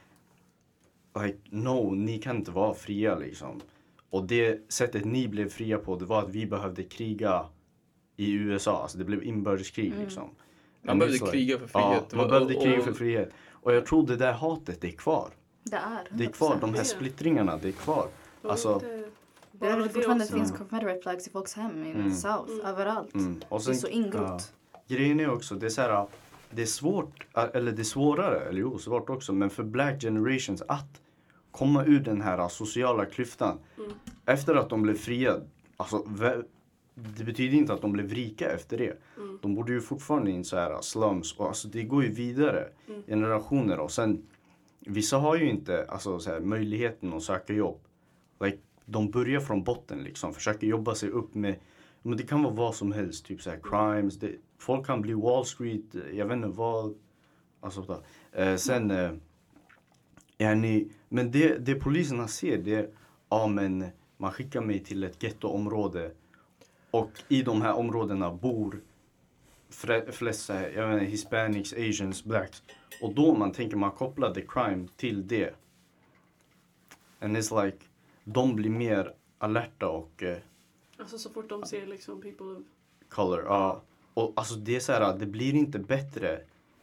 like 1.25 1.37
no, 1.49 1.91
ni 1.95 2.17
kan 2.17 2.37
inte 2.37 2.51
vara 2.51 2.73
fria 2.73 3.15
liksom. 3.15 3.61
Och 4.09 4.27
det 4.27 4.71
sättet 4.71 5.05
ni 5.05 5.27
blev 5.27 5.49
fria 5.49 5.77
på 5.77 5.95
det 5.95 6.05
var 6.05 6.23
att 6.23 6.29
vi 6.29 6.45
behövde 6.45 6.83
kriga 6.83 7.45
i 8.15 8.33
USA. 8.33 8.81
Alltså 8.81 8.97
det 8.97 9.03
blev 9.03 9.23
inbördeskrig 9.23 9.93
liksom. 9.99 10.29
Man 10.81 10.99
behövde 10.99 11.19
kriga 11.31 11.59
för 11.59 11.67
frihet. 11.67 12.05
Ja, 12.11 12.17
man 12.17 12.27
behövde 12.27 12.53
kriga 12.53 12.81
för 12.81 12.93
frihet. 12.93 13.29
Och 13.51 13.73
jag 13.73 13.85
tror 13.85 14.07
det 14.07 14.15
där 14.15 14.33
hatet, 14.33 14.81
det 14.81 14.87
är 14.87 14.91
kvar. 14.91 15.29
Det 15.63 15.75
är. 15.75 16.07
Det 16.11 16.25
är 16.25 16.31
kvar, 16.31 16.57
de 16.61 16.73
här 16.73 16.83
splittringarna, 16.83 17.57
det 17.57 17.67
är 17.67 17.71
kvar. 17.71 18.07
Alltså- 18.43 18.81
Det 19.51 19.67
är 19.67 19.77
det 19.79 19.89
fortfarande 19.89 20.25
finns 20.25 20.51
confederate 20.51 21.01
flags 21.01 21.27
i 21.27 21.31
folks 21.31 21.53
hem 21.53 21.85
i 21.85 21.91
Mm. 21.91 22.11
South, 22.13 22.51
överallt. 22.65 23.13
Mm. 23.13 23.41
Och 23.49 23.61
Det 23.65 23.71
är 23.71 23.75
så 23.75 23.87
ingrott. 23.87 24.53
ja. 24.73 24.79
Grejen 24.95 25.19
är 25.19 25.29
också, 25.33 25.55
det 25.55 25.65
är 25.65 25.69
så 25.69 25.81
här, 25.81 26.07
det 26.49 26.61
är 26.61 26.65
svårt, 26.65 27.27
eller 27.53 27.71
det 27.71 27.81
är 27.81 27.83
svårare, 27.83 28.39
eller 28.39 28.59
jo, 28.59 28.77
svårt 28.79 29.09
också, 29.09 29.33
men 29.33 29.49
för 29.49 29.63
black 29.63 30.01
generations 30.01 30.61
att 30.67 31.01
komma 31.51 31.85
ur 31.85 31.99
den 31.99 32.21
här 32.21 32.47
sociala 32.47 33.05
klyftan. 33.05 33.59
Mm. 33.77 33.91
Efter 34.25 34.55
att 34.55 34.69
de 34.69 34.81
blev 34.81 34.95
fria, 34.95 35.39
alltså 35.77 36.03
det 37.17 37.23
betyder 37.23 37.57
inte 37.57 37.73
att 37.73 37.81
de 37.81 37.91
blev 37.91 38.13
rika 38.13 38.51
efter 38.51 38.77
det. 38.77 38.97
Mm. 39.17 39.39
De 39.41 39.55
bodde 39.55 39.73
ju 39.73 39.81
fortfarande 39.81 40.31
i 40.31 40.35
en 40.35 40.43
så 40.43 40.55
här 40.57 40.81
slums 40.81 41.37
och 41.37 41.47
alltså 41.47 41.67
det 41.67 41.83
går 41.83 42.03
ju 42.03 42.09
vidare 42.11 42.69
Mm. 42.87 43.03
generationer 43.07 43.79
och 43.79 43.91
sen 43.91 44.27
vissa 44.79 45.17
har 45.17 45.35
ju 45.35 45.49
inte 45.49 45.85
alltså, 45.89 46.19
så 46.19 46.29
här, 46.31 46.39
möjligheten 46.39 47.13
att 47.13 47.23
söka 47.23 47.53
jobb. 47.53 47.79
Like, 48.43 48.57
de 48.85 49.11
börjar 49.11 49.39
från 49.39 49.63
botten 49.63 50.03
liksom, 50.03 50.33
försöker 50.33 50.67
jobba 50.67 50.95
sig 50.95 51.09
upp 51.09 51.35
med 51.35 51.55
men 52.01 52.17
det 52.17 52.23
kan 52.23 52.43
vara 52.43 52.53
vad 52.53 52.75
som 52.75 52.91
helst, 52.91 53.25
typ 53.25 53.41
så 53.41 53.49
här 53.49 53.59
crimes. 53.63 54.19
Det, 54.19 54.31
folk 54.57 54.85
kan 54.85 55.01
bli 55.01 55.13
Wall 55.13 55.45
Street, 55.45 55.95
eh, 55.95 56.17
jag 56.17 56.25
vet 56.25 56.35
inte 56.35 56.47
vad. 56.47 56.95
Alltså, 57.59 57.83
så. 57.83 58.01
Eh, 58.31 58.55
sen, 58.55 58.91
eh, 58.91 59.11
ja, 60.37 60.55
ni, 60.55 60.91
men 61.09 61.31
det, 61.31 61.57
det 61.57 61.75
poliserna 61.75 62.27
ser 62.27 62.57
det 62.57 62.75
är, 62.75 62.89
ja 63.29 63.47
men 63.47 63.85
man 64.17 64.31
skickar 64.31 64.61
mig 64.61 64.79
till 64.79 65.03
ett 65.03 65.23
gettoområde 65.23 66.11
och 66.91 67.11
i 67.27 67.41
de 67.41 67.61
här 67.61 67.73
områdena 67.73 68.31
bor 68.31 68.81
fre- 69.69 70.11
flest 70.11 70.45
så 70.45 70.53
här, 70.53 70.69
jag 70.69 70.93
inte, 70.93 71.05
hispanics, 71.05 71.73
asians, 71.73 72.23
blacks. 72.23 72.63
Och 73.01 73.13
då 73.13 73.35
man 73.35 73.51
tänker 73.51 73.77
man 73.77 73.91
kopplar 73.91 74.33
the 74.33 74.41
crime 74.41 74.87
till 74.95 75.27
det. 75.27 75.55
And 77.19 77.37
it's 77.37 77.65
like, 77.65 77.77
de 78.23 78.55
blir 78.55 78.69
mer 78.69 79.13
alerta 79.37 79.87
och 79.87 80.23
eh, 80.23 80.37
Alltså 80.97 81.17
så 81.17 81.29
fort 81.29 81.49
de 81.49 81.65
ser 81.65 81.87
liksom 81.87 82.21
people 82.21 82.45
of... 82.45 82.63
color. 83.09 83.43
Ja. 83.45 83.81
Och 84.13 84.33
alltså 84.35 84.55
det 84.55 84.75
är 84.75 84.79
så 84.79 84.91
här, 84.91 85.17
det 85.17 85.25
blir 85.25 85.55
inte 85.55 85.79
bättre 85.79 86.41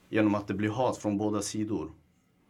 genom 0.08 0.34
att 0.34 0.46
det 0.46 0.54
blir 0.54 0.70
hat 0.70 0.98
från 0.98 1.18
båda 1.18 1.42
sidor. 1.42 1.92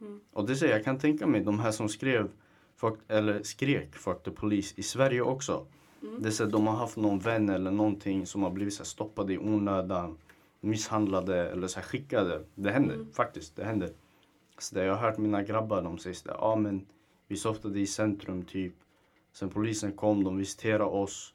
Mm. 0.01 0.19
Och 0.33 0.45
det 0.45 0.55
säger 0.55 0.73
jag 0.73 0.83
kan 0.85 0.99
tänka 0.99 1.27
mig 1.27 1.41
de 1.41 1.59
här 1.59 1.71
som 1.71 1.89
skrev 1.89 2.29
fuck, 2.75 2.99
eller 3.07 3.43
skrek 3.43 3.95
fuck 3.95 4.23
the 4.23 4.31
police 4.31 4.73
i 4.77 4.83
Sverige 4.83 5.21
också. 5.21 5.65
Mm. 6.01 6.21
Det 6.21 6.29
är 6.29 6.31
så 6.31 6.43
att 6.43 6.51
de 6.51 6.67
har 6.67 6.75
haft 6.75 6.97
någon 6.97 7.19
vän 7.19 7.49
eller 7.49 7.71
någonting 7.71 8.25
som 8.25 8.43
har 8.43 8.49
blivit 8.49 8.73
så 8.73 8.85
stoppade 8.85 9.33
i 9.33 9.37
onödan, 9.37 10.17
misshandlade 10.61 11.49
eller 11.51 11.67
så 11.67 11.79
här 11.79 11.87
skickade. 11.87 12.43
Det 12.55 12.71
händer 12.71 12.95
Mm. 12.95 13.11
faktiskt, 13.11 13.55
det 13.55 13.63
händer. 13.65 13.89
Så 14.57 14.75
det, 14.75 14.83
jag 14.85 14.95
har 14.95 15.01
hört 15.09 15.17
mina 15.17 15.43
grabbar, 15.43 15.81
de 15.81 15.97
säger 15.97 16.15
sådär, 16.15 16.37
ja 16.39 16.55
men 16.55 16.85
vi 17.27 17.37
softade 17.37 17.79
i 17.79 17.87
centrum 17.87 18.43
typ. 18.45 18.73
Sen 19.33 19.49
polisen 19.49 19.91
kom, 19.91 20.23
de 20.23 20.37
visiterade 20.37 20.83
oss. 20.89 21.33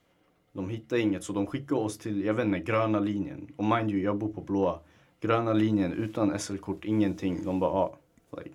De 0.52 0.68
hittade 0.68 1.00
inget 1.00 1.24
så 1.24 1.32
de 1.32 1.46
skickade 1.46 1.80
oss 1.80 1.98
till, 1.98 2.24
jag 2.24 2.34
vet 2.34 2.46
inte, 2.46 2.58
gröna 2.58 3.00
linjen. 3.00 3.52
Och 3.56 3.64
mind 3.64 3.90
you, 3.90 4.00
jag 4.02 4.16
bor 4.16 4.32
på 4.32 4.40
blåa. 4.40 4.80
Gröna 5.20 5.52
linjen 5.52 5.92
utan 5.92 6.38
SL-kort, 6.38 6.84
ingenting. 6.84 7.44
De 7.44 7.60
bara, 7.60 7.70
ja. 7.72 7.96
Like, 8.42 8.54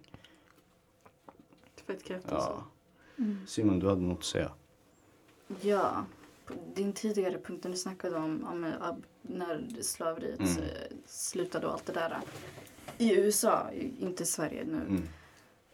Fett 1.85 2.03
kräft 2.03 2.25
ja. 2.29 2.35
alltså. 2.35 2.63
Simon, 3.45 3.79
du 3.79 3.87
hade 3.89 4.01
något 4.01 4.17
att 4.19 4.23
säga? 4.23 4.51
Ja, 5.61 6.05
din 6.75 6.93
tidigare 6.93 7.37
punkt 7.43 7.63
när 7.63 7.71
du 7.71 7.77
snackade 7.77 8.15
om, 8.15 8.43
om 8.51 8.63
eh, 8.63 8.71
när 9.21 9.81
slaveriet 9.81 10.39
Mm. 10.39 10.51
eh, 10.57 10.63
slutade 11.05 11.67
och 11.67 11.73
allt 11.73 11.85
det 11.85 11.93
där. 11.93 12.17
I 12.97 13.15
USA, 13.15 13.69
inte 13.99 14.23
i 14.23 14.25
Sverige 14.25 14.63
nu. 14.65 14.77
Mm. 14.77 15.01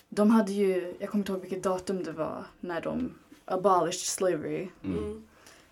De 0.10 0.30
hade 0.32 0.52
ju, 0.54 0.94
jag 1.00 1.10
kommer 1.10 1.22
inte 1.22 1.32
ihåg 1.32 1.42
vilket 1.42 1.64
datum 1.64 2.04
det 2.04 2.12
var 2.12 2.46
när 2.60 2.82
de 2.82 3.14
abolished 3.46 3.94
slavery. 4.00 4.68
Mm. 4.84 4.98
Mm. 4.98 5.24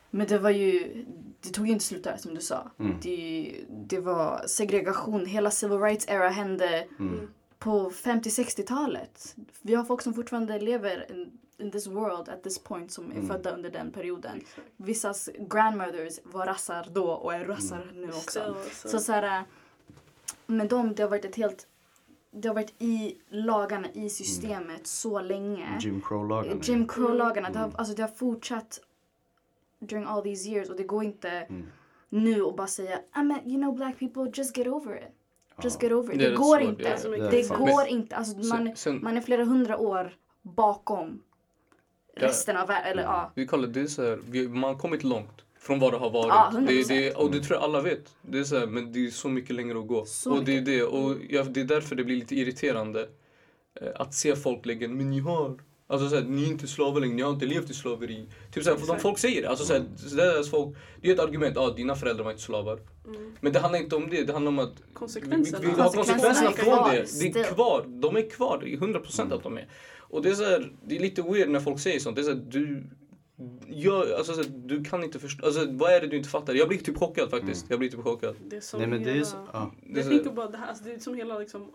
Men 0.09 0.27
det 0.27 0.37
var 0.39 0.49
ju, 0.49 1.05
det 1.41 1.49
tog 1.49 1.67
ju 1.67 1.73
inte 1.73 1.85
slut 1.85 2.03
där 2.03 2.17
som 2.17 2.35
du 2.35 2.41
sa. 2.41 2.71
Mm. 2.79 2.95
Det, 3.01 3.55
det 3.69 3.99
var 3.99 4.43
segregation, 4.47 5.25
hela 5.25 5.51
civil 5.51 5.79
rights 5.79 6.05
era 6.07 6.29
hände 6.29 6.87
Mm. 6.99 7.27
på 7.59 7.89
50-60-talet. 7.91 9.35
Vi 9.61 9.75
har 9.75 9.83
folk 9.85 10.01
som 10.01 10.13
fortfarande 10.13 10.59
lever 10.59 11.27
in, 11.57 11.71
this 11.71 11.87
world 11.87 12.29
at 12.29 12.43
this 12.43 12.59
point 12.59 12.91
som 12.91 13.11
är 13.11 13.15
Mm. 13.15 13.27
födda 13.27 13.51
under 13.51 13.69
den 13.69 13.91
perioden. 13.91 14.37
Exakt. 14.37 14.67
Vissas 14.77 15.29
grandmothers 15.39 16.19
var 16.23 16.45
rassar 16.45 16.87
då 16.91 17.11
och 17.11 17.33
är 17.33 17.45
rassar 17.45 17.81
Mm. 17.81 18.01
nu 18.01 18.07
också. 18.07 18.21
Still, 18.29 18.41
alltså. 18.43 18.87
Så 18.89 18.99
så 18.99 19.11
här, 19.11 19.43
men 20.45 20.67
de, 20.67 20.93
det 20.95 21.03
har 21.03 21.09
varit 21.09 21.25
ett 21.25 21.35
helt, 21.35 21.67
det 22.31 22.47
har 22.47 22.55
varit 22.55 22.73
i 22.81 23.17
lagarna, 23.29 23.87
i 23.93 24.09
systemet 24.09 24.87
så 24.87 25.21
länge. 25.21 25.77
Jim 25.81 26.01
Crow-lagarna. 26.01 26.61
Jim 26.63 26.87
Crow-lagarna, 26.87 27.49
det, 27.49 27.59
har, 27.59 27.65
Mm. 27.65 27.75
alltså, 27.77 27.95
det 27.95 28.01
har 28.01 28.09
fortsatt 28.09 28.79
during 29.79 30.05
all 30.05 30.21
these 30.23 30.49
years 30.49 30.69
och 30.69 30.75
det 30.75 30.83
går 30.83 31.03
inte 31.03 31.29
Mm. 31.29 31.65
nu 32.09 32.41
och 32.41 32.55
bara 32.55 32.67
säga 32.67 32.97
I 33.17 33.23
mean, 33.23 33.39
you 33.49 33.57
know 33.61 33.75
black 33.75 33.99
people 33.99 34.31
just 34.33 34.57
get 34.57 34.67
over 34.67 34.97
it. 34.97 35.03
Just 35.63 35.81
Ja. 35.83 35.87
get 35.89 35.97
over 35.97 36.13
it. 36.13 36.19
Det 36.19 36.29
Det, 36.29 36.35
går 36.35 36.59
svårt, 36.59 36.69
inte. 36.69 36.83
Det 37.09 37.09
Det, 37.17 37.29
det 37.31 37.47
går 37.57 37.87
inte. 37.87 38.15
Alltså, 38.15 38.37
man, 38.37 38.75
sen- 38.75 39.03
man 39.03 39.17
är 39.17 39.21
flera 39.21 39.45
hundra 39.45 39.77
år 39.77 40.15
bakom. 40.41 41.23
Resten 42.15 42.57
av 42.57 42.67
världen. 42.67 42.91
Eller 42.91 43.03
ja. 43.03 43.31
Vi 43.35 43.47
kallar 43.47 43.67
det, 43.67 43.73
det 43.73 43.81
är 43.81 43.87
så 43.87 44.01
här, 44.01 44.19
vi, 44.29 44.47
man 44.47 44.63
har 44.63 44.75
kommit 44.75 45.03
långt 45.03 45.41
från 45.59 45.79
vad 45.79 45.93
det 45.93 45.97
har 45.97 46.09
varit. 46.09 46.27
Ja, 46.29 46.51
100%. 46.53 46.67
det, 46.67 46.87
det, 46.87 47.13
och 47.13 47.31
det 47.31 47.39
tror 47.39 47.55
jag 47.55 47.63
alla 47.63 47.81
vet. 47.81 48.15
Det 48.21 48.39
är 48.39 48.43
så 48.43 48.59
här, 48.59 48.67
men 48.67 48.93
det 48.93 49.05
är 49.05 49.09
så 49.09 49.29
mycket 49.29 49.55
längre 49.55 49.79
att 49.79 49.87
gå. 49.87 50.05
Så 50.05 50.31
och 50.31 50.43
det 50.43 50.57
är 50.57 50.61
det. 50.61 50.83
Och 50.83 51.15
ja, 51.29 51.43
det 51.43 51.61
är 51.61 51.65
därför 51.65 51.95
det 51.95 52.03
blir 52.03 52.15
lite 52.15 52.35
irriterande 52.35 53.07
eh, 53.81 53.87
att 53.95 54.13
se 54.13 54.35
folk 54.35 54.65
lägga 54.65 54.87
men 54.87 55.09
ni 55.09 55.19
har 55.19 55.57
Alltså 55.87 56.09
såhär, 56.09 56.23
ni 56.23 56.43
är 56.43 56.47
inte 56.47 56.67
slavar 56.67 57.01
längre, 57.01 57.15
ni 57.15 57.21
har 57.21 57.29
inte 57.29 57.45
levt 57.45 57.69
i 57.69 57.73
slaveri. 57.73 58.25
Typ 58.51 58.63
såhär, 58.63 58.77
för 58.77 58.97
folk 58.97 59.17
säger 59.17 59.41
det. 59.41 59.49
Alltså 59.49 59.65
såhär, 59.65 59.81
är 60.39 60.43
folk, 60.43 60.77
det 61.01 61.09
är 61.09 61.13
ett 61.13 61.19
argument, 61.19 61.57
ah, 61.57 61.73
dina 61.73 61.95
föräldrar 61.95 62.23
var 62.23 62.31
inte 62.31 62.43
slavar. 62.43 62.79
Mm. 63.05 63.35
Men 63.41 63.53
det 63.53 63.59
handlar 63.59 63.79
inte 63.79 63.95
om 63.95 64.09
det, 64.09 64.23
det 64.23 64.33
handlar 64.33 64.49
om 64.49 64.59
att 64.59 64.73
vi, 64.87 64.93
Konsekvenserna. 64.93 65.59
vi 65.59 65.67
har 65.67 65.89
konsekvenserna 65.89 66.33
Konsekvenserna 66.33 66.51
från 66.51 66.65
kvar, 66.65 66.91
det. 66.91 67.33
Det 67.33 67.39
är 67.39 67.43
kvar, 67.43 67.85
de 67.87 68.17
är 68.17 68.29
kvar, 68.29 68.59
det 68.61 68.73
är 68.73 68.77
100% 68.77 69.33
att 69.33 69.43
de 69.43 69.57
är. 69.57 69.67
Och 70.13 70.21
det 70.21 70.29
är 70.29 70.33
såhär, 70.33 70.71
det 70.85 70.95
är 70.95 70.99
lite 70.99 71.21
weird 71.21 71.49
när 71.49 71.59
folk 71.59 71.79
säger 71.79 71.99
sånt. 71.99 72.15
Det 72.15 72.21
är 72.21 72.23
såhär, 72.23 72.41
du 72.49 72.83
jag, 73.67 74.11
alltså, 74.11 74.33
så 74.33 74.41
här, 74.41 74.49
du 74.49 74.83
kan 74.83 75.03
inte 75.03 75.19
förstå, 75.19 75.45
alltså, 75.45 75.67
vad 75.71 75.93
är 75.93 76.01
det 76.01 76.07
du 76.07 76.17
inte 76.17 76.29
fattar? 76.29 76.53
Jag 76.53 76.67
blir 76.67 76.77
typ 76.77 76.97
chockad 76.97 77.29
faktiskt. 77.29 77.65
Jag 77.69 77.79
blir 77.79 77.89
typ 77.89 78.03
chockad. 78.03 78.35
Det 78.47 78.55
är 78.55 78.61
som 78.61 78.79
Nej 78.79 78.89
men 78.89 79.03
det 79.03 79.09
är 79.09 79.13
hela... 79.13 79.25
så, 79.25 79.37
ja. 79.53 79.71
Jag 79.93 80.03
så- 80.03 80.09
tänker 80.09 80.29
bara 80.31 80.47
det 80.47 80.57
här, 80.57 80.67
alltså 80.67 80.83
det 80.83 80.93
är 80.93 80.99
som 80.99 81.15
hela 81.15 81.39
liksom... 81.39 81.71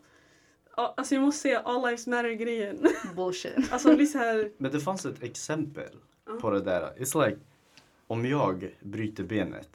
Ja, 0.77 0.95
Alltså 0.97 1.15
jag 1.15 1.23
måste 1.23 1.41
säga 1.41 1.61
all 1.61 1.83
lives 1.83 2.07
matter 2.07 2.31
grejen. 2.33 2.87
Bullshit. 3.17 3.73
Alltså 3.73 3.97
det 3.97 4.07
så 4.07 4.19
här... 4.19 4.51
Men 4.59 4.73
det 4.73 4.81
fanns 4.81 5.07
ett 5.07 5.23
exempel 5.23 5.91
Ja. 6.27 6.33
på 6.41 6.51
det 6.51 6.61
där. 6.61 6.93
It's 6.99 7.27
like, 7.27 7.39
om 8.07 8.25
jag 8.27 8.75
bryter 8.81 9.25
benet 9.25 9.69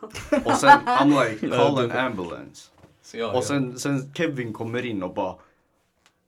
och 0.44 0.52
sen 0.52 0.70
I'm 0.70 1.24
like, 1.30 1.48
call 1.48 1.78
an 1.78 1.90
ambulance. 1.90 2.70
Så 3.02 3.16
ja, 3.18 3.36
Och 3.36 3.44
sen, 3.44 3.78
sen 3.78 4.14
Kevin 4.14 4.52
kommer 4.52 4.86
in 4.86 5.02
och 5.02 5.14
bara 5.14 5.34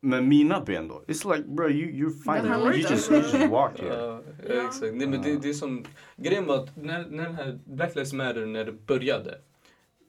med 0.00 0.24
mina 0.24 0.60
ben 0.60 0.88
då? 0.88 1.04
It's 1.06 1.36
like 1.36 1.48
bro 1.48 1.70
you, 1.70 1.90
you're 2.08 2.22
fine. 2.22 2.52
You 2.52 2.74
inte 2.74 2.92
just, 2.94 3.10
you 3.10 3.20
just 3.20 3.50
walk 3.50 3.80
here. 3.80 3.94
Ja, 3.94 4.20
Ja. 4.48 4.66
exakt. 4.68 4.94
Nej, 4.94 5.06
men 5.06 5.22
det, 5.22 5.36
det 5.42 5.48
är 5.48 5.52
som, 5.52 5.84
grejen 6.16 6.46
var 6.46 6.56
att 6.56 6.76
när, 6.76 7.06
när 7.10 7.24
den 7.24 7.34
här 7.34 7.58
Black 7.64 7.94
Lives 7.94 8.12
Matter 8.12 8.46
när 8.46 8.64
det 8.64 8.72
började. 8.72 9.38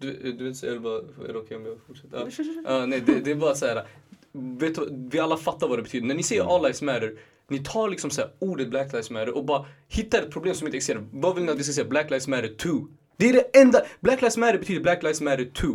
Du, 0.01 0.31
du 0.31 0.43
vet 0.43 0.57
så 0.57 0.65
det 0.65 0.79
bara, 0.79 0.97
är 0.97 1.33
det 1.33 1.39
okej 1.39 1.57
om 1.57 1.65
jag 1.65 1.77
fortsätter? 1.87 2.17
Ja. 2.65 2.79
Ja, 2.79 2.85
nej, 2.85 3.03
det, 3.05 3.19
det 3.19 3.31
är 3.31 3.35
bara 3.35 3.55
så 3.55 3.65
här. 3.65 3.83
Vet 4.31 4.75
du, 4.75 4.87
vi 5.11 5.19
alla 5.19 5.37
fattar 5.37 5.67
vad 5.67 5.77
det 5.79 5.83
betyder. 5.83 6.07
När 6.07 6.15
ni 6.15 6.23
säger 6.23 6.55
All 6.55 6.61
Lives 6.61 6.81
Matter, 6.81 7.13
ni 7.47 7.59
tar 7.63 7.89
liksom 7.89 8.09
så 8.09 8.21
här, 8.21 8.31
ordet 8.39 8.69
Black 8.69 8.91
Lives 8.93 9.09
Matter 9.09 9.35
och 9.37 9.45
bara 9.45 9.65
hittar 9.87 10.21
ett 10.21 10.31
problem 10.31 10.55
som 10.55 10.67
inte 10.67 10.77
existerar. 10.77 11.07
Vad 11.11 11.35
vill 11.35 11.43
ni 11.43 11.51
att 11.51 11.59
vi 11.59 11.63
ska 11.63 11.73
säga? 11.73 11.87
Black 11.87 12.09
Lives 12.09 12.27
Matter 12.27 12.47
2. 12.57 12.69
Det 13.17 13.29
är 13.29 13.33
det 13.33 13.57
enda. 13.59 13.81
Black 13.99 14.21
Lives 14.21 14.37
Matter 14.37 14.57
betyder 14.59 14.81
Black 14.81 15.03
Lives 15.03 15.21
Matter 15.21 15.45
2. 15.45 15.67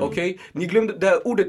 Okej? 0.00 0.40
Ni 0.52 0.66
glömde, 0.66 0.92
det 0.98 1.06
här 1.06 1.26
ordet 1.26 1.48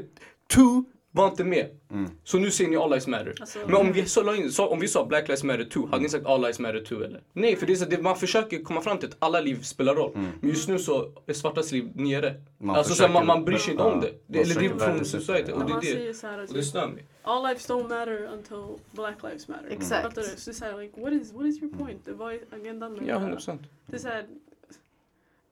2 0.52 0.84
var 1.14 1.28
inte 1.28 1.44
med. 1.44 1.66
Mm. 1.90 2.10
Så 2.24 2.38
nu 2.38 2.50
säger 2.50 2.70
ni 2.70 2.76
All 2.76 2.90
Lives 2.90 3.06
Matter. 3.06 3.34
Alltså, 3.40 3.58
Men 3.66 3.76
om 3.76 3.92
vi, 3.92 4.06
så 4.06 4.34
in, 4.34 4.52
så, 4.52 4.66
om 4.68 4.80
vi 4.80 4.88
sa 4.88 5.06
Black 5.06 5.28
Lives 5.28 5.44
Matter 5.44 5.64
2, 5.64 5.86
hade 5.86 6.02
ni 6.02 6.08
sagt 6.08 6.26
All 6.26 6.40
Lives 6.40 6.58
Matter 6.58 6.84
2 6.84 6.96
eller? 7.02 7.20
Nej, 7.32 7.56
för 7.56 7.66
det 7.66 7.72
är 7.72 7.76
så, 7.76 7.84
det, 7.84 8.02
man 8.02 8.16
försöker 8.16 8.62
komma 8.62 8.80
fram 8.80 8.98
till 8.98 9.08
att 9.08 9.16
alla 9.18 9.40
liv 9.40 9.62
spelar 9.62 9.94
roll. 9.94 10.10
Men 10.40 10.50
just 10.50 10.68
nu 10.68 10.78
så 10.78 11.12
är 11.26 11.32
svartas 11.32 11.72
liv 11.72 11.90
nere. 11.94 12.34
Man 12.58 12.76
alltså 12.76 12.90
så 12.94 12.96
försöker- 12.96 13.12
man, 13.14 13.26
man 13.26 13.44
bryr 13.44 13.58
sig 13.58 13.70
inte 13.70 13.82
om 13.82 14.00
det. 14.00 14.12
det 14.26 14.40
eller 14.40 14.54
det 14.54 14.66
är 14.66 14.78
från 14.78 15.04
society. 15.04 15.52
Och 15.52 15.64
det, 15.82 15.88
är 16.08 16.12
så 16.12 16.58
och 16.58 16.64
stör 16.64 16.86
mig. 16.86 17.04
all 17.22 17.42
lives 17.48 17.70
don't 17.70 17.88
matter 17.88 18.28
until 18.32 18.84
black 18.90 19.22
lives 19.22 19.48
matter. 19.48 19.68
Exakt. 19.70 20.02
Fattar 20.02 20.22
du? 20.22 20.28
Så 20.28 20.50
det 20.50 20.56
är 20.66 20.72
så 20.72 20.80
like, 20.80 21.00
what 21.00 21.12
is, 21.12 21.32
what 21.32 21.46
is 21.46 21.62
your 21.62 21.72
point? 21.78 22.08
Var 22.08 22.30
ju 22.30 22.40
agendan 22.50 22.92
med 22.92 23.02
Ja, 23.06 23.18
det 23.18 23.24
här. 23.24 23.32
100%. 23.32 23.58
Det 23.86 23.96
är 23.96 24.00
så 24.00 24.08
här, 24.08 24.24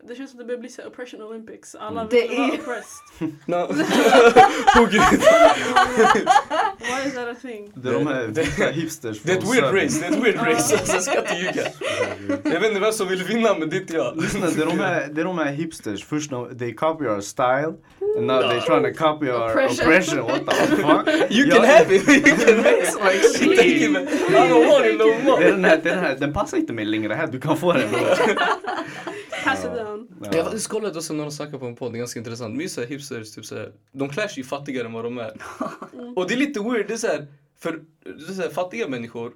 Det 0.08 0.14
känns 0.14 0.30
som 0.30 0.38
det 0.38 0.44
börjar 0.44 0.60
bli 0.60 0.68
så 0.68 0.82
oppression 0.86 1.22
olympics. 1.22 1.74
Alla 1.74 2.04
Det 2.04 2.20
vill 2.28 2.38
vara 2.38 2.48
är- 2.48 2.52
oppressed. 2.60 3.00
No. 3.46 3.56
oh, 4.80 4.88
gud. 4.90 5.00
Why 6.78 7.08
is 7.08 7.14
that 7.14 7.28
a 7.28 7.34
thing? 7.42 7.72
Det 7.74 7.88
är 7.88 7.92
de 7.92 8.06
här 8.06 8.26
Det- 8.28 8.42
vita 8.42 8.64
hipsters 8.70 9.20
Det 9.22 9.32
är 9.32 9.36
ett 9.38 9.44
weird 9.54 9.64
race, 9.84 10.00
det 10.00 10.06
är 10.06 10.10
ett 10.18 10.24
weird 10.24 10.36
race. 10.36 10.76
Alltså, 10.78 10.92
jag 10.94 11.02
ska 11.02 11.18
inte 11.18 11.34
ljuga. 11.34 11.62
Jag 12.44 12.60
vet 12.60 12.68
inte 12.68 12.80
vem 12.80 12.92
som 12.92 13.08
vill 13.08 13.24
vinna 13.24 13.54
men 13.58 13.70
det 13.70 13.76
är 13.76 13.80
inte 13.80 13.94
jag. 13.94 14.16
Lyssna, 14.22 14.46
det 14.56 14.62
är 14.62 14.66
de 14.66 14.78
här, 14.80 15.08
det 15.12 15.20
är 15.20 15.24
de 15.24 15.38
här 15.38 15.52
hipsters. 15.52 16.04
Först 16.04 16.30
de, 16.30 16.58
they 16.58 16.74
copy 16.74 17.04
our 17.06 17.20
style. 17.20 17.74
And 18.18 18.26
now 18.26 18.40
they're 18.42 18.60
trying 18.60 18.94
to 18.94 18.98
copy 19.04 19.30
our 19.30 19.50
Oppression. 19.50 19.86
oppression. 19.88 20.22
What 20.26 20.46
the 20.46 20.76
fuck? 20.76 21.30
You 21.30 21.46
Jag- 21.48 21.56
can 21.56 21.64
have 21.64 21.94
it, 21.96 22.08
you 22.08 22.20
can 22.36 22.56
have 22.56 22.78
it. 22.78 22.96
Like 23.04 23.22
shit. 23.38 23.60
I 23.60 23.88
don't 24.32 24.68
want 24.68 24.86
it 24.86 24.98
no 24.98 25.04
Det 25.04 25.12
är 25.14 25.24
more. 25.24 25.50
den 25.50 25.64
här, 25.64 25.80
det 25.82 25.90
är 25.90 25.94
den 25.94 26.04
här, 26.04 26.16
den 26.20 26.32
passar 26.32 26.56
inte 26.58 26.72
mig 26.72 26.84
längre 26.84 27.14
här, 27.14 27.26
du 27.26 27.40
kan 27.40 27.56
få 27.56 27.72
den. 27.72 27.88
Pass 29.44 29.64
it 29.64 29.70
down. 30.24 30.32
Jag 30.36 30.38
har 30.44 30.50
faktiskt 30.50 30.68
kollat 30.68 30.96
också 30.96 31.12
när 31.14 31.22
de 31.24 31.30
snackar 31.32 31.58
på 31.58 31.66
en 31.66 31.76
podd, 31.76 31.92
det 31.92 31.96
är 31.96 31.98
ganska 31.98 32.18
intressant. 32.18 32.58
Vissa 32.60 32.82
hipsters, 32.82 33.34
typ 33.34 33.44
såhär, 33.46 33.72
de 33.92 34.08
klär 34.08 34.28
sig 34.28 34.44
fattigare 34.44 34.86
än 34.86 34.92
vad 34.92 35.04
de 35.04 35.18
är. 35.18 35.32
Och 36.16 36.28
det 36.28 36.34
är 36.34 36.38
lite 36.38 36.60
weird, 36.60 36.88
det 36.88 36.94
är 36.94 36.98
såhär, 36.98 37.26
för 37.58 37.80
det 38.04 38.10
är 38.30 38.34
såhär, 38.34 38.48
fattiga 38.50 38.88
människor, 38.88 39.32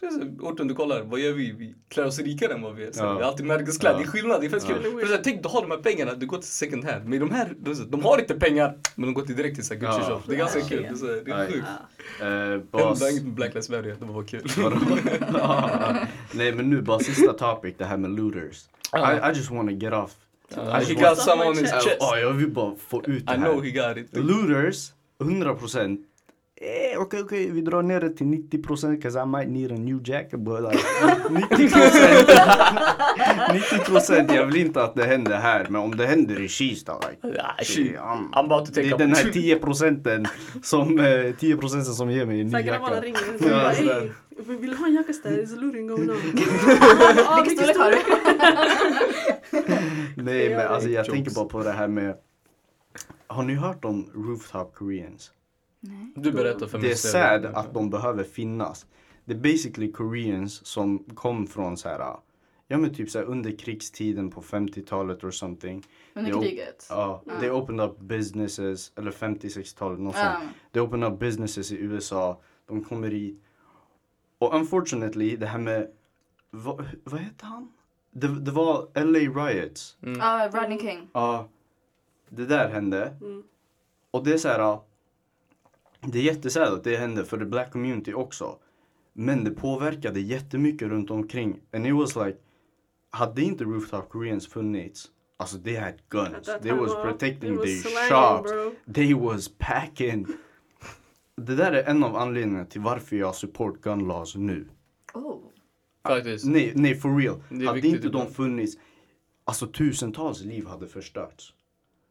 så 0.00 0.06
här, 0.06 0.30
Orten 0.40 0.68
du 0.68 0.74
kollar, 0.74 1.02
vad 1.02 1.20
gör 1.20 1.32
vi? 1.32 1.52
Vi 1.52 1.74
klär 1.88 2.06
oss 2.06 2.18
rikare 2.18 2.52
än 2.54 2.62
vad 2.62 2.74
vi 2.74 2.84
är. 2.84 2.92
Så 2.92 3.02
Ja. 3.04 3.14
Vi 3.16 3.22
har 3.22 3.30
alltid 3.30 3.46
märkeskläder, 3.46 3.94
Ja. 3.96 3.98
det 4.02 4.04
är 4.08 4.10
skillnad, 4.10 4.40
det 4.40 4.46
är 4.46 4.50
fett 4.50 4.64
Ja. 4.68 4.74
kul. 4.82 5.00
För 5.00 5.06
så 5.06 5.14
här, 5.14 5.20
tänk 5.24 5.42
du 5.42 5.48
har 5.48 5.60
de 5.62 5.70
här 5.70 5.78
pengarna, 5.78 6.14
du 6.14 6.26
går 6.26 6.38
till 6.38 6.48
second 6.48 6.84
hand. 6.84 7.04
Men 7.08 7.18
de 7.20 7.30
här, 7.30 7.54
de, 7.58 7.74
så 7.74 7.82
här, 7.82 8.02
har 8.02 8.18
inte 8.18 8.34
pengar, 8.34 8.78
men 8.94 9.06
de 9.06 9.14
går 9.14 9.22
till 9.22 9.36
direkt 9.36 9.54
till 9.54 9.64
så 9.64 9.74
här 9.74 9.80
Gucci 9.80 9.92
Ja. 9.98 10.08
shop. 10.08 10.22
Det 10.26 10.34
är 10.34 10.38
ganska 10.38 10.58
Ja. 10.58 10.66
kul, 10.68 10.82
det 10.82 10.88
är, 10.88 10.94
så 10.94 11.06
här, 11.06 11.22
det 11.24 11.30
är 11.30 11.46
sjukt. 11.46 11.66
Uh, 12.22 12.70
bas, 12.70 13.10
inget 13.10 13.24
med 13.24 13.32
Black 13.34 13.54
Lives 13.54 13.68
Matter, 13.68 13.82
det 14.00 14.04
var 14.06 14.14
bara 14.14 14.24
kul. 14.24 14.42
Nej 16.34 16.52
men 16.52 16.70
nu 16.70 16.82
bara 16.82 16.98
sista 16.98 17.32
topic, 17.32 17.74
det 17.78 17.84
här 17.84 17.96
med 17.96 18.10
looters. 18.10 18.64
Ja. 18.92 19.12
I, 19.12 19.32
I 19.32 19.36
just 19.38 19.50
want 19.50 19.68
to 19.70 19.74
get 19.74 19.92
off. 19.92 20.12
Uh, 20.52 20.80
he 20.80 20.94
got 20.94 21.18
some 21.18 21.40
on 21.42 21.56
his 21.56 21.70
chest. 21.70 21.96
Oh, 22.00 22.18
jag 22.20 22.32
vill 22.32 22.50
bara 22.50 22.74
få 22.88 23.02
ut 23.06 23.26
det 23.26 23.32
I 23.34 23.36
know 23.36 23.62
här. 23.62 23.62
he 23.62 23.88
got 23.88 23.96
it. 23.96 24.16
Looters, 24.16 24.92
100%. 25.18 25.98
Eh, 26.64 26.98
okej, 27.00 27.22
okej, 27.22 27.50
vi 27.50 27.60
drar 27.60 27.82
ner 27.82 28.00
det 28.00 28.10
till 28.10 28.26
90% 28.26 29.00
cause 29.02 29.20
I 29.22 29.26
might 29.26 29.48
need 29.48 29.72
a 29.72 29.74
new 29.78 30.00
jacket 30.08 30.40
but 30.40 30.60
like 30.62 30.78
90% 31.28 31.64
90% 33.48 34.34
jag 34.34 34.46
vill 34.46 34.56
inte 34.56 34.82
att 34.82 34.94
det 34.94 35.04
händer 35.04 35.36
här 35.36 35.66
men 35.70 35.80
om 35.80 35.96
det 35.96 36.06
händer 36.06 36.40
i 36.40 36.48
Kista 36.48 36.92
like 36.94 37.38
shit. 37.64 37.92
det- 37.92 37.98
I'm- 37.98 38.30
I'm 38.32 38.44
about 38.44 38.66
to 38.66 38.72
Det 38.74 38.82
take 38.82 38.94
är 38.94 38.98
den 38.98 39.14
här 39.14 39.26
up. 39.26 39.32
10 39.32 39.56
procenten 39.58 40.26
som, 40.62 40.98
eh, 41.00 41.34
10 41.38 41.56
procenten 41.56 41.94
som 41.94 42.10
ger 42.10 42.26
mig 42.26 42.40
en 42.40 42.46
ny 42.46 42.52
jacka. 42.52 43.00
vill 44.60 44.74
ha 44.74 44.86
en 44.86 44.94
jacka 44.94 45.12
där, 45.22 45.30
there's 45.30 45.52
a 45.52 45.56
looting 45.60 45.86
going 45.86 46.10
on. 46.10 46.16
Vilken 47.36 47.56
storlek 47.56 47.76
har 47.76 47.90
du? 47.90 47.96
Nej 50.22 50.48
men 50.56 50.66
alltså 50.68 50.88
jag 50.88 51.06
tänker 51.06 51.30
bara 51.34 51.44
på 51.44 51.62
det 51.62 51.72
här 51.72 51.88
med 51.88 52.14
Har 53.26 53.42
ni 53.42 53.54
hört 53.54 53.84
om 53.84 54.10
rooftop 54.14 54.74
koreans? 54.74 55.30
Nej. 55.88 56.12
Du 56.16 56.32
berättar 56.32 56.66
för 56.66 56.78
mig. 56.78 56.86
Det 56.88 56.92
är 56.92 56.96
sad 56.96 57.44
att 57.46 57.74
de 57.74 57.90
behöver 57.90 58.24
finnas. 58.24 58.86
Det 59.24 59.32
är 59.32 59.38
basically 59.38 59.92
koreans 59.92 60.66
som 60.66 60.98
kom 60.98 61.46
från 61.46 61.76
så 61.76 61.88
här 61.88 62.16
Ja 62.68 62.78
men 62.78 62.94
typ 62.94 63.10
så 63.10 63.18
här 63.18 63.26
under 63.26 63.50
krigstiden 63.58 64.30
på 64.30 64.42
50-talet 64.42 65.24
or 65.24 65.30
something. 65.30 65.86
Under 66.14 66.30
Jo. 66.30 66.40
kriget? 66.40 66.86
Ja, 66.90 67.22
Ja. 67.26 67.40
they 67.40 67.50
opened 67.50 67.80
up 67.80 67.98
businesses, 67.98 68.92
eller 68.96 69.10
50-60-talet, 69.10 69.98
något 70.00 70.14
sånt. 70.14 70.26
Ja. 70.42 70.48
They 70.72 70.82
opened 70.82 71.12
up 71.12 71.18
businesses 71.18 71.72
i 71.72 71.76
USA. 71.76 72.40
De 72.66 72.84
kommer 72.84 73.08
hit. 73.08 73.42
Och 74.38 74.54
unfortunately, 74.54 75.36
det 75.36 75.46
här 75.46 75.58
med, 75.58 75.90
vad, 76.50 76.84
vad 77.04 77.20
heter 77.20 77.46
han? 77.46 77.72
Det, 78.10 78.40
det 78.40 78.50
var 78.50 78.88
LA 79.04 79.46
riots. 79.48 79.96
Mm. 80.02 80.18
Ja, 80.18 80.50
Rodney 80.52 80.78
King. 80.78 81.08
Ja, 81.12 81.48
det 82.28 82.46
där 82.46 82.68
hände. 82.68 83.16
Mm. 83.20 83.42
Och 84.10 84.24
det 84.24 84.32
är 84.32 84.38
så 84.38 84.48
här, 84.48 84.58
ja, 84.58 84.84
det 86.06 86.18
är 86.18 86.22
jättesad 86.22 86.74
att 86.74 86.84
det 86.84 86.96
hände 86.96 87.24
för 87.24 87.38
the 87.38 87.44
black 87.44 87.72
community 87.72 88.14
också. 88.14 88.58
Men 89.12 89.44
det 89.44 89.50
påverkade 89.50 90.20
jättemycket 90.20 90.88
runt 90.88 91.10
omkring. 91.10 91.60
And 91.72 91.86
it 91.86 91.94
was 91.94 92.16
like, 92.16 92.38
hade 93.10 93.42
inte 93.42 93.64
rooftop 93.64 94.08
koreans 94.08 94.48
funnits, 94.48 95.10
alltså 95.36 95.58
they 95.58 95.76
had 95.76 95.94
guns. 96.08 96.46
They 96.62 96.72
was 96.72 96.94
protecting 96.94 97.56
their 97.56 98.10
shops. 98.10 98.52
bro. 98.52 98.94
They 98.94 99.14
was 99.14 99.48
packing. 99.58 100.26
Det 101.36 101.56
där 101.56 101.72
är 101.72 101.90
en 101.90 102.04
av 102.04 102.16
anledningarna 102.16 102.64
till 102.64 102.80
varför 102.80 103.16
jag 103.16 103.34
support 103.34 103.80
gun 103.80 104.08
laws 104.08 104.36
nu. 104.36 104.68
Oh. 105.14 105.40
Faktiskt. 106.08 106.44
Nej, 106.44 106.72
nej 106.74 106.94
for 106.94 107.16
real. 107.16 107.42
Det 107.48 107.66
Hade 107.66 107.88
inte 107.88 108.08
de 108.08 108.30
funnits, 108.30 108.76
alltså 109.44 109.66
tusentals 109.66 110.44
liv 110.44 110.66
hade 110.66 110.86
förstörts. 110.86 111.54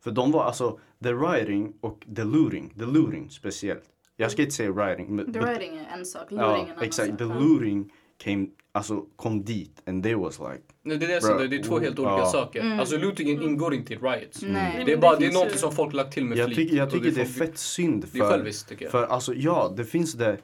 För 0.03 0.11
de 0.11 0.31
var 0.31 0.43
alltså, 0.43 0.79
the 1.03 1.13
rioting 1.13 1.73
och 1.81 2.05
the 2.15 2.23
looting, 2.23 2.73
the 2.79 2.85
looting 2.85 3.29
speciellt. 3.29 3.83
Jag 4.15 4.31
ska 4.31 4.41
inte 4.41 4.53
säga 4.53 4.69
rioting, 4.71 5.15
men 5.15 5.33
The 5.33 5.39
but- 5.39 5.45
writing 5.47 5.77
är 5.77 5.97
en 5.97 6.05
sak, 6.05 6.27
ja, 6.29 6.35
luring 6.35 6.61
är 6.61 6.65
en 6.65 6.71
annan 6.71 6.83
exakt. 6.83 7.09
sak. 7.09 7.17
The 7.17 7.23
Ja. 7.23 7.39
looting 7.39 7.91
came, 8.23 8.47
alltså 8.71 9.05
kom 9.15 9.43
dit 9.45 9.81
and 9.85 10.03
they 10.03 10.15
was 10.15 10.39
like, 10.39 10.61
Nej, 10.83 10.97
det 10.97 11.05
är 11.05 11.21
det 11.21 11.27
Bro. 11.27 11.37
det, 11.37 11.47
det 11.47 11.55
är 11.55 11.63
två 11.63 11.79
helt 11.79 11.99
olika 11.99 12.11
Ja. 12.11 12.25
saker. 12.25 12.59
Mm. 12.61 12.79
Alltså 12.79 12.97
lootingen 12.97 13.41
ingår 13.41 13.73
inte 13.73 13.93
i 13.93 13.97
riots. 13.97 14.41
Nej. 14.41 14.51
Nej, 14.51 14.83
Det 14.85 14.93
är 14.93 14.97
bara, 14.97 15.11
det 15.19 15.25
är 15.25 15.29
finns 15.29 15.43
något 15.43 15.59
som 15.59 15.71
folk 15.71 15.93
lagt 15.93 16.13
till 16.13 16.25
med 16.25 16.37
jag 16.37 16.45
flit. 16.45 16.57
tycker, 16.57 16.75
jag 16.77 16.91
tycker 16.91 17.11
det 17.11 17.21
är 17.21 17.25
folk- 17.25 17.37
fett 17.49 17.57
synd 17.57 18.01
Det 18.11 18.17
är 18.17 18.19
för, 18.23 18.29
själviskt 18.31 18.69
tycker 18.69 18.85
jag. 18.85 18.91
för 18.91 19.03
alltså 19.07 19.33
ja, 19.33 19.73
det 19.77 19.85
finns 19.85 20.13
det, 20.13 20.37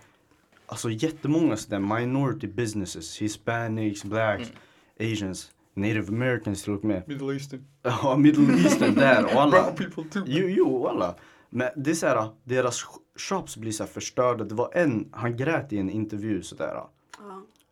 alltså 0.66 0.90
jättemånga 0.90 1.58
sådär 1.58 1.80
minority 1.80 2.48
businesses, 2.48 3.22
hispanics, 3.22 4.04
blacks, 4.04 4.52
asians, 5.00 5.52
native 5.82 6.08
americans 6.08 6.64
till 6.64 6.74
och 6.74 6.84
med. 6.86 7.04
Middle 7.08 7.34
Eastern. 7.34 7.66
Ja, 7.84 8.18
middle 8.18 8.54
eastern 8.64 8.96
där 8.96 9.24
och 9.26 9.32
alla. 9.42 9.52
Brown 9.62 9.76
people 9.76 10.04
too. 10.04 10.24
Jo, 10.28 10.48
jo, 10.48 10.88
alla. 10.88 11.16
Men 11.50 11.70
det 11.76 11.92
är 11.92 11.96
såhär, 11.96 12.30
deras 12.44 12.84
sh- 12.86 13.20
shops 13.30 13.58
blir 13.58 13.72
så 13.72 13.84
här 13.84 13.92
förstörda. 13.92 14.44
Det 14.44 14.56
var 14.56 14.70
en, 14.74 15.10
han 15.12 15.38
grät 15.38 15.74
i 15.74 15.78
en 15.78 15.90
intervju 15.90 16.42
sådär. 16.42 16.74
Ja. 16.74 16.92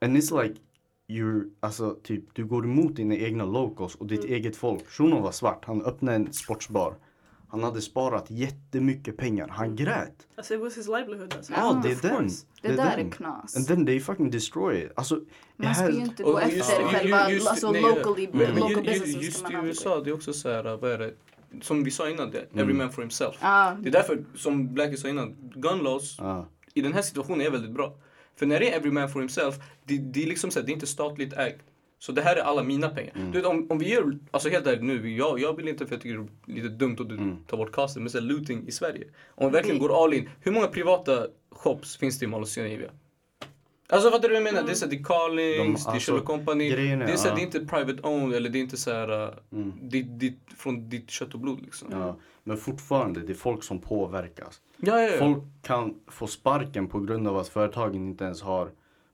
And 0.02 0.17
it's 0.17 0.43
like, 0.43 0.56
you're, 1.10 1.50
alltså 1.60 1.96
typ, 2.04 2.24
du 2.36 2.46
går 2.46 2.65
emot 2.65 2.96
dina 2.96 3.15
egna 3.15 3.46
locals 3.46 3.96
och 3.96 4.08
ditt 4.08 4.24
eget 4.24 4.56
folk. 4.56 4.88
Shunon 4.89 5.22
var 5.22 5.32
svart, 5.32 5.65
han 5.65 5.82
öppnade 5.82 6.15
en 6.15 6.34
sportsbar. 6.34 6.96
Han 7.58 7.63
hade 7.70 7.82
sparat 7.82 8.26
jättemycket 8.30 9.17
pengar. 9.17 9.48
Han 9.48 9.76
grät. 9.76 10.28
Alltså 10.36 10.54
it 10.54 10.62
was 10.62 10.78
his 10.78 10.88
livelihood 10.88 11.34
alltså. 11.38 11.54
Ja, 11.54 11.82
det 11.84 11.91
är 11.91 12.10
den. 12.13 12.30
Det 12.62 12.67
där 12.76 12.91
är 12.93 12.98
den. 12.98 13.12
knas. 13.12 13.56
And 13.58 13.67
then 13.67 13.86
they 13.86 14.00
fucking 14.00 14.32
destroy 14.32 14.84
it. 14.84 14.91
Alltså, 14.96 15.22
Man 15.56 15.76
ska 15.76 15.89
ju 15.91 16.00
inte 16.00 16.24
gå 16.24 16.38
efter 16.39 16.56
ju- 16.82 16.88
själva, 16.88 17.32
just- 17.32 17.48
alltså 17.48 17.72
nej, 17.72 17.82
locally, 17.82 18.28
men- 18.32 18.39
men 18.39 18.56
local 18.56 18.70
ju- 18.70 18.76
businesses 18.91 19.24
Just 19.24 19.50
i 19.52 19.54
USA, 19.63 20.02
det 20.02 20.10
är 20.10 20.13
också 20.13 20.34
så 20.34 20.50
här, 20.50 20.63
vad 20.78 20.91
är 20.91 20.98
det? 20.98 21.13
Som 21.62 21.84
vi 21.84 21.91
sa 21.91 22.10
innan, 22.10 22.32
det, 22.32 22.39
every 22.39 22.62
Mm. 22.62 22.78
man 22.78 22.91
for 22.91 23.02
himself. 23.02 23.36
Ja, 23.41 23.78
Det 23.82 23.89
är 23.89 23.91
därför, 23.93 24.26
som 24.36 24.74
Blackie 24.74 24.98
sa 24.98 25.08
innan, 25.08 25.36
gun 25.56 25.78
laws 25.80 26.15
ja. 26.20 26.48
i 26.74 26.82
den 26.82 26.93
här 26.93 27.02
situationen 27.02 27.41
är 27.41 27.50
väldigt 27.50 27.72
bra. 27.72 27.93
För 28.36 28.46
när 28.46 28.60
det 28.60 28.72
är 28.74 28.78
every 28.78 28.91
man 28.91 29.10
for 29.10 29.20
himself, 29.20 29.56
det, 29.84 29.98
det 29.98 30.24
är 30.24 30.28
liksom 30.28 30.52
så 30.52 30.60
här, 30.60 30.65
det 30.65 30.72
är 30.72 30.74
inte 30.74 30.88
statligt 30.88 31.34
ägt. 31.34 31.62
Så 31.99 32.12
det 32.12 32.21
här 32.21 32.36
är 32.36 32.41
alla 32.41 32.63
mina 32.63 32.89
pengar. 32.89 33.13
Mm. 33.15 33.31
Du 33.31 33.38
vet, 33.38 33.47
om, 33.47 33.67
om 33.71 33.77
vi 33.79 33.89
gör, 33.93 34.17
alltså 34.31 34.49
helt 34.49 34.67
ärligt 34.67 34.83
nu, 34.83 35.12
jag, 35.17 35.39
jag 35.39 35.55
vill 35.55 35.67
inte 35.67 35.86
för 35.86 35.95
jag 35.95 36.01
tycker 36.01 36.27
det 36.45 36.51
är 36.51 36.55
lite 36.55 36.67
dumt 36.69 36.97
att 36.99 37.10
du 37.10 37.15
Mm. 37.15 37.38
tar 37.47 37.57
bort 37.57 37.71
casten, 37.71 38.03
men 38.03 38.10
så 38.10 38.17
här, 38.19 38.25
looting 38.25 38.67
i 38.67 38.71
Sverige. 38.71 39.07
Om 39.36 39.45
vi 39.47 39.53
verkligen 39.53 39.77
Det- 39.81 39.88
går 39.88 40.03
all 40.03 40.13
in, 40.13 40.29
hur 40.41 40.51
många 40.51 40.67
privata 40.67 41.27
shops 41.51 41.97
finns 41.97 42.19
det 42.19 42.25
i 42.25 42.27
Mall 42.27 42.41
of 42.41 42.49
Scandinavia? 42.49 42.89
Alltså 43.89 44.12
fattar 44.12 44.21
du 44.21 44.27
vad 44.27 44.36
jag 44.36 44.53
menar? 44.53 44.63
Det 44.63 44.71
är 44.71 44.75
så 44.75 44.86
här, 44.86 44.91
det 44.91 44.97
är 44.99 45.03
Carlings, 45.03 45.83
De- 45.86 45.89
det 45.89 45.91
är 45.91 45.93
alltså, 45.93 46.12
Sherlock 46.12 46.25
Company. 46.27 46.69
grejen 46.69 47.01
är, 47.01 47.05
det, 47.05 47.12
är 47.12 47.15
så 47.17 47.23
här, 47.23 47.29
ja. 47.29 47.36
det 47.36 47.41
är 47.41 47.45
inte 47.45 47.60
private 47.75 48.01
owned 48.07 48.36
eller 48.36 48.49
det 48.49 48.57
är 48.57 48.62
inte 48.62 48.77
så 48.77 48.91
här, 48.91 49.23
uh, 49.27 49.33
Mm. 49.51 49.73
ditt, 49.81 50.19
ditt, 50.19 50.39
från 50.57 50.89
ditt 50.89 51.10
kött 51.10 51.33
och 51.33 51.39
blod 51.39 51.62
liksom. 51.62 51.88
Ja. 51.91 52.15
Men 52.43 52.57
fortfarande, 52.57 53.19
det 53.19 53.31
är 53.33 53.36
folk 53.36 53.63
som 53.63 53.79
påverkas. 53.81 54.62
Ja, 54.77 55.01
ja, 55.01 55.10
ja. 55.10 55.17
Folk 55.17 55.43
kan 55.62 55.95
få 56.07 56.27
sparken 56.27 56.88
på 56.88 56.99
grund 56.99 57.27
av 57.27 57.38
att 57.38 57.47
företagen 57.47 57.95
inte 57.95 58.23
ens 58.23 58.41
har 58.41 58.69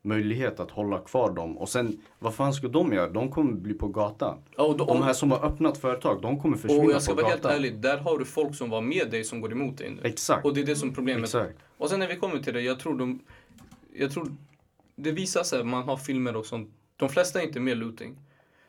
möjlighet 0.06 0.60
att 0.60 0.72
hålla 0.72 1.00
kvar 1.00 1.34
dem. 1.34 1.58
Och 1.58 1.70
sen, 1.70 2.02
vad 2.20 2.34
fan 2.34 2.54
ska 2.54 2.68
de 2.68 2.94
göra? 2.94 3.10
De 3.10 3.32
kommer 3.32 3.54
bli 3.54 3.74
på 3.74 3.88
gatan. 3.88 4.38
Ja, 4.58 4.64
och 4.64 4.78
då, 4.78 4.86
De 4.86 5.04
här 5.04 5.14
som 5.14 5.32
har 5.32 5.46
öppnat 5.46 5.78
företag, 5.78 6.22
de 6.22 6.40
kommer 6.40 6.58
försvinna 6.58 6.84
och 6.84 6.92
jag 6.92 7.02
ska 7.02 7.12
på 7.12 7.22
vara 7.22 7.30
helt 7.30 7.44
gatan. 7.44 7.58
ärlig, 7.58 7.80
där 7.80 7.98
har 7.98 8.18
du 8.20 8.26
folk 8.26 8.56
som 8.56 8.70
var 8.70 8.82
med 8.82 9.12
dig 9.12 9.24
som 9.24 9.42
går 9.42 9.52
emot 9.52 9.78
dig 9.78 9.90
nu. 9.90 10.02
Exakt. 10.04 10.46
Och 10.46 10.54
det 10.54 10.62
är 10.62 10.66
det 10.66 10.76
som 10.76 10.90
är 10.90 10.94
problemet. 10.94 11.24
Exakt. 11.24 11.60
Och 11.78 11.90
sen 11.90 12.00
när 12.00 12.08
vi 12.08 12.16
kommer 12.16 12.40
till 12.40 12.54
det, 12.54 12.62
jag 12.62 12.80
tror 12.80 12.98
de... 12.98 13.20
Jag 13.94 14.12
tror 14.12 14.28
det 14.96 15.12
visar 15.12 15.44
sig, 15.44 15.64
man 15.64 15.84
har 15.84 15.98
filmer 15.98 16.36
och 16.36 16.46
sånt. 16.46 16.70
De 16.96 17.10
flesta 17.10 17.42
är 17.42 17.46
inte 17.48 17.60
med 17.60 17.78
looting. 17.78 18.18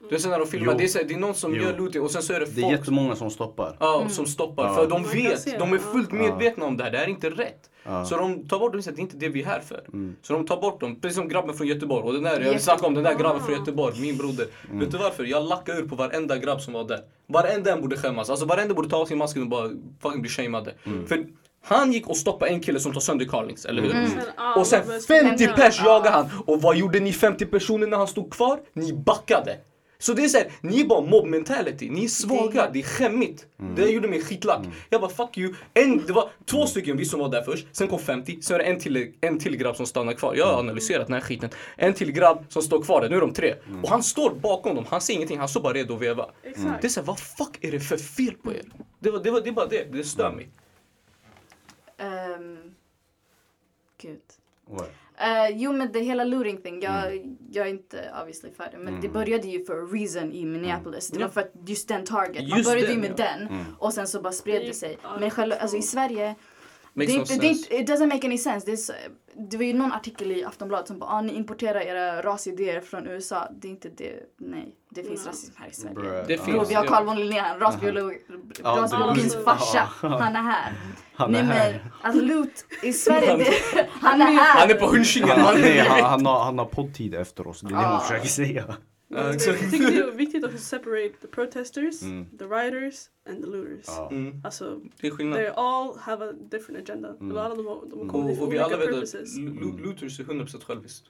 Du 0.09 0.17
vet 0.17 0.27
när 0.27 0.39
de 0.39 0.47
filmar, 0.49 0.75
det 0.79 0.85
är, 0.85 0.89
så 0.89 0.99
här, 0.99 1.05
det 1.05 1.15
är 1.15 1.19
någon 1.19 1.35
som 1.35 1.55
Jo. 1.55 1.63
gör 1.63 1.77
looting 1.79 2.03
och 2.03 2.11
sen 2.11 2.23
så 2.23 2.33
är 2.33 2.41
det 2.41 2.47
Det 2.47 2.61
är 2.61 2.63
folk 2.63 2.79
jättemånga 2.79 3.17
som 3.17 3.31
stoppar. 3.31 3.77
ja, 3.81 4.07
som 4.09 4.27
stoppar. 4.27 4.65
Ja. 4.67 4.75
För 4.75 4.87
de 4.87 5.03
vet, 5.03 5.59
de 5.59 5.73
är 5.73 5.79
fullt 5.79 6.09
ja. 6.13 6.17
medvetna 6.19 6.65
om 6.65 6.77
det 6.77 6.85
här, 6.85 6.91
det 6.91 6.99
här 6.99 7.05
är 7.05 7.09
inte 7.11 7.31
rätt. 7.31 7.71
Ja. 7.85 8.05
Så 8.05 8.17
de 8.17 8.49
tar 8.49 8.59
bort 8.59 8.73
dem 8.73 8.81
det 8.85 8.91
är 8.91 9.01
inte 9.01 9.17
det 9.17 9.29
vi 9.29 9.43
är 9.43 9.47
här 9.47 9.61
för. 9.61 9.85
Mm. 9.93 10.17
Så 10.23 10.33
de 10.33 10.47
tar 10.47 10.61
bort 10.61 10.81
dem, 10.81 11.01
precis 11.01 11.17
som 11.17 11.29
grabben 11.29 11.55
från 11.55 11.67
Göteborg. 11.67 12.03
Och 12.07 12.13
den 12.13 12.23
där, 12.23 12.41
jag 12.41 12.51
vill 12.51 12.61
snacka 12.63 12.87
om 12.87 12.95
den 12.95 13.05
där 13.05 13.15
grabben 13.15 13.43
Ah. 13.43 13.47
från 13.47 13.55
Göteborg, 13.59 14.01
min 14.01 14.17
broder. 14.17 14.47
Mm. 14.69 14.81
Vet 14.81 14.91
du 14.91 14.99
varför? 14.99 15.25
Jag 15.25 15.45
lackade 15.49 15.79
ur 15.81 15.89
på 15.89 15.97
varenda 15.97 16.37
grabb 16.39 16.61
som 16.61 16.73
var 16.75 16.85
där. 16.85 17.01
Varenda 17.27 17.73
en 17.73 17.81
borde 17.81 17.97
skämmas. 17.97 18.31
Alltså 18.31 18.47
varenda 18.47 18.75
borde 18.75 18.89
ta 18.89 18.97
av 18.97 19.07
sig 19.07 19.17
masken 19.17 19.43
och 19.43 19.49
bara 19.49 19.71
fucking 20.03 20.21
bli 20.23 20.31
shameade. 20.31 20.75
Mm. 20.87 21.07
För 21.07 21.27
han 21.65 21.93
gick 21.93 22.09
och 22.09 22.17
stoppade 22.17 22.51
en 22.51 22.61
kille 22.61 22.81
som 22.81 22.93
tar 22.93 23.01
sönder 23.01 23.27
Carlings, 23.27 23.65
eller 23.65 23.83
hur? 23.83 23.91
Mm. 23.95 24.11
Sen 24.11 24.21
alla 24.37 24.61
Och 24.61 24.67
sen 24.67 24.87
började 24.87 25.05
50 25.07 25.35
springa. 25.45 25.53
pers 25.57 25.81
Ja. 25.85 25.87
jagade 25.95 26.11
han. 26.11 26.27
Och 26.47 26.63
vad 26.63 26.77
gjorde 26.77 27.01
ni 27.01 27.13
50 27.13 27.47
personer 27.47 27.87
när 27.87 27.97
han 27.97 28.07
stod 28.09 28.33
kvar? 28.33 28.61
Ni 28.73 28.93
backade. 28.93 29.57
Så 30.05 30.13
det 30.13 30.25
är 30.25 30.29
såhär, 30.29 30.53
ni 30.61 30.81
är 30.81 30.85
bara 30.85 31.01
mob 31.01 31.27
mentality, 31.27 31.91
ni 31.91 32.05
är 32.05 32.09
svaga, 32.09 32.71
det 32.71 32.79
är 32.79 32.83
skämmigt. 32.83 33.47
Det 33.77 33.91
gjorde 33.91 34.09
mig 34.09 34.23
skitlack. 34.23 34.67
Jag 34.91 35.01
bara 35.01 35.11
fuck 35.11 35.39
you. 35.39 35.55
En, 35.75 36.07
det 36.07 36.13
var 36.13 36.31
två 36.45 36.67
stycken 36.67 36.97
vi 36.97 37.05
som 37.05 37.21
var 37.21 37.29
där 37.29 37.43
först, 37.43 37.67
sen 37.73 37.89
kom 37.89 37.99
50, 37.99 38.43
sen 38.43 38.55
är 38.55 38.59
det 38.59 38.65
en 38.65 38.79
till, 38.79 39.13
en 39.21 39.39
till 39.39 39.57
grabb 39.57 39.77
som 39.77 39.87
stannar 39.87 40.13
kvar. 40.13 40.35
Jag 40.35 40.47
har 40.47 40.59
analyserat 40.59 41.07
den 41.07 41.15
här 41.15 41.21
skiten. 41.21 41.51
En 41.77 41.95
till 41.95 42.13
grabb 42.13 42.45
som 42.49 42.63
står 42.63 42.83
kvar 42.83 43.01
där, 43.01 43.09
nu 43.09 43.17
är 43.17 43.21
de 43.21 43.33
tre. 43.33 43.55
Och 43.83 43.89
han 43.89 44.03
står 44.03 44.31
bakom 44.35 44.75
dem, 44.77 44.85
han 44.89 45.01
ser 45.01 45.15
ingenting, 45.15 45.39
han 45.39 45.49
står 45.49 45.61
bara 45.61 45.73
redo 45.73 45.95
att 45.95 46.03
veva. 46.03 46.31
Exakt. 46.43 46.83
Det 46.83 46.87
är 46.87 46.91
såhär, 46.91 47.07
vad 47.07 47.19
fuck 47.19 47.59
är 47.61 47.71
det 47.71 47.81
för 47.81 47.97
fel 47.97 48.35
på 48.43 48.53
er? 48.53 48.63
Det, 48.99 49.11
var, 49.11 49.19
det, 49.19 49.31
var, 49.31 49.41
det 49.41 49.49
är 49.49 49.53
bara 49.53 49.67
det, 49.67 49.93
det 49.93 50.05
stör 50.05 50.33
mig. 50.33 50.49
Ehm, 51.99 52.75
gud. 53.99 54.21
What? 54.71 54.91
Eh, 55.25 55.49
jo 55.57 55.73
men 55.73 55.93
det 55.93 56.01
hela 56.01 56.25
looting 56.25 56.57
thing, 56.63 56.83
jag, 56.83 57.13
Mm. 57.17 57.37
jag 57.51 57.67
är 57.67 57.71
inte 57.71 58.11
obviously 58.21 58.51
färdig 58.53 58.79
men 58.79 59.01
det 59.01 59.09
började 59.09 59.49
ju 59.49 59.65
för 59.65 59.75
a 59.83 59.87
reason 59.93 60.33
i 60.33 60.45
Minneapolis. 60.45 61.09
Det 61.09 61.21
Ja. 61.21 61.27
var 61.27 61.33
för 61.33 61.41
att 61.41 61.53
just 61.67 61.89
den 61.89 62.05
target, 62.05 62.49
man 62.49 62.59
Just 62.59 62.71
började 62.71 62.93
ju 62.93 62.99
med 62.99 63.11
ja. 63.17 63.25
den 63.25 63.65
och 63.79 63.93
sen 63.93 64.07
så 64.07 64.21
bara 64.21 64.33
spred 64.33 64.63
det 64.67 64.75
sig. 64.75 64.99
Men 65.21 65.31
själva, 65.31 65.57
alltså 65.57 65.77
i 65.77 65.83
Sverige, 65.83 66.25
det, 66.27 66.35
Makes 66.97 67.13
är 67.13 67.17
no 67.17 67.21
inte, 67.21 67.35
det, 67.37 67.47
är 67.51 67.55
sense. 67.55 67.75
inte- 67.75 67.93
it 67.93 67.99
doesn't 68.01 68.07
make 68.15 68.27
any 68.27 68.39
sense. 68.39 68.67
Det, 68.67 68.73
är 68.73 68.77
så, 68.77 68.93
det 69.51 69.57
var 69.57 69.65
ju 69.65 69.73
någon 69.73 69.93
artikel 69.93 70.33
i 70.33 70.45
Aftonbladet 70.45 70.87
som 70.89 70.99
bara 70.99 71.11
ah, 71.11 71.21
ni 71.21 71.33
importerar 71.35 71.81
era 71.81 72.23
rasidéer 72.23 72.81
från 72.81 73.07
USA. 73.07 73.49
Det 73.61 73.69
är 73.69 73.71
inte 73.71 73.89
det, 73.89 74.13
nej. 74.39 74.75
Det 74.91 75.03
finns 75.05 75.23
Ja. 75.25 75.31
rasism 75.31 75.53
här 75.57 75.69
i 75.69 75.73
Sverige. 75.73 75.95
Bruh. 75.95 76.13
Det 76.29 76.39
finns- 76.39 76.71
vi 76.71 76.75
har 76.75 76.85
Carl 76.85 77.05
von 77.05 77.17
Linné, 77.21 77.43
rasbiolog, 77.59 78.13
Ja, 78.63 78.71
rasbiologins 78.83 79.35
det- 79.37 79.43
farsa. 79.43 79.89
Han 80.01 80.37
är 80.37 80.43
här. 80.43 80.73
Han 81.17 81.33
Nej 81.33 81.41
är 81.41 81.45
här. 81.45 81.73
men, 81.73 81.93
alltså 82.03 82.23
loot 82.25 82.65
i 82.83 82.93
Sverige, 82.93 83.37
det, 83.37 83.87
han 83.91 84.21
är 84.21 84.25
här. 84.27 84.61
Han 84.61 84.71
är 84.71 84.75
på 84.75 84.87
hunchingen 84.87 85.29
Han, 85.31 85.61
nej, 85.61 85.79
han, 85.79 86.03
han, 86.05 86.27
har, 86.27 86.45
han 86.45 86.59
har 86.59 86.67
poddtid 86.67 87.15
efter 87.15 87.47
oss, 87.47 87.61
det 87.61 87.75
är 87.75 87.79
det 87.79 87.87
hon 87.87 88.01
försöker 88.01 88.29
säga. 88.29 88.65
Ja, 89.09 89.17
Jag 89.27 89.35
exakt. 89.35 89.71
tycker 89.71 89.91
det 89.91 89.99
är 89.99 90.11
viktigt 90.11 90.45
att 90.45 90.61
separate 90.61 91.13
the 91.21 91.27
protesters, 91.27 92.03
Mm. 92.03 92.27
the 92.39 92.45
rioters 92.45 93.11
and 93.29 93.41
the 93.45 93.51
looters. 93.51 93.85
Ja. 93.87 94.09
Mm, 94.13 94.41
Alltså, 94.45 94.81
det 95.01 95.07
är 95.07 95.11
skillnad. 95.11 95.39
they 95.39 95.47
all 95.47 95.97
have 95.99 96.29
a 96.29 96.33
different 96.51 96.79
agenda. 96.91 97.17
Mm. 97.21 97.37
Alla 97.37 97.55
de, 97.55 97.67
har- 97.67 97.87
de 97.91 97.99
har 98.01 98.07
kommit 98.09 98.31
Och, 98.31 98.35
till 98.35 98.43
och 98.43 98.53
vi 98.53 98.57
olika 98.59 98.65
alla 98.65 98.77
vet 98.77 98.89
att 98.89 98.95
purposes. 98.95 99.37
lo- 99.39 99.79
looters 99.85 100.21
är 100.21 100.25
100% 100.25 100.65
själviskt. 100.65 101.07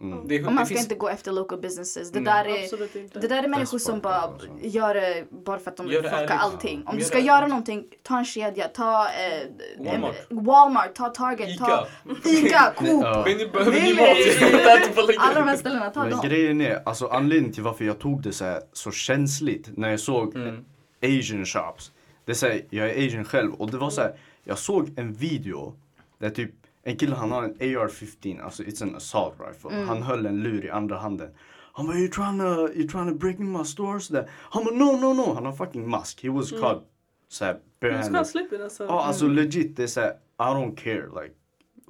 Mm. 0.00 0.28
Det, 0.28 0.36
är, 0.36 0.46
Och 0.46 0.52
man 0.52 0.66
ska 0.66 0.74
finns, 0.74 0.84
inte 0.86 0.94
gå 0.94 1.08
efter 1.08 1.32
local 1.32 1.60
businesses. 1.60 2.10
Det 2.12 2.18
Mm. 2.18 2.32
där 2.34 2.44
är, 2.58 2.62
Absolut 2.64 2.96
inte. 2.96 3.18
det 3.20 3.28
där 3.28 3.42
är 3.42 3.48
människor 3.48 3.78
som 3.78 4.00
bara 4.00 4.14
alltså. 4.14 4.48
gör 4.62 4.94
det 4.94 5.24
bara 5.30 5.58
för 5.58 5.70
att 5.70 5.76
de 5.76 5.86
vill 5.88 5.96
fucka 6.02 6.10
ärligt. 6.16 6.30
allting. 6.30 6.82
Om 6.86 6.92
Gör 6.94 6.98
du 6.98 7.04
ska 7.04 7.14
ärligt. 7.16 7.26
göra 7.26 7.46
någonting, 7.46 7.84
ta 8.02 8.18
en 8.18 8.24
kedja, 8.24 8.68
ta 8.68 9.06
eh, 9.08 9.84
Walmart. 9.84 10.14
en- 10.30 10.44
Walmart, 10.44 10.94
ta 10.94 11.08
Target, 11.08 11.48
Ica. 11.48 11.64
ta 11.66 11.86
Ica, 12.24 12.72
Coop. 12.76 13.26
Nej, 13.26 13.94
nej. 13.96 14.36
Alla 15.18 15.34
de 15.40 15.48
här 15.48 15.56
ställena, 15.56 15.90
ta 15.90 16.04
dem. 16.08 16.20
grejen 16.24 16.60
är, 16.60 16.82
alltså 16.88 17.06
anledningen 17.06 17.52
till 17.54 17.62
varför 17.62 17.84
jag 17.84 17.98
tog 17.98 18.22
det 18.22 18.32
så, 18.32 18.44
här, 18.44 18.60
så 18.72 18.90
känsligt 18.90 19.76
när 19.76 19.90
jag 19.90 20.00
såg 20.00 20.34
Mm. 20.36 20.64
asian 21.02 21.44
shops. 21.46 21.92
Det 22.24 22.34
säger 22.34 22.64
jag 22.70 22.90
är 22.90 23.06
asian 23.06 23.24
själv 23.24 23.54
och 23.54 23.70
det 23.70 23.76
var 23.78 23.90
så 23.90 24.00
här, 24.00 24.12
jag 24.44 24.58
såg 24.58 24.98
en 24.98 25.12
video 25.12 25.74
där 26.18 26.30
typ 26.30 26.50
en 26.86 26.96
kille 26.96 27.14
han 27.14 27.30
har 27.32 27.42
en 27.42 27.54
AR-15, 27.60 28.42
alltså 28.44 28.62
it's 28.62 28.82
an 28.82 28.96
assault 28.96 29.34
rifle. 29.48 29.84
Han 29.86 30.02
höll 30.02 30.26
en 30.26 30.42
lur 30.42 30.64
i 30.64 30.70
andra 30.70 30.98
handen. 30.98 31.28
Han 31.72 31.86
bara 31.86 31.96
you 31.96 32.08
trying 32.08 32.38
to, 32.38 32.72
you 32.78 32.88
trying 32.88 33.08
to 33.08 33.14
break 33.14 33.40
in 33.40 33.52
my 33.52 33.64
stores? 33.64 34.08
Där. 34.08 34.30
Han 34.30 34.64
bara 34.64 34.74
no 34.74 34.92
no 35.00 35.12
no, 35.14 35.34
han 35.34 35.44
har 35.46 35.52
fucking 35.52 35.88
mask. 35.90 36.22
He 36.22 36.30
was 36.30 36.50
caught 36.50 36.82
såhär 37.28 37.58
barehanded. 37.80 38.26
slippa 38.26 38.64
alltså. 38.64 38.84
Ja 38.84 39.04
alltså 39.04 39.26
legit 39.28 39.76
det 39.76 39.82
är 39.82 39.86
såhär, 39.86 40.10
I 40.38 40.42
don't 40.42 40.76
care 40.76 41.22
like. 41.22 41.34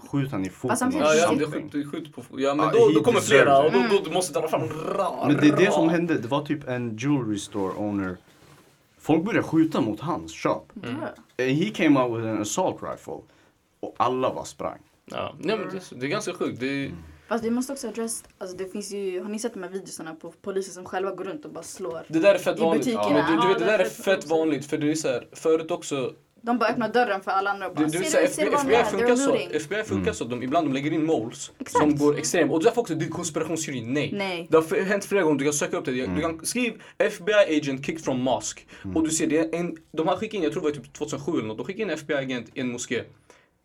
Skjut 0.08 0.32
han 0.32 0.44
i 0.44 0.50
foten 0.50 0.88
or 0.88 0.92
Ja, 0.94 1.14
ja, 1.14 1.32
det 1.32 1.40
something. 1.40 1.62
skjuter 1.62 1.90
skjut 1.90 2.14
på 2.14 2.22
Ja, 2.40 2.54
men 2.54 2.66
Ja, 2.66 2.72
då, 2.72 2.90
då 2.94 3.02
kommer 3.02 3.20
flera 3.20 3.58
och 3.58 3.72
då, 3.72 3.78
då 3.90 3.98
du 4.04 4.10
måste 4.10 4.40
dra 4.40 4.48
fram 4.48 4.62
ra, 4.96 5.24
Men 5.26 5.36
det 5.36 5.48
är 5.48 5.56
det 5.56 5.72
som 5.72 5.88
hände, 5.88 6.18
det 6.18 6.28
var 6.28 6.44
typ 6.44 6.68
en 6.68 6.96
jewelry 6.96 7.38
store 7.38 7.74
owner. 7.74 8.16
Folk 8.98 9.24
började 9.24 9.46
skjuta 9.46 9.80
mot 9.80 10.00
hans 10.00 10.32
shop. 10.32 10.62
Bruh. 10.74 10.94
And 11.38 11.50
he 11.50 11.70
came 11.70 12.00
out 12.00 12.18
with 12.18 12.28
an 12.28 12.40
assault 12.40 12.82
rifle. 12.82 13.20
Och 13.80 13.94
alla 13.96 14.34
bara 14.34 14.44
sprang. 14.44 14.78
Ja, 15.10 15.34
nej, 15.40 15.58
men 15.58 15.68
det, 15.68 16.00
det 16.00 16.06
är 16.06 16.10
ganska 16.10 16.32
sjukt. 16.32 16.60
Det 16.60 16.66
är, 16.84 16.90
Fast 17.28 17.44
vi 17.44 17.50
måste 17.50 17.72
också 17.72 17.88
address, 17.88 18.24
alltså 18.38 18.56
det 18.56 18.72
finns 18.72 18.92
ju, 18.92 19.20
har 19.20 19.28
ni 19.28 19.38
sett 19.38 19.54
de 19.54 19.62
här 19.62 19.70
videorna 19.70 20.14
på 20.14 20.30
poliser 20.30 20.72
som 20.72 20.84
själva 20.84 21.10
går 21.14 21.24
runt 21.24 21.44
och 21.44 21.52
bara 21.52 21.64
slår? 21.64 22.04
det 22.08 22.18
där 22.18 22.34
är 22.34 22.38
fett 22.38 22.58
I 22.58 22.60
vanligt. 22.60 22.84
butikerna. 22.84 23.28
Men 23.30 23.36
du, 23.36 23.42
du 23.42 23.48
vet, 23.48 23.58
det 23.58 23.64
där 23.64 23.78
det 23.78 23.84
är 23.84 23.88
fett 23.88 24.26
vanligt 24.26 24.66
för 24.66 24.78
det 24.78 24.90
är 24.90 24.94
så 24.94 25.08
här, 25.08 25.28
förut 25.32 25.70
också 25.70 26.12
De 26.42 26.58
bara 26.58 26.68
öppnar 26.70 26.88
dörren 26.92 27.20
för 27.20 27.30
alla 27.30 27.50
andra 27.50 27.66
och 27.68 27.76
Du, 27.76 27.82
bara 27.82 27.90
du, 27.90 28.04
ser 28.04 28.20
du, 28.22 28.28
ser 28.28 28.42
FBI, 28.42 28.44
du 28.44 28.50
de 28.50 28.56
FBI 28.56 28.84
funkar 28.84 29.14
They're 29.14 29.48
så. 29.50 29.56
FBI 29.56 29.82
funkar 29.84 30.12
så. 30.12 30.24
De, 30.24 30.42
ibland 30.42 30.66
de 30.66 30.72
lägger 30.72 30.92
in 30.92 31.04
moles 31.06 31.52
Exakt. 31.58 31.80
som 31.80 31.96
går 31.96 32.18
extremt. 32.18 32.52
Och 32.52 32.62
därför 32.64 32.80
också, 32.80 32.94
det 32.94 33.04
är 33.04 33.08
konspirationsteori. 33.08 33.80
Nej. 33.80 34.12
Nej. 34.12 34.46
Det 34.50 34.56
har 34.56 34.84
hänt 34.84 35.04
flera 35.04 35.22
gånger, 35.22 35.38
du 35.38 35.44
kan 35.44 35.52
söka 35.52 35.76
upp 35.76 35.84
det. 35.84 36.06
Du 36.06 36.20
kan 36.20 36.46
skriv 36.46 36.82
FBI 36.98 37.58
agent 37.58 37.86
kicked 37.86 38.04
from 38.04 38.20
mosque. 38.22 38.62
Och 38.94 39.04
du 39.04 39.10
ser, 39.10 39.26
det 39.26 39.54
en, 39.56 39.76
de 39.92 40.08
har 40.08 40.16
skickat 40.16 40.34
in, 40.34 40.42
jag 40.42 40.52
tror 40.52 40.62
det 40.62 40.68
var 40.68 40.74
typ 40.74 40.92
2007 40.92 41.32
eller 41.32 41.44
något, 41.48 41.56
de 41.58 41.66
skickade 41.66 41.82
in 41.82 41.90
en 41.90 41.94
FBI 41.94 42.14
agent 42.14 42.46
i 42.54 42.60
en 42.60 42.72
moské. 42.72 43.02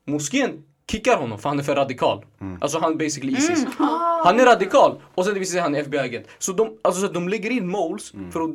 Moskén 0.08 0.64
kickar 0.92 1.18
honom 1.18 1.40
för 1.40 1.50
han 1.50 1.60
är 1.60 1.64
för 1.64 1.76
radikal. 1.76 2.26
Alltså 2.62 2.80
han 2.80 2.92
är 2.92 2.96
basically 2.96 3.34
Isis. 3.34 3.66
Han 4.24 4.40
är 4.40 4.46
radikal 4.46 5.02
och 5.16 5.26
sen 5.26 5.34
det 5.34 5.40
visar 5.40 5.52
sig 5.52 5.60
att 5.60 5.66
han 5.66 5.76
är 5.76 5.80
FBI-agent. 5.80 6.28
Så 6.40 6.52
de, 6.52 6.78
alltså, 6.82 7.08
så 7.08 7.14
de 7.14 7.30
lägger 7.30 7.50
in 7.50 7.68
moles 7.68 8.12
för 8.32 8.42
att, 8.42 8.50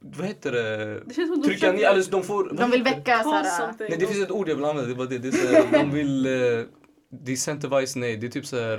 vad 0.00 0.26
heter 0.26 0.52
det? 0.52 1.00
Det 1.06 1.14
känns 1.14 1.28
som 1.28 1.38
att 1.38 1.42
de 1.42 1.48
Trycka 1.48 1.72
ner, 1.72 1.84
eller 1.84 2.10
de 2.10 2.22
får... 2.22 2.52
De 2.52 2.70
vill 2.70 2.82
väcka 2.82 3.22
såhär... 3.22 3.74
Nej 3.78 3.96
det 4.00 4.06
finns 4.06 4.24
ett 4.24 4.30
ord 4.30 4.48
jag 4.48 4.54
vill 4.54 4.64
använda, 4.64 4.88
det 4.88 4.94
var 4.94 5.06
det. 5.06 5.18
det 5.18 5.28
är 5.28 5.32
så 5.32 5.54
här, 5.54 5.64
de 5.78 5.90
vill 5.90 6.26
uh, 6.26 6.64
decentivize, 7.10 7.98
nej 7.98 8.16
det 8.16 8.26
är 8.26 8.30
typ 8.30 8.46
såhär. 8.46 8.78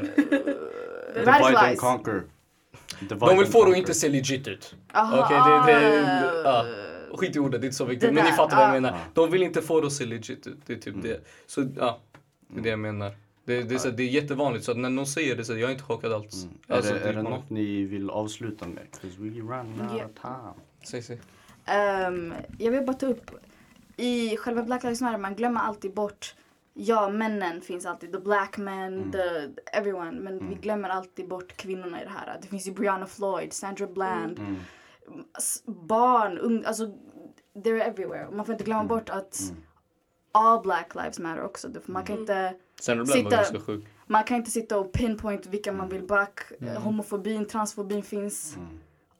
Divide 1.16 1.57
and 1.57 1.78
conquer. 1.78 2.24
Divide 2.99 3.26
De 3.26 3.38
vill 3.38 3.47
få 3.47 3.66
det 3.66 3.72
att 3.72 3.78
inte 3.78 3.93
se 3.93 4.09
legit 4.09 4.47
ut. 4.47 4.76
Okej, 4.93 5.39
det, 5.68 5.74
det, 5.74 6.49
ah. 6.49 6.66
Skit 7.18 7.36
i 7.36 7.39
ordet, 7.39 7.62
det 7.62 7.66
är 7.66 7.68
inte 7.68 7.78
så 7.78 7.86
viktigt. 7.86 8.14
Men 8.14 8.26
ni 8.26 8.32
fattar 8.32 8.57
vad 8.57 8.66
jag 8.66 8.76
ja. 8.76 8.82
menar. 8.82 8.97
De 9.14 9.32
vill 9.32 9.43
inte 9.43 9.62
få 9.62 9.82
det 9.82 9.88
att 9.88 9.93
se 9.93 10.05
legit 10.05 10.47
ut. 10.47 10.57
Det 10.66 10.74
är 10.74 10.78
typ 10.78 10.95
det. 11.01 11.24
Så 11.47 11.68
ja, 11.78 12.01
det 12.54 12.60
är 12.60 12.64
det 12.64 12.70
jag 12.70 12.80
menar. 12.80 13.12
Det, 13.45 13.64
det, 13.64 13.76
är, 13.76 13.80
så, 13.80 13.89
här, 13.89 13.97
det 13.97 14.04
är 14.04 14.08
jättevanligt, 14.08 14.66
så 14.66 14.72
att 14.72 14.78
när 14.78 14.89
någon 14.89 15.08
säger 15.08 15.36
det 15.36 15.45
så 15.45 15.52
jag 15.58 15.62
är 15.70 15.72
inte 15.72 15.84
chockad 15.84 16.14
alls. 16.14 16.47
Är 16.68 16.76
Alltså, 16.76 16.93
det, 16.93 16.99
är 16.99 17.14
det 17.14 17.24
man- 17.24 17.32
något 17.32 17.49
ni 17.49 17.84
vill 17.84 18.10
avsluta 18.10 18.68
med? 18.68 18.84
'Cause 18.91 19.16
we 19.20 19.30
run 19.30 19.82
out 19.82 19.91
Ja. 19.99 20.06
of 20.06 20.12
time. 20.22 20.54
Säg, 20.84 21.02
säg. 21.04 21.20
Ehm, 21.66 22.34
jag 22.60 22.72
vill 22.72 22.86
bara 22.86 22.93
ta 22.93 23.06
upp, 23.06 23.32
i 23.97 24.38
själva 24.38 24.64
Black 24.64 24.84
Lives 24.84 25.02
Matter, 25.02 25.18
man 25.18 25.36
glömmer 25.36 25.60
alltid 25.62 25.93
bort 25.93 26.36
Ja, 26.74 27.10
männen 27.10 27.62
finns 27.62 27.86
alltid. 27.86 28.12
The 28.12 28.20
black 28.20 28.58
men, 28.58 29.12
the 29.12 29.20
everyone. 29.78 30.12
Men 30.12 30.49
vi 30.49 30.56
glömmer 30.56 30.89
alltid 30.89 31.28
bort 31.28 31.54
kvinnorna 31.58 32.02
i 32.02 32.04
det 32.04 32.10
här. 32.12 32.38
Det 32.41 32.47
finns 32.47 32.68
ju 32.68 32.72
Brianna 32.72 33.06
Floyd, 33.06 33.54
Sandra 33.54 33.88
Bland, 33.88 34.39
Mm. 34.39 34.56
barn, 35.66 36.38
ung, 36.38 36.64
alltså 36.66 36.84
they're 37.56 37.82
everywhere. 37.84 38.28
Man 38.32 38.45
får 38.45 38.54
inte 38.54 38.64
glömma 38.66 38.84
bort 38.84 39.10
att 39.10 39.54
all 40.32 40.62
black 40.62 40.96
lives 40.96 41.20
matter 41.20 41.44
också. 41.44 41.68
Man 41.86 42.04
kan 42.06 42.18
inte 42.20 42.54
Sandra 42.82 43.06
Bland 43.06 43.24
var 43.24 43.44
Sitta- 43.44 43.82
man 44.08 44.24
kan 44.24 44.38
inte 44.38 44.52
sitta 44.52 44.80
och 44.80 44.92
pinpoint 44.92 45.46
vilka 45.46 45.72
man 45.72 45.90
vill 45.90 46.04
back. 46.04 46.40
Eh, 46.62 46.82
Homofobin, 46.82 47.46
transfobin 47.46 48.04
finns. 48.04 48.56
Mm. 48.56 48.68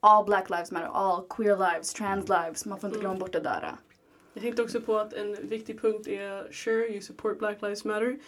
All 0.00 0.24
black 0.24 0.50
lives 0.50 0.70
matter, 0.72 0.86
all 0.92 1.22
queer 1.28 1.56
lives, 1.56 1.92
trans 1.92 2.28
lives. 2.28 2.66
Man 2.66 2.80
får 2.80 2.88
inte 2.88 3.00
glömma 3.00 3.14
bort 3.18 3.32
det 3.32 3.40
där. 3.40 3.72
Jag 4.34 4.42
tänkte 4.42 4.62
också 4.62 4.80
på 4.80 4.98
att 4.98 5.12
en 5.12 5.48
viktig 5.48 5.80
punkt 5.80 6.08
är 6.08 6.52
sure, 6.52 6.88
you 6.88 7.00
support 7.00 7.38
Black 7.38 7.62
Lives 7.62 7.84
Matter. 7.84 8.18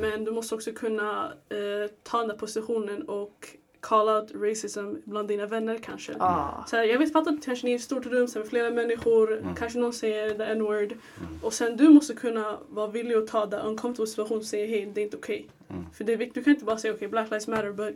Men 0.00 0.24
du 0.24 0.30
måste 0.32 0.54
också 0.54 0.72
kunna 0.72 1.24
eh, 1.48 1.90
ta 2.02 2.18
den 2.18 2.28
där 2.28 2.36
positionen 2.36 3.02
och 3.08 3.48
call 3.80 4.08
out 4.08 4.30
racism 4.34 4.94
bland 5.04 5.28
dina 5.28 5.46
vänner 5.46 5.78
kanske. 5.78 6.16
Ah. 6.20 6.64
Så 6.66 6.76
här, 6.76 6.84
jag 6.84 6.98
vet 6.98 7.12
fattar 7.12 7.32
att 7.32 7.44
kanske 7.44 7.66
ni 7.66 7.70
är 7.70 7.74
i 7.74 7.76
ett 7.76 7.82
stort 7.82 8.06
rum 8.06 8.28
med 8.34 8.46
flera 8.46 8.70
människor, 8.70 9.54
kanske 9.58 9.78
någon 9.78 9.92
säger 9.92 10.34
the 10.34 10.44
n-word. 10.44 10.94
Och 11.42 11.52
sen 11.52 11.76
du 11.76 11.88
måste 11.88 12.14
kunna 12.14 12.58
vara 12.68 12.86
villig 12.86 13.14
att 13.14 13.26
ta 13.26 13.46
den 13.46 13.60
uncomfortable 13.60 14.06
situationen 14.06 14.38
och 14.38 14.46
säga 14.46 14.66
hej, 14.66 14.90
det 14.94 15.00
är 15.00 15.04
inte 15.04 15.16
okej. 15.16 15.48
För 15.92 16.04
det 16.04 16.12
är 16.12 16.16
viktigt, 16.16 16.34
du 16.34 16.44
kan 16.44 16.52
inte 16.52 16.64
bara 16.64 16.78
säga 16.78 16.94
okej, 16.94 17.08
Black 17.08 17.30
Lives 17.30 17.48
Matter, 17.48 17.72
but 17.72 17.94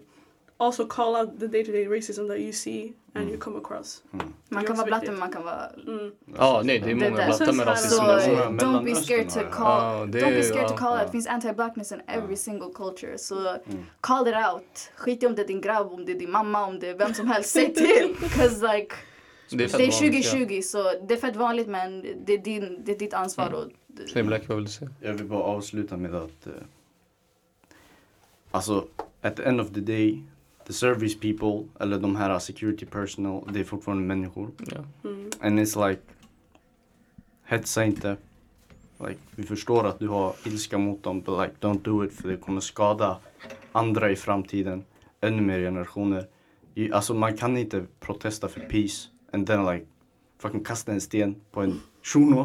also 0.62 0.86
call 0.86 1.16
out 1.16 1.40
the 1.40 1.46
day-to-day 1.46 1.86
racism 1.86 2.28
that 2.28 2.38
you 2.38 2.52
see 2.52 2.92
and 3.14 3.28
you 3.28 3.38
come 3.38 3.58
across. 3.58 4.02
Man 4.10 4.32
Det 4.48 4.56
är 4.56 4.66
kan 4.66 4.76
vara 4.76 4.86
blatte 4.86 5.10
men 5.10 5.18
man 5.20 5.32
kan 5.32 5.44
vara... 5.44 5.66
Mm. 5.86 6.12
Ja, 6.38 6.62
nej 6.64 6.78
det 6.80 6.90
är 6.90 6.94
många 6.94 7.16
där. 7.16 7.26
blattar 7.26 7.52
med 7.52 7.64
Så- 7.66 7.70
rasism. 7.70 8.02
Don't 8.58 8.84
be 8.84 8.94
scared 8.94 9.28
to 9.30 9.40
call... 9.50 10.08
Don't 10.08 10.10
be 10.10 10.18
är- 10.38 10.42
scared 10.42 10.68
to 10.68 10.74
call 10.76 10.96
ja. 10.96 11.00
it. 11.00 11.06
Det 11.06 11.12
finns 11.12 11.26
anti-blackness 11.28 11.92
in 11.94 12.00
every 12.06 12.36
single 12.36 12.68
culture. 12.74 13.18
Så 13.18 13.56
call 14.00 14.28
it 14.28 14.34
out. 14.52 14.90
Skit 14.96 15.22
i 15.22 15.26
om 15.26 15.34
det 15.34 15.42
är 15.42 15.46
din 15.46 15.60
grabb, 15.60 15.92
om 15.92 16.04
det 16.04 16.12
är 16.12 16.18
din 16.18 16.30
mamma, 16.30 16.66
om 16.66 16.78
det 16.78 16.88
är 16.88 16.98
vem 16.98 17.14
som 17.14 17.26
helst. 17.26 17.50
Säg 17.50 17.74
till! 17.74 18.14
'Cause 18.20 18.74
like, 18.74 18.94
Det 19.50 19.54
är 19.54 19.58
det 19.58 19.64
är 19.64 19.78
vanligt, 19.78 20.24
ja. 20.24 20.30
2020 20.30 20.60
så 20.62 20.82
det 21.08 21.14
är 21.14 21.18
fett 21.18 21.36
vanligt 21.36 21.68
men 21.68 22.02
det 22.26 22.32
är, 22.34 22.38
din, 22.38 22.80
det 22.84 22.92
är 22.92 22.98
ditt 22.98 23.14
ansvar. 23.14 23.52
Och, 23.54 23.64
Säg 24.12 24.22
Black, 24.22 24.48
vad 24.48 24.56
vill 24.56 24.64
du 24.64 24.70
säga? 24.70 24.90
Jag 25.00 25.12
vill 25.14 25.24
bara 25.26 25.42
avsluta 25.42 25.96
med 25.96 26.14
att 26.14 26.46
eh, 26.46 26.52
Alltså, 28.50 28.86
at 29.22 29.36
the 29.36 29.42
end 29.42 29.60
of 29.60 29.70
the 29.74 29.80
day 29.80 30.22
The 30.66 30.72
service 30.72 31.20
people, 31.20 31.68
eller 31.80 31.98
de 31.98 32.16
här 32.16 32.38
security 32.38 32.86
personnel, 32.86 33.40
det 33.52 33.60
är 33.60 33.64
fortfarande 33.64 34.02
människor. 34.04 34.50
Ja. 34.58 35.08
Mm. 35.10 35.30
And 35.40 35.60
it's 35.60 35.88
like 35.88 36.02
Hetsa 37.44 37.84
inte. 37.84 38.16
Like, 39.08 39.20
vi 39.36 39.42
förstår 39.42 39.86
att 39.86 39.98
du 39.98 40.08
har 40.08 40.34
ilska 40.44 40.78
mot 40.78 41.02
dem, 41.02 41.20
but 41.20 41.40
like 41.40 41.52
don't 41.60 41.82
do 41.82 42.04
it 42.04 42.12
för 42.12 42.28
det 42.28 42.36
kommer 42.36 42.60
skada 42.60 43.18
andra 43.72 44.10
i 44.10 44.16
framtiden. 44.16 44.84
Ännu 45.20 45.42
mer 45.42 45.58
generationer. 45.58 46.26
ju- 46.74 46.92
alltså 46.92 47.14
man 47.14 47.36
kan 47.36 47.56
inte 47.56 47.84
protesta 48.00 48.48
för 48.48 48.60
peace 48.60 49.08
and 49.32 49.46
then 49.46 49.66
like 49.66 49.86
fucking 50.38 50.64
kasta 50.64 50.92
en 50.92 51.00
sten 51.00 51.34
på 51.50 51.60
en 51.60 51.80
shuno. 52.02 52.44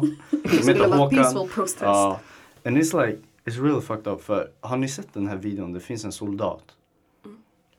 Vara 0.88 1.10
peaceful 1.10 1.48
protest. 1.48 1.78
Ja. 1.80 2.20
and 2.64 2.76
it's 2.76 3.06
like, 3.06 3.18
it's 3.44 3.62
really 3.64 3.80
fucked 3.80 4.12
up. 4.12 4.22
För 4.22 4.50
har 4.60 4.76
ni 4.76 4.88
sett 4.88 5.14
den 5.14 5.26
här 5.28 5.36
videon? 5.36 5.72
Det 5.72 5.80
finns 5.80 6.04
en 6.04 6.12
soldat. 6.12 6.62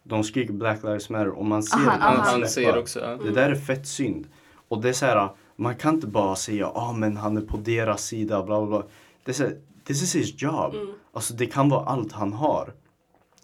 De 0.09 0.23
skriker 0.23 0.53
Black 0.53 0.83
Lives 0.83 1.09
Matter 1.09 1.29
och 1.29 1.45
man 1.45 1.63
ser 1.63 1.77
Aha, 1.77 1.91
att 1.91 2.01
aha. 2.01 2.31
Han 2.31 2.47
säger 2.47 2.77
också, 2.77 2.99
ja. 2.99 3.17
Det 3.23 3.31
där 3.31 3.49
är 3.49 3.55
fett 3.55 3.87
synd. 3.87 4.27
Och 4.67 4.81
det 4.81 4.89
är 4.89 4.93
så 4.93 5.05
här, 5.05 5.29
man 5.55 5.75
kan 5.75 5.95
inte 5.95 6.07
bara 6.07 6.35
säga 6.35 6.67
ah 6.67 6.93
men 6.93 7.17
han 7.17 7.37
är 7.37 7.41
på 7.41 7.57
deras 7.57 8.03
sida, 8.03 8.43
bla 8.43 8.59
bla 8.65 8.67
bla. 8.67 8.87
Det 9.23 9.31
är 9.31 9.33
så 9.33 9.43
här, 9.43 9.57
this 9.83 10.03
is 10.03 10.15
his 10.15 10.41
job. 10.41 10.75
Alltså 11.13 11.33
det 11.33 11.45
kan 11.45 11.69
vara 11.69 11.85
allt 11.85 12.11
han 12.11 12.33
har. 12.33 12.73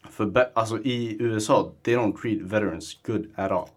För 0.09 0.49
alltså 0.53 0.79
i 0.79 1.17
USA, 1.19 1.71
they 1.81 1.95
don't 1.95 2.17
treat 2.21 2.41
veterans 2.41 2.99
good 3.05 3.27
at 3.35 3.51
all. 3.51 3.69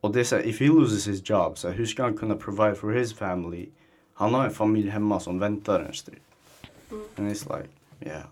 Och 0.00 0.12
det 0.12 0.20
är 0.20 0.24
så 0.24 0.36
här, 0.36 0.46
if 0.46 0.60
he 0.60 0.66
loses 0.66 1.08
his 1.08 1.30
job, 1.30 1.58
så 1.58 1.68
här, 1.68 1.74
hur 1.74 1.86
ska 1.86 2.02
han 2.02 2.16
kunna 2.16 2.34
provide 2.34 2.74
for 2.74 2.92
his 2.92 3.14
family? 3.14 3.68
Han 4.14 4.34
har 4.34 4.44
en 4.44 4.50
familj 4.50 4.88
hemma 4.88 5.20
som 5.20 5.38
väntar 5.38 5.80
en 5.80 5.94
strid. 5.94 6.20
And 7.16 7.30
it's 7.30 7.58
like, 7.58 7.68
yeah, 8.00 8.22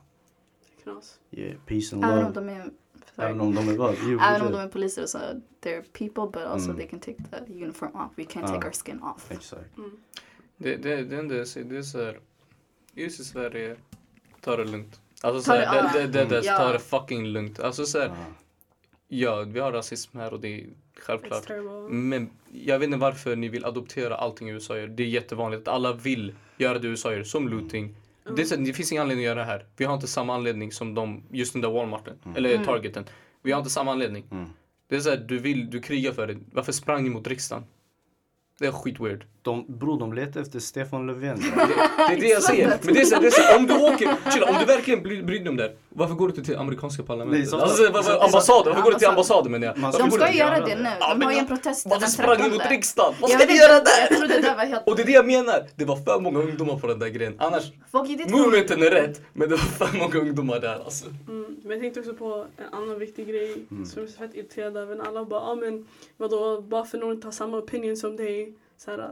Knas. 0.82 1.18
yeah, 1.30 1.56
peace 1.66 1.96
and 1.96 2.04
Även 2.04 2.18
om 2.18 2.24
love. 2.24 2.34
de 2.34 2.48
är... 2.48 2.70
Även 3.18 3.40
om 3.40 3.54
de 3.54 3.68
är 3.68 3.76
vad? 3.76 3.94
Jo, 4.04 4.18
Även 4.20 4.46
om 4.46 4.52
de 4.52 4.58
är 4.60 4.68
poliser 4.68 5.06
så 5.06 5.18
they're 5.62 5.82
people 5.92 6.40
but 6.40 6.48
also 6.48 6.64
Mm. 6.70 6.76
they 6.76 6.86
can 6.88 7.00
take 7.00 7.16
the 7.46 7.64
uniform 7.64 7.94
off. 7.94 8.12
We 8.16 8.22
can't 8.24 8.40
Ja. 8.40 8.46
take 8.48 8.66
our 8.66 8.72
skin 8.84 9.02
off. 9.02 9.30
Exakt. 9.30 9.64
Det, 10.56 10.76
det, 10.76 11.02
det 11.04 11.16
enda 11.16 11.34
jag 11.36 11.48
säger, 11.48 11.66
det 11.66 11.76
är 11.78 11.82
såhär, 11.82 12.18
just 12.94 13.20
i 13.20 13.24
Sverige, 13.24 13.76
ta 14.40 14.56
det 14.56 14.64
lugnt. 14.64 15.00
Alltså 15.22 15.50
Ta 15.50 15.56
såhär, 15.56 15.82
det- 15.92 15.98
det, 15.98 16.06
det, 16.06 16.24
det, 16.24 16.40
det, 16.40 16.46
ja. 16.46 16.56
ta 16.58 16.72
det 16.72 16.78
fucking 16.78 17.26
lugnt. 17.26 17.60
Alltså 17.60 17.86
såhär, 17.86 18.06
Ja. 18.08 18.14
ja 19.08 19.42
vi 19.42 19.60
har 19.60 19.72
rasism 19.72 20.18
här 20.18 20.32
och 20.32 20.40
det 20.40 20.48
är 20.60 20.66
självklart. 20.98 21.48
Men 21.90 22.30
jag 22.52 22.78
vet 22.78 22.86
inte 22.86 22.98
varför 22.98 23.36
ni 23.36 23.48
vill 23.48 23.64
adoptera 23.64 24.16
allting 24.16 24.48
USA 24.50 24.76
gör. 24.78 24.86
Det 24.86 25.02
är 25.02 25.06
jättevanligt 25.06 25.68
att 25.68 25.74
alla 25.74 25.92
vill 25.92 26.34
göra 26.56 26.78
det 26.78 26.88
USA 26.88 27.12
gör, 27.12 27.22
som 27.22 27.48
looting. 27.48 27.94
Det, 28.36 28.42
är 28.42 28.46
så, 28.46 28.56
det 28.56 28.72
finns 28.72 28.92
ingen 28.92 29.02
anledning 29.02 29.26
att 29.26 29.28
göra 29.28 29.38
det 29.38 29.44
här. 29.44 29.66
Vi 29.76 29.84
har 29.84 29.94
inte 29.94 30.06
samma 30.06 30.34
anledning 30.34 30.72
som 30.72 30.94
de, 30.94 31.22
just 31.30 31.52
den 31.52 31.62
där 31.62 31.70
Walmarten, 31.70 32.18
eller 32.36 32.64
Targeten. 32.64 33.04
Vi 33.42 33.52
har 33.52 33.58
inte 33.58 33.70
samma 33.70 33.92
anledning. 33.92 34.24
Mm. 34.30 34.48
Det 34.88 34.96
är 34.96 35.00
såhär, 35.00 35.16
du 35.16 35.38
vill, 35.38 35.70
du 35.70 35.80
krigar 35.80 36.12
för 36.12 36.26
det. 36.26 36.36
Varför 36.52 36.72
sprang 36.72 37.02
ni 37.02 37.10
mot 37.10 37.26
riksdagen? 37.26 37.64
Det 38.58 38.66
är 38.66 38.72
skitweird. 38.72 39.24
De, 39.42 39.78
bror, 39.78 39.98
de 39.98 40.12
letar 40.12 40.40
efter 40.40 40.58
Stefan 40.58 41.06
Löfven. 41.06 41.40
Det 41.40 42.14
är 42.14 42.20
det 42.20 42.26
jag 42.26 42.42
säger. 42.42 42.78
Men 42.82 42.94
det 42.94 43.00
är 43.00 43.04
så, 43.04 43.20
det 43.20 43.26
är 43.26 43.30
så, 43.30 43.58
om 43.58 43.66
du 43.66 43.74
åker, 43.74 44.30
chilla, 44.32 44.46
om 44.46 44.56
du 44.58 44.64
verkligen 44.64 45.02
bryr 45.02 45.22
bryr 45.22 45.40
dig 45.40 45.48
om 45.48 45.56
det 45.56 45.62
här, 45.62 45.72
varför 45.88 46.14
går 46.14 46.28
du 46.28 46.34
inte 46.34 46.44
till 46.44 46.56
amerikanska 46.58 47.02
Nej, 47.02 47.06
parlamentet? 47.06 47.48
så- 47.50 47.56
Alltså, 47.56 47.92
varför, 47.92 48.24
ambassaden, 48.24 48.72
varför 48.72 48.82
går 48.82 48.90
du 48.90 48.98
till 48.98 49.08
Ambassad. 49.08 49.36
ambassaden 49.36 49.52
menar 49.52 49.66
jag? 49.66 49.78
Man 49.78 49.90
Varför 49.90 50.04
De 50.04 50.10
ska 50.10 50.32
ju 50.32 50.38
göra 50.38 50.60
det 50.60 50.76
nu. 50.76 50.88
De 51.00 51.22
har 51.22 51.32
ju 51.32 51.38
en 51.38 51.46
protest 51.46 51.86
Varför 51.86 52.00
den 52.00 52.10
sprang 52.10 52.36
ni 52.36 52.36
13. 52.36 52.52
mot 52.52 52.70
riksdagen? 52.70 53.14
Vad 53.20 53.30
ska 53.30 53.42
inte, 53.42 53.54
göra 53.54 53.72
där? 53.72 54.06
Jag 54.10 54.18
trodde 54.18 54.40
det 54.40 54.54
var 54.54 54.64
helt... 54.64 54.86
Och 54.88 54.96
det 54.96 55.02
är 55.02 55.06
det 55.06 55.12
jag 55.12 55.26
menar. 55.26 55.66
Det 55.76 55.84
var 55.84 55.96
för 55.96 56.20
många 56.20 56.38
ungdomar 56.38 56.76
på 56.78 56.86
den 56.86 56.98
där 56.98 57.08
grejen. 57.08 57.34
Annars, 57.38 57.64
movementen 58.30 58.82
är 58.82 58.90
rätt, 58.90 59.20
men 59.32 59.48
det 59.48 59.54
var 59.54 59.86
för 59.86 59.98
många 59.98 60.18
ungdomar 60.18 60.60
där 60.60 60.74
alltså. 60.84 61.06
Mm, 61.28 61.56
men 61.62 61.70
jag 61.72 61.80
tänkte 61.80 62.00
också 62.00 62.14
på 62.14 62.46
en 62.56 62.74
annan 62.82 62.98
viktig 62.98 63.28
grej 63.28 63.54
som 63.68 63.86
jag 63.94 64.02
är 64.04 64.06
så 64.06 64.18
fett 64.18 64.34
irriterad 64.34 64.76
över. 64.76 65.00
Alla 65.08 65.24
bara, 65.24 65.40
ah, 65.40 65.54
men 65.54 65.86
vadå, 66.16 66.60
bara 66.60 66.84
för 66.84 66.98
någon 66.98 67.12
inte 67.12 67.26
har 67.26 67.32
samma 67.32 67.56
opinion 67.58 67.96
som 67.96 68.16
dig. 68.16 68.54
Så 68.78 68.90
här, 68.90 69.10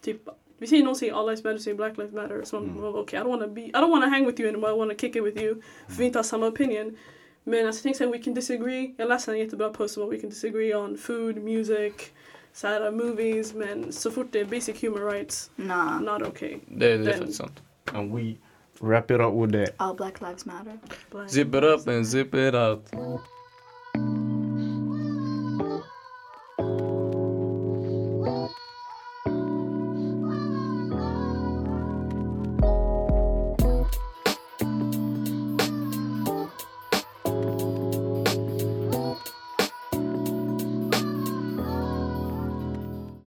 typ, 0.00 0.22
vi 0.58 0.66
säger 0.66 0.84
någon 0.84 0.96
säger 0.96 1.12
all 1.14 1.26
lives 1.26 1.44
matter, 1.44 1.58
säger 1.58 1.76
black 1.76 1.98
lives 1.98 2.12
matter. 2.14 2.42
Så 2.44 2.60
man, 2.60 2.82
well, 2.82 2.96
okay, 2.96 3.20
I 3.20 3.22
don't 3.22 3.28
wanna 3.28 3.46
be, 3.48 3.60
I 3.60 3.70
don't 3.72 3.90
wanna 3.90 4.06
hang 4.08 4.26
with 4.26 4.40
you 4.40 4.48
anymore, 4.48 4.72
I 4.74 4.78
wanna 4.78 4.94
kick 4.94 5.16
it 5.16 5.22
with 5.22 5.42
you. 5.42 5.62
För 5.88 5.96
vi 5.98 6.04
inte 6.04 6.18
har 6.18 6.24
samma 6.24 6.46
opinion. 6.46 6.96
Men 7.44 7.66
alltså, 7.66 7.82
tänkte 7.82 7.98
såhär, 7.98 8.12
we 8.12 8.18
can 8.18 8.34
disagree. 8.34 8.94
Jag 8.96 9.08
läste 9.08 9.30
en 9.32 9.38
jättebra 9.38 9.68
post 9.68 9.98
om 9.98 10.04
att 10.04 10.12
we 10.12 10.18
can 10.20 10.30
disagree 10.30 10.74
on 10.74 10.98
food, 10.98 11.36
music, 11.36 11.92
så 12.52 12.66
här, 12.66 12.90
movies. 12.90 13.54
Men 13.54 13.92
så 13.92 14.10
fort 14.10 14.26
det 14.30 14.40
är 14.40 14.44
basic 14.44 14.82
human 14.82 15.12
rights, 15.12 15.50
Nah. 15.56 16.00
not 16.00 16.22
okay. 16.28 16.56
Det, 16.68 16.92
är 16.92 17.04
faktiskt 17.04 17.38
sant. 17.38 17.62
And 17.92 18.16
we 18.16 18.34
wrap 18.80 19.10
it 19.10 19.20
up 19.20 19.34
with 19.34 19.52
that. 19.64 19.74
All 19.76 19.96
black 19.96 20.20
lives 20.20 20.46
matter. 20.46 20.78
Black 21.10 21.30
Zip 21.30 21.54
it 21.54 21.64
up 21.64 21.88
and 21.88 22.06
zip 22.06 22.34
it 22.34 22.54
out. 22.54 22.80